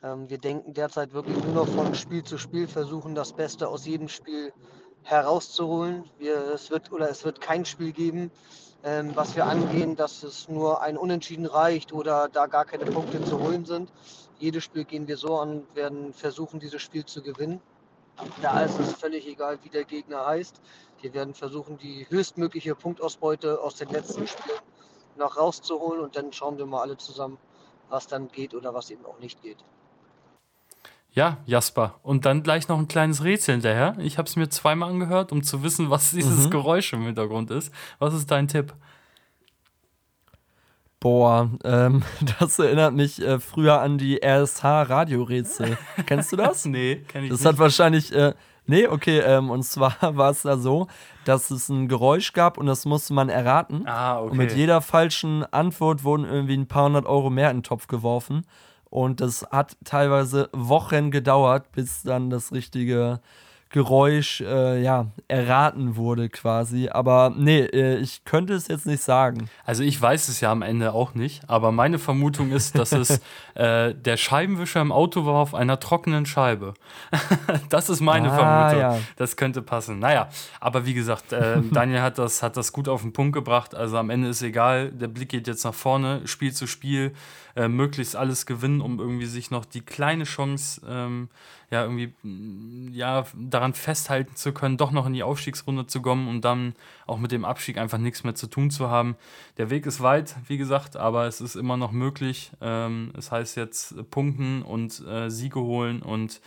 Ähm, 0.03 0.29
wir 0.29 0.37
denken 0.37 0.75
derzeit 0.75 1.13
wirklich 1.13 1.43
nur 1.43 1.53
noch 1.53 1.67
von 1.67 1.95
Spiel 1.95 2.23
zu 2.23 2.37
Spiel, 2.37 2.67
versuchen 2.67 3.15
das 3.15 3.33
Beste 3.33 3.67
aus 3.67 3.87
jedem 3.87 4.09
Spiel 4.09 4.53
herauszuholen. 5.05 6.03
Wir, 6.17 6.37
es 6.53 6.71
wird 6.71 6.91
oder 6.91 7.09
es 7.09 7.23
wird 7.23 7.39
kein 7.39 7.63
Spiel 7.63 7.93
geben, 7.93 8.31
ähm, 8.83 9.15
was 9.15 9.35
wir 9.35 9.45
angehen, 9.45 9.95
dass 9.95 10.23
es 10.23 10.49
nur 10.49 10.81
ein 10.81 10.97
Unentschieden 10.97 11.45
reicht 11.45 11.93
oder 11.93 12.27
da 12.27 12.47
gar 12.47 12.65
keine 12.65 12.85
Punkte 12.85 13.23
zu 13.23 13.39
holen 13.39 13.65
sind. 13.65 13.91
Jedes 14.39 14.63
Spiel 14.63 14.83
gehen 14.83 15.07
wir 15.07 15.17
so 15.17 15.37
an, 15.37 15.65
werden 15.75 16.13
versuchen, 16.13 16.59
dieses 16.59 16.81
Spiel 16.81 17.05
zu 17.05 17.21
gewinnen. 17.21 17.61
Da 18.41 18.61
ist 18.61 18.79
es 18.79 18.93
völlig 18.93 19.27
egal, 19.27 19.59
wie 19.63 19.69
der 19.69 19.83
Gegner 19.83 20.25
heißt. 20.25 20.59
Wir 21.01 21.13
werden 21.13 21.33
versuchen, 21.33 21.77
die 21.77 22.07
höchstmögliche 22.09 22.73
Punktausbeute 22.75 23.61
aus 23.61 23.75
den 23.75 23.89
letzten 23.89 24.27
Spielen 24.27 24.59
noch 25.17 25.37
rauszuholen 25.37 26.01
und 26.01 26.15
dann 26.15 26.33
schauen 26.33 26.57
wir 26.57 26.65
mal 26.65 26.81
alle 26.81 26.97
zusammen, 26.97 27.37
was 27.89 28.07
dann 28.07 28.29
geht 28.29 28.53
oder 28.53 28.73
was 28.73 28.89
eben 28.89 29.05
auch 29.05 29.19
nicht 29.19 29.41
geht. 29.41 29.57
Ja, 31.15 31.37
Jasper. 31.45 31.95
Und 32.03 32.25
dann 32.25 32.43
gleich 32.43 32.67
noch 32.67 32.77
ein 32.77 32.89
kleines 32.89 33.23
Rätsel 33.23 33.53
hinterher. 33.55 33.95
Ich 33.99 34.17
habe 34.17 34.27
es 34.27 34.35
mir 34.35 34.49
zweimal 34.49 34.89
angehört, 34.89 35.31
um 35.31 35.43
zu 35.43 35.63
wissen, 35.63 35.89
was 35.89 36.11
dieses 36.11 36.45
mhm. 36.45 36.51
Geräusch 36.51 36.91
im 36.93 37.03
Hintergrund 37.03 37.49
ist. 37.51 37.73
Was 37.99 38.13
ist 38.13 38.29
dein 38.29 38.47
Tipp? 38.49 38.73
Boah, 40.99 41.49
ähm, 41.63 42.03
das 42.39 42.59
erinnert 42.59 42.93
mich 42.93 43.21
äh, 43.21 43.39
früher 43.39 43.79
an 43.79 43.97
die 43.97 44.21
RSH-Radiorätsel. 44.21 45.77
Kennst 46.05 46.33
du 46.33 46.35
das? 46.35 46.65
nee, 46.65 46.97
kenn 47.07 47.23
ich 47.23 47.29
das 47.29 47.39
nicht. 47.39 47.45
Das 47.45 47.45
hat 47.45 47.59
wahrscheinlich. 47.59 48.13
Äh, 48.13 48.33
nee, 48.65 48.87
okay, 48.87 49.19
ähm, 49.19 49.51
und 49.51 49.63
zwar 49.63 49.95
war 50.17 50.31
es 50.31 50.41
da 50.41 50.57
so, 50.57 50.87
dass 51.23 51.49
es 51.49 51.69
ein 51.69 51.87
Geräusch 51.87 52.33
gab 52.33 52.57
und 52.57 52.65
das 52.65 52.83
musste 52.83 53.13
man 53.13 53.29
erraten. 53.29 53.87
Ah, 53.87 54.19
okay. 54.19 54.31
Und 54.31 54.37
mit 54.37 54.51
jeder 54.53 54.81
falschen 54.81 55.45
Antwort 55.45 56.03
wurden 56.03 56.25
irgendwie 56.25 56.57
ein 56.57 56.67
paar 56.67 56.85
hundert 56.85 57.05
Euro 57.05 57.29
mehr 57.29 57.51
in 57.51 57.57
den 57.57 57.63
Topf 57.63 57.87
geworfen. 57.87 58.45
Und 58.89 59.21
das 59.21 59.43
hat 59.51 59.77
teilweise 59.83 60.49
Wochen 60.51 61.11
gedauert, 61.11 61.71
bis 61.71 62.03
dann 62.03 62.29
das 62.29 62.51
richtige 62.51 63.19
Geräusch 63.69 64.41
äh, 64.41 64.81
ja, 64.81 65.07
erraten 65.27 65.95
wurde 65.95 66.29
quasi. 66.29 66.89
Aber 66.89 67.33
nee, 67.35 67.59
äh, 67.59 67.97
ich 67.97 68.23
könnte 68.23 68.53
es 68.53 68.67
jetzt 68.67 68.85
nicht 68.85 69.03
sagen. 69.03 69.49
Also 69.65 69.83
ich 69.83 70.01
weiß 70.01 70.29
es 70.29 70.39
ja 70.39 70.51
am 70.51 70.61
Ende 70.61 70.93
auch 70.93 71.13
nicht, 71.13 71.49
aber 71.49 71.71
meine 71.71 71.99
Vermutung 71.99 72.51
ist, 72.51 72.77
dass 72.77 72.91
es 72.93 73.21
äh, 73.55 73.93
der 73.93 74.17
Scheibenwischer 74.17 74.81
im 74.81 74.91
Auto 74.91 75.25
war 75.25 75.35
auf 75.35 75.53
einer 75.53 75.79
trockenen 75.79 76.25
Scheibe. 76.25 76.73
das 77.69 77.89
ist 77.89 78.01
meine 78.01 78.31
ah, 78.31 78.69
Vermutung. 78.69 78.79
Ja. 78.79 78.99
Das 79.17 79.35
könnte 79.35 79.61
passen. 79.61 79.99
Naja, 79.99 80.29
aber 80.59 80.85
wie 80.85 80.93
gesagt, 80.93 81.33
äh, 81.33 81.61
Daniel 81.71 82.01
hat 82.01 82.17
das, 82.17 82.43
hat 82.43 82.57
das 82.57 82.71
gut 82.71 82.87
auf 82.87 83.01
den 83.01 83.13
Punkt 83.13 83.33
gebracht. 83.33 83.75
Also 83.75 83.97
am 83.97 84.09
Ende 84.09 84.29
ist 84.29 84.41
egal, 84.41 84.91
der 84.91 85.07
Blick 85.07 85.29
geht 85.29 85.47
jetzt 85.47 85.65
nach 85.65 85.73
vorne, 85.73 86.21
Spiel 86.25 86.53
zu 86.53 86.67
Spiel, 86.67 87.13
äh, 87.55 87.67
möglichst 87.67 88.15
alles 88.15 88.45
gewinnen, 88.45 88.81
um 88.81 88.99
irgendwie 88.99 89.25
sich 89.25 89.51
noch 89.51 89.65
die 89.65 89.81
kleine 89.81 90.25
Chance 90.25 90.81
ähm, 90.87 91.29
ja 91.71 91.83
irgendwie 91.83 92.13
mm, 92.23 92.93
ja 92.93 93.25
daran 93.35 93.73
festhalten 93.73 94.35
zu 94.35 94.53
können, 94.53 94.77
doch 94.77 94.91
noch 94.91 95.05
in 95.05 95.13
die 95.13 95.23
Aufstiegsrunde 95.23 95.87
zu 95.87 96.01
kommen 96.01 96.27
und 96.27 96.41
dann 96.45 96.73
auch 97.07 97.17
mit 97.17 97.31
dem 97.31 97.45
Abstieg 97.45 97.77
einfach 97.77 97.97
nichts 97.97 98.23
mehr 98.23 98.35
zu 98.35 98.47
tun 98.47 98.69
zu 98.71 98.89
haben. 98.89 99.15
Der 99.57 99.69
Weg 99.69 99.85
ist 99.85 100.01
weit, 100.01 100.35
wie 100.47 100.57
gesagt, 100.57 100.97
aber 100.97 101.25
es 101.25 101.41
ist 101.41 101.55
immer 101.55 101.77
noch 101.77 101.91
möglich. 101.91 102.51
Ähm, 102.61 103.11
es 103.17 103.31
heißt 103.31 103.57
jetzt 103.57 104.09
punkten 104.11 104.61
und 104.61 105.05
äh, 105.07 105.29
Siege 105.29 105.59
holen 105.59 106.01
und 106.01 106.41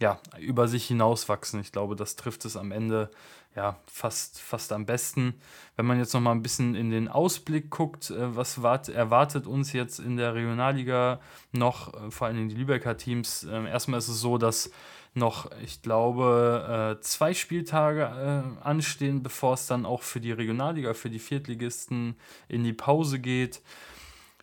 ja, 0.00 0.18
über 0.38 0.66
sich 0.66 0.86
hinauswachsen. 0.86 1.60
Ich 1.60 1.72
glaube, 1.72 1.94
das 1.94 2.16
trifft 2.16 2.46
es 2.46 2.56
am 2.56 2.72
Ende 2.72 3.10
ja, 3.56 3.78
fast, 3.86 4.40
fast 4.40 4.72
am 4.72 4.86
besten. 4.86 5.34
Wenn 5.76 5.86
man 5.86 5.98
jetzt 5.98 6.14
noch 6.14 6.20
mal 6.20 6.32
ein 6.32 6.42
bisschen 6.42 6.74
in 6.74 6.90
den 6.90 7.08
Ausblick 7.08 7.70
guckt, 7.70 8.10
äh, 8.10 8.36
was 8.36 8.62
wart, 8.62 8.88
erwartet 8.88 9.46
uns 9.46 9.72
jetzt 9.72 9.98
in 9.98 10.16
der 10.16 10.34
Regionalliga 10.34 11.20
noch, 11.52 11.94
äh, 11.94 12.10
vor 12.10 12.28
allem 12.28 12.48
die 12.48 12.54
Lübecker 12.54 12.96
Teams. 12.96 13.44
Äh, 13.44 13.68
erstmal 13.68 13.98
ist 13.98 14.08
es 14.08 14.20
so, 14.20 14.38
dass 14.38 14.70
noch, 15.14 15.50
ich 15.64 15.82
glaube, 15.82 16.96
äh, 16.98 17.02
zwei 17.02 17.34
Spieltage 17.34 18.56
anstehen, 18.62 19.24
bevor 19.24 19.54
es 19.54 19.66
dann 19.66 19.84
auch 19.84 20.02
für 20.02 20.20
die 20.20 20.30
Regionalliga, 20.30 20.94
für 20.94 21.10
die 21.10 21.18
Viertligisten 21.18 22.14
in 22.46 22.62
die 22.62 22.72
Pause 22.72 23.18
geht. 23.18 23.60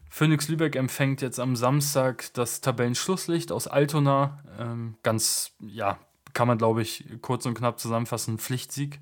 Phoenix 0.09 0.49
Lübeck 0.49 0.75
empfängt 0.75 1.21
jetzt 1.21 1.39
am 1.39 1.55
Samstag 1.55 2.33
das 2.33 2.59
Tabellenschlusslicht 2.59 3.53
aus 3.53 3.67
Altona. 3.67 4.43
Ähm, 4.59 4.97
ganz, 5.03 5.51
ja, 5.59 5.97
kann 6.37 6.47
man, 6.47 6.59
glaube 6.59 6.83
ich, 6.83 7.03
kurz 7.23 7.47
und 7.47 7.55
knapp 7.55 7.79
zusammenfassen, 7.79 8.37
Pflichtsieg. 8.37 8.99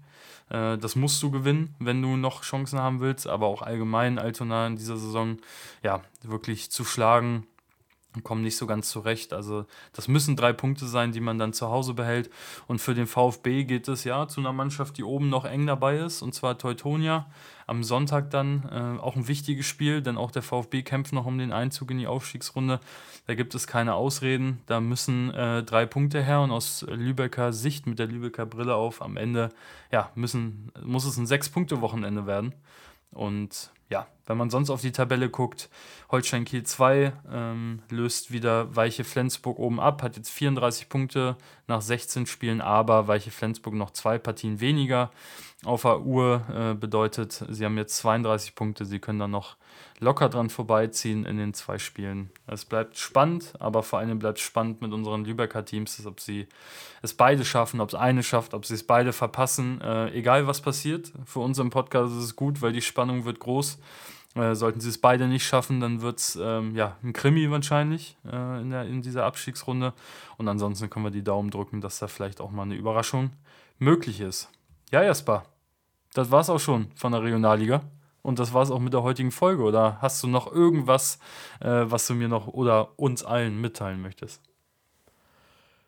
Äh, 0.49 0.77
das 0.77 0.95
musst 0.95 1.21
du 1.21 1.31
gewinnen, 1.31 1.75
wenn 1.79 2.01
du 2.01 2.15
noch 2.15 2.43
Chancen 2.43 2.79
haben 2.79 3.01
willst, 3.01 3.27
aber 3.27 3.47
auch 3.47 3.61
allgemein 3.61 4.19
Altona 4.19 4.67
in 4.67 4.77
dieser 4.77 4.95
Saison 4.95 5.39
ja 5.83 6.01
wirklich 6.23 6.71
zu 6.71 6.85
schlagen 6.85 7.45
kommen 8.23 8.41
nicht 8.41 8.57
so 8.57 8.65
ganz 8.67 8.89
zurecht. 8.89 9.33
Also 9.33 9.65
das 9.93 10.07
müssen 10.07 10.35
drei 10.35 10.53
Punkte 10.53 10.87
sein, 10.87 11.11
die 11.11 11.19
man 11.19 11.37
dann 11.37 11.53
zu 11.53 11.69
Hause 11.69 11.93
behält. 11.93 12.29
Und 12.67 12.79
für 12.79 12.93
den 12.93 13.07
VfB 13.07 13.63
geht 13.63 13.87
es 13.87 14.03
ja 14.03 14.27
zu 14.27 14.39
einer 14.39 14.53
Mannschaft, 14.53 14.97
die 14.97 15.03
oben 15.03 15.29
noch 15.29 15.45
eng 15.45 15.65
dabei 15.65 15.97
ist, 15.97 16.21
und 16.21 16.33
zwar 16.33 16.57
Teutonia. 16.57 17.27
Am 17.67 17.83
Sonntag 17.83 18.29
dann 18.29 18.63
äh, 18.71 19.01
auch 19.01 19.15
ein 19.15 19.27
wichtiges 19.27 19.65
Spiel, 19.65 20.01
denn 20.01 20.17
auch 20.17 20.29
der 20.29 20.43
VfB 20.43 20.83
kämpft 20.83 21.13
noch 21.13 21.25
um 21.25 21.37
den 21.39 21.51
Einzug 21.51 21.89
in 21.89 21.97
die 21.97 22.05
Aufstiegsrunde. 22.05 22.79
Da 23.25 23.33
gibt 23.33 23.55
es 23.55 23.65
keine 23.65 23.95
Ausreden. 23.95 24.61
Da 24.67 24.79
müssen 24.79 25.31
äh, 25.31 25.63
drei 25.63 25.87
Punkte 25.87 26.23
her 26.23 26.41
und 26.41 26.51
aus 26.51 26.85
Lübecker 26.87 27.53
Sicht 27.53 27.87
mit 27.87 27.97
der 27.97 28.07
Lübecker 28.07 28.45
Brille 28.45 28.75
auf 28.75 29.01
am 29.01 29.17
Ende 29.17 29.49
ja, 29.91 30.11
müssen, 30.13 30.71
muss 30.83 31.05
es 31.05 31.17
ein 31.17 31.25
Sechs-Punkte-Wochenende 31.25 32.27
werden. 32.27 32.53
Und 33.11 33.71
ja, 33.89 34.07
wenn 34.25 34.37
man 34.37 34.49
sonst 34.49 34.69
auf 34.69 34.81
die 34.81 34.91
Tabelle 34.91 35.29
guckt, 35.29 35.69
Holstein 36.09 36.45
Kiel 36.45 36.63
2 36.63 37.13
ähm, 37.31 37.81
löst 37.89 38.31
wieder 38.31 38.75
Weiche 38.75 39.03
Flensburg 39.03 39.59
oben 39.59 39.79
ab, 39.79 40.01
hat 40.01 40.17
jetzt 40.17 40.31
34 40.31 40.89
Punkte 40.89 41.37
nach 41.67 41.81
16 41.81 42.25
Spielen, 42.25 42.61
aber 42.61 43.07
Weiche 43.07 43.31
Flensburg 43.31 43.75
noch 43.75 43.91
zwei 43.91 44.17
Partien 44.17 44.59
weniger. 44.59 45.11
Auf 45.63 45.83
der 45.83 46.01
Uhr 46.01 46.41
äh, 46.53 46.73
bedeutet, 46.73 47.45
sie 47.49 47.65
haben 47.65 47.77
jetzt 47.77 47.97
32 47.97 48.55
Punkte, 48.55 48.85
sie 48.85 48.99
können 48.99 49.19
dann 49.19 49.31
noch 49.31 49.57
locker 49.99 50.29
dran 50.29 50.49
vorbeiziehen 50.49 51.25
in 51.25 51.37
den 51.37 51.53
zwei 51.53 51.77
Spielen. 51.77 52.29
Es 52.47 52.65
bleibt 52.65 52.97
spannend, 52.97 53.53
aber 53.59 53.83
vor 53.83 53.99
allem 53.99 54.19
bleibt 54.19 54.39
spannend 54.39 54.81
mit 54.81 54.91
unseren 54.91 55.25
Lübecker 55.25 55.63
Teams, 55.63 56.05
ob 56.05 56.19
sie 56.19 56.47
es 57.01 57.13
beide 57.13 57.45
schaffen, 57.45 57.79
ob 57.79 57.89
es 57.89 57.95
eine 57.95 58.23
schafft, 58.23 58.53
ob 58.53 58.65
sie 58.65 58.73
es 58.73 58.85
beide 58.85 59.13
verpassen. 59.13 59.79
Äh, 59.81 60.11
egal 60.11 60.47
was 60.47 60.61
passiert, 60.61 61.13
für 61.25 61.39
uns 61.39 61.59
im 61.59 61.69
Podcast 61.69 62.13
ist 62.13 62.23
es 62.23 62.35
gut, 62.35 62.61
weil 62.61 62.73
die 62.73 62.81
Spannung 62.81 63.25
wird 63.25 63.39
groß. 63.39 63.79
Äh, 64.35 64.53
sollten 64.55 64.81
sie 64.81 64.89
es 64.89 64.97
beide 64.97 65.27
nicht 65.27 65.45
schaffen, 65.45 65.79
dann 65.79 66.01
wird 66.01 66.19
es 66.19 66.37
ähm, 66.41 66.75
ja, 66.75 66.97
ein 67.01 67.13
Krimi 67.13 67.49
wahrscheinlich 67.49 68.17
äh, 68.25 68.61
in, 68.61 68.69
der, 68.69 68.83
in 68.83 69.01
dieser 69.01 69.23
Abstiegsrunde. 69.23 69.93
Und 70.37 70.49
ansonsten 70.49 70.89
können 70.89 71.05
wir 71.05 71.11
die 71.11 71.23
Daumen 71.23 71.51
drücken, 71.51 71.79
dass 71.79 71.99
da 71.99 72.07
vielleicht 72.07 72.41
auch 72.41 72.51
mal 72.51 72.63
eine 72.63 72.75
Überraschung 72.75 73.31
möglich 73.79 74.19
ist. 74.19 74.49
Ja, 74.91 75.03
Jasper, 75.03 75.45
das 76.13 76.31
war's 76.31 76.49
auch 76.49 76.59
schon 76.59 76.91
von 76.95 77.13
der 77.13 77.23
Regionalliga. 77.23 77.81
Und 78.25 78.39
das 78.39 78.53
war 78.53 78.63
es 78.63 78.71
auch 78.71 78.79
mit 78.79 78.93
der 78.93 79.03
heutigen 79.03 79.31
Folge. 79.31 79.63
Oder 79.63 80.01
hast 80.01 80.23
du 80.23 80.27
noch 80.27 80.51
irgendwas, 80.51 81.19
äh, 81.59 81.83
was 81.85 82.07
du 82.07 82.15
mir 82.15 82.27
noch 82.27 82.47
oder 82.47 82.89
uns 82.97 83.23
allen 83.23 83.61
mitteilen 83.61 84.01
möchtest? 84.01 84.41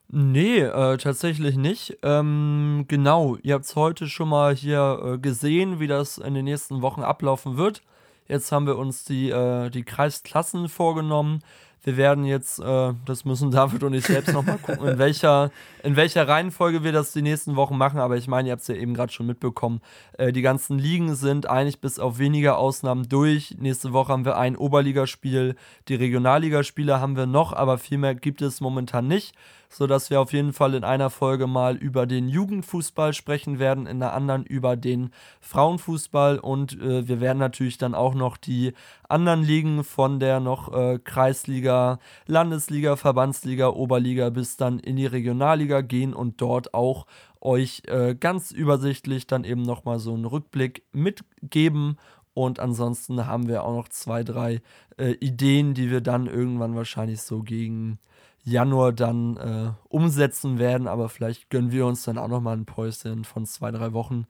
Nee, 0.09 0.59
äh, 0.59 0.97
tatsächlich 0.97 1.57
nicht. 1.57 1.97
Ähm, 2.01 2.85
genau, 2.87 3.37
ihr 3.41 3.55
habt 3.55 3.65
es 3.65 3.75
heute 3.75 4.07
schon 4.07 4.29
mal 4.29 4.55
hier 4.55 5.01
äh, 5.03 5.17
gesehen, 5.17 5.81
wie 5.81 5.87
das 5.87 6.17
in 6.17 6.33
den 6.33 6.45
nächsten 6.45 6.81
Wochen 6.81 7.01
ablaufen 7.01 7.57
wird. 7.57 7.81
Jetzt 8.27 8.51
haben 8.51 8.67
wir 8.67 8.77
uns 8.77 9.03
die, 9.03 9.31
äh, 9.31 9.69
die 9.69 9.83
Kreisklassen 9.83 10.69
vorgenommen. 10.69 11.41
Wir 11.87 11.95
werden 11.95 12.25
jetzt, 12.25 12.59
äh, 12.59 12.93
das 13.05 13.23
müssen 13.23 13.49
David 13.51 13.81
und 13.81 13.93
ich 13.93 14.03
selbst 14.03 14.33
nochmal 14.33 14.57
gucken, 14.57 14.85
in 14.89 14.97
welcher, 14.97 15.51
in 15.83 15.95
welcher 15.95 16.27
Reihenfolge 16.27 16.83
wir 16.83 16.91
das 16.91 17.13
die 17.13 17.21
nächsten 17.21 17.55
Wochen 17.55 17.77
machen. 17.77 18.01
Aber 18.01 18.17
ich 18.17 18.27
meine, 18.27 18.49
ihr 18.49 18.51
habt 18.51 18.61
es 18.61 18.67
ja 18.67 18.75
eben 18.75 18.93
gerade 18.93 19.13
schon 19.13 19.25
mitbekommen. 19.25 19.79
Äh, 20.17 20.33
die 20.33 20.41
ganzen 20.41 20.77
Ligen 20.77 21.15
sind 21.15 21.49
eigentlich 21.49 21.79
bis 21.79 21.97
auf 21.97 22.19
wenige 22.19 22.57
Ausnahmen 22.57 23.07
durch. 23.07 23.55
Nächste 23.57 23.93
Woche 23.93 24.11
haben 24.11 24.25
wir 24.25 24.37
ein 24.37 24.57
Oberligaspiel. 24.57 25.55
Die 25.87 25.95
Regionalligaspiele 25.95 26.99
haben 26.99 27.15
wir 27.15 27.25
noch, 27.25 27.53
aber 27.53 27.77
viel 27.77 27.99
mehr 27.99 28.15
gibt 28.15 28.41
es 28.41 28.59
momentan 28.59 29.07
nicht 29.07 29.33
sodass 29.69 30.09
wir 30.09 30.21
auf 30.21 30.33
jeden 30.33 30.53
Fall 30.53 30.73
in 30.73 30.83
einer 30.83 31.09
Folge 31.09 31.47
mal 31.47 31.75
über 31.75 32.05
den 32.05 32.29
Jugendfußball 32.29 33.13
sprechen 33.13 33.59
werden, 33.59 33.85
in 33.85 33.99
der 33.99 34.13
anderen 34.13 34.45
über 34.45 34.75
den 34.75 35.11
Frauenfußball. 35.41 36.39
Und 36.39 36.79
äh, 36.81 37.07
wir 37.07 37.19
werden 37.19 37.39
natürlich 37.39 37.77
dann 37.77 37.95
auch 37.95 38.13
noch 38.13 38.37
die 38.37 38.73
anderen 39.09 39.43
Ligen 39.43 39.83
von 39.83 40.19
der 40.19 40.39
noch 40.39 40.73
äh, 40.73 40.99
Kreisliga, 41.03 41.99
Landesliga, 42.25 42.95
Verbandsliga, 42.95 43.69
Oberliga 43.69 44.29
bis 44.29 44.57
dann 44.57 44.79
in 44.79 44.95
die 44.95 45.05
Regionalliga 45.05 45.81
gehen 45.81 46.13
und 46.13 46.41
dort 46.41 46.73
auch 46.73 47.05
euch 47.41 47.83
äh, 47.87 48.15
ganz 48.15 48.51
übersichtlich 48.51 49.27
dann 49.27 49.43
eben 49.43 49.61
nochmal 49.61 49.99
so 49.99 50.13
einen 50.13 50.25
Rückblick 50.25 50.83
mitgeben. 50.91 51.97
Und 52.33 52.59
ansonsten 52.59 53.25
haben 53.25 53.47
wir 53.47 53.63
auch 53.63 53.75
noch 53.75 53.89
zwei, 53.89 54.23
drei 54.23 54.61
äh, 54.97 55.13
Ideen, 55.13 55.73
die 55.73 55.89
wir 55.89 56.01
dann 56.01 56.27
irgendwann 56.27 56.75
wahrscheinlich 56.75 57.21
so 57.21 57.41
gegen 57.41 57.99
Januar 58.47 58.93
dann 58.93 59.37
äh, 59.37 59.71
umsetzen 59.89 60.57
werden. 60.57 60.87
Aber 60.87 61.09
vielleicht 61.09 61.49
gönnen 61.49 61.71
wir 61.71 61.85
uns 61.85 62.03
dann 62.03 62.17
auch 62.17 62.29
noch 62.29 62.41
mal 62.41 62.55
ein 62.55 62.65
Päuschen 62.65 63.25
von 63.25 63.45
zwei, 63.45 63.71
drei 63.71 63.93
Wochen. 63.93 64.25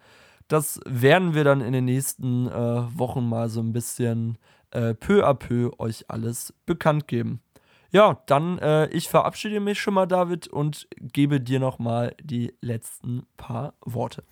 Das 0.47 0.79
werden 0.85 1.35
wir 1.35 1.43
dann 1.43 1.61
in 1.61 1.73
den 1.73 1.85
nächsten 1.85 2.47
äh, 2.47 2.97
Wochen 2.97 3.27
mal 3.27 3.49
so 3.49 3.59
ein 3.59 3.73
bisschen 3.73 4.37
äh, 4.71 4.93
peu 4.95 5.23
à 5.23 5.33
peu 5.33 5.71
euch 5.77 6.05
alles 6.09 6.53
bekannt 6.65 7.07
geben. 7.07 7.41
Ja, 7.91 8.21
dann 8.25 8.57
äh, 8.59 8.87
ich 8.87 9.07
verabschiede 9.07 9.59
mich 9.59 9.79
schon 9.79 9.93
mal, 9.93 10.07
David, 10.07 10.47
und 10.47 10.87
gebe 10.99 11.39
dir 11.39 11.59
noch 11.59 11.79
mal 11.79 12.15
die 12.21 12.53
letzten 12.59 13.25
paar 13.37 13.75
Worte. 13.81 14.23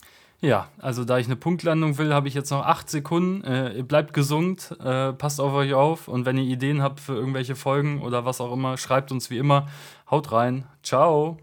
Ja, 0.42 0.70
also 0.80 1.06
da 1.06 1.18
ich 1.18 1.26
eine 1.26 1.36
Punktlandung 1.36 1.98
will, 1.98 2.14
habe 2.14 2.28
ich 2.28 2.34
jetzt 2.34 2.52
noch 2.52 2.66
acht 2.66 2.90
Sekunden. 2.90 3.44
Äh, 3.44 3.84
bleibt 3.84 4.14
gesund, 4.14 4.76
äh, 4.80 5.14
passt 5.14 5.40
auf 5.42 5.54
euch 5.54 5.74
auf 5.74 6.08
und 6.08 6.26
wenn 6.26 6.38
ihr 6.38 6.44
Ideen 6.44 6.82
habt 6.82 7.00
für 7.00 7.14
irgendwelche 7.14 7.56
Folgen 7.56 8.02
oder 8.02 8.26
was 8.26 8.42
auch 8.42 8.52
immer, 8.52 8.78
schreibt 8.78 9.12
uns 9.12 9.30
wie 9.30 9.38
immer. 9.38 9.68
Haut 10.10 10.32
rein. 10.32 10.66
Ciao. 10.84 11.38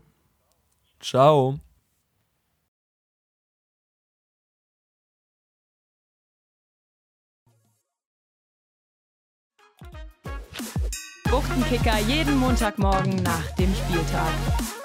Ciao. 1.01 1.59
Buchtenkicker 11.28 11.99
jeden 12.07 12.36
Montagmorgen 12.36 13.22
nach 13.22 13.51
dem 13.57 13.74
Spieltag. 13.74 14.82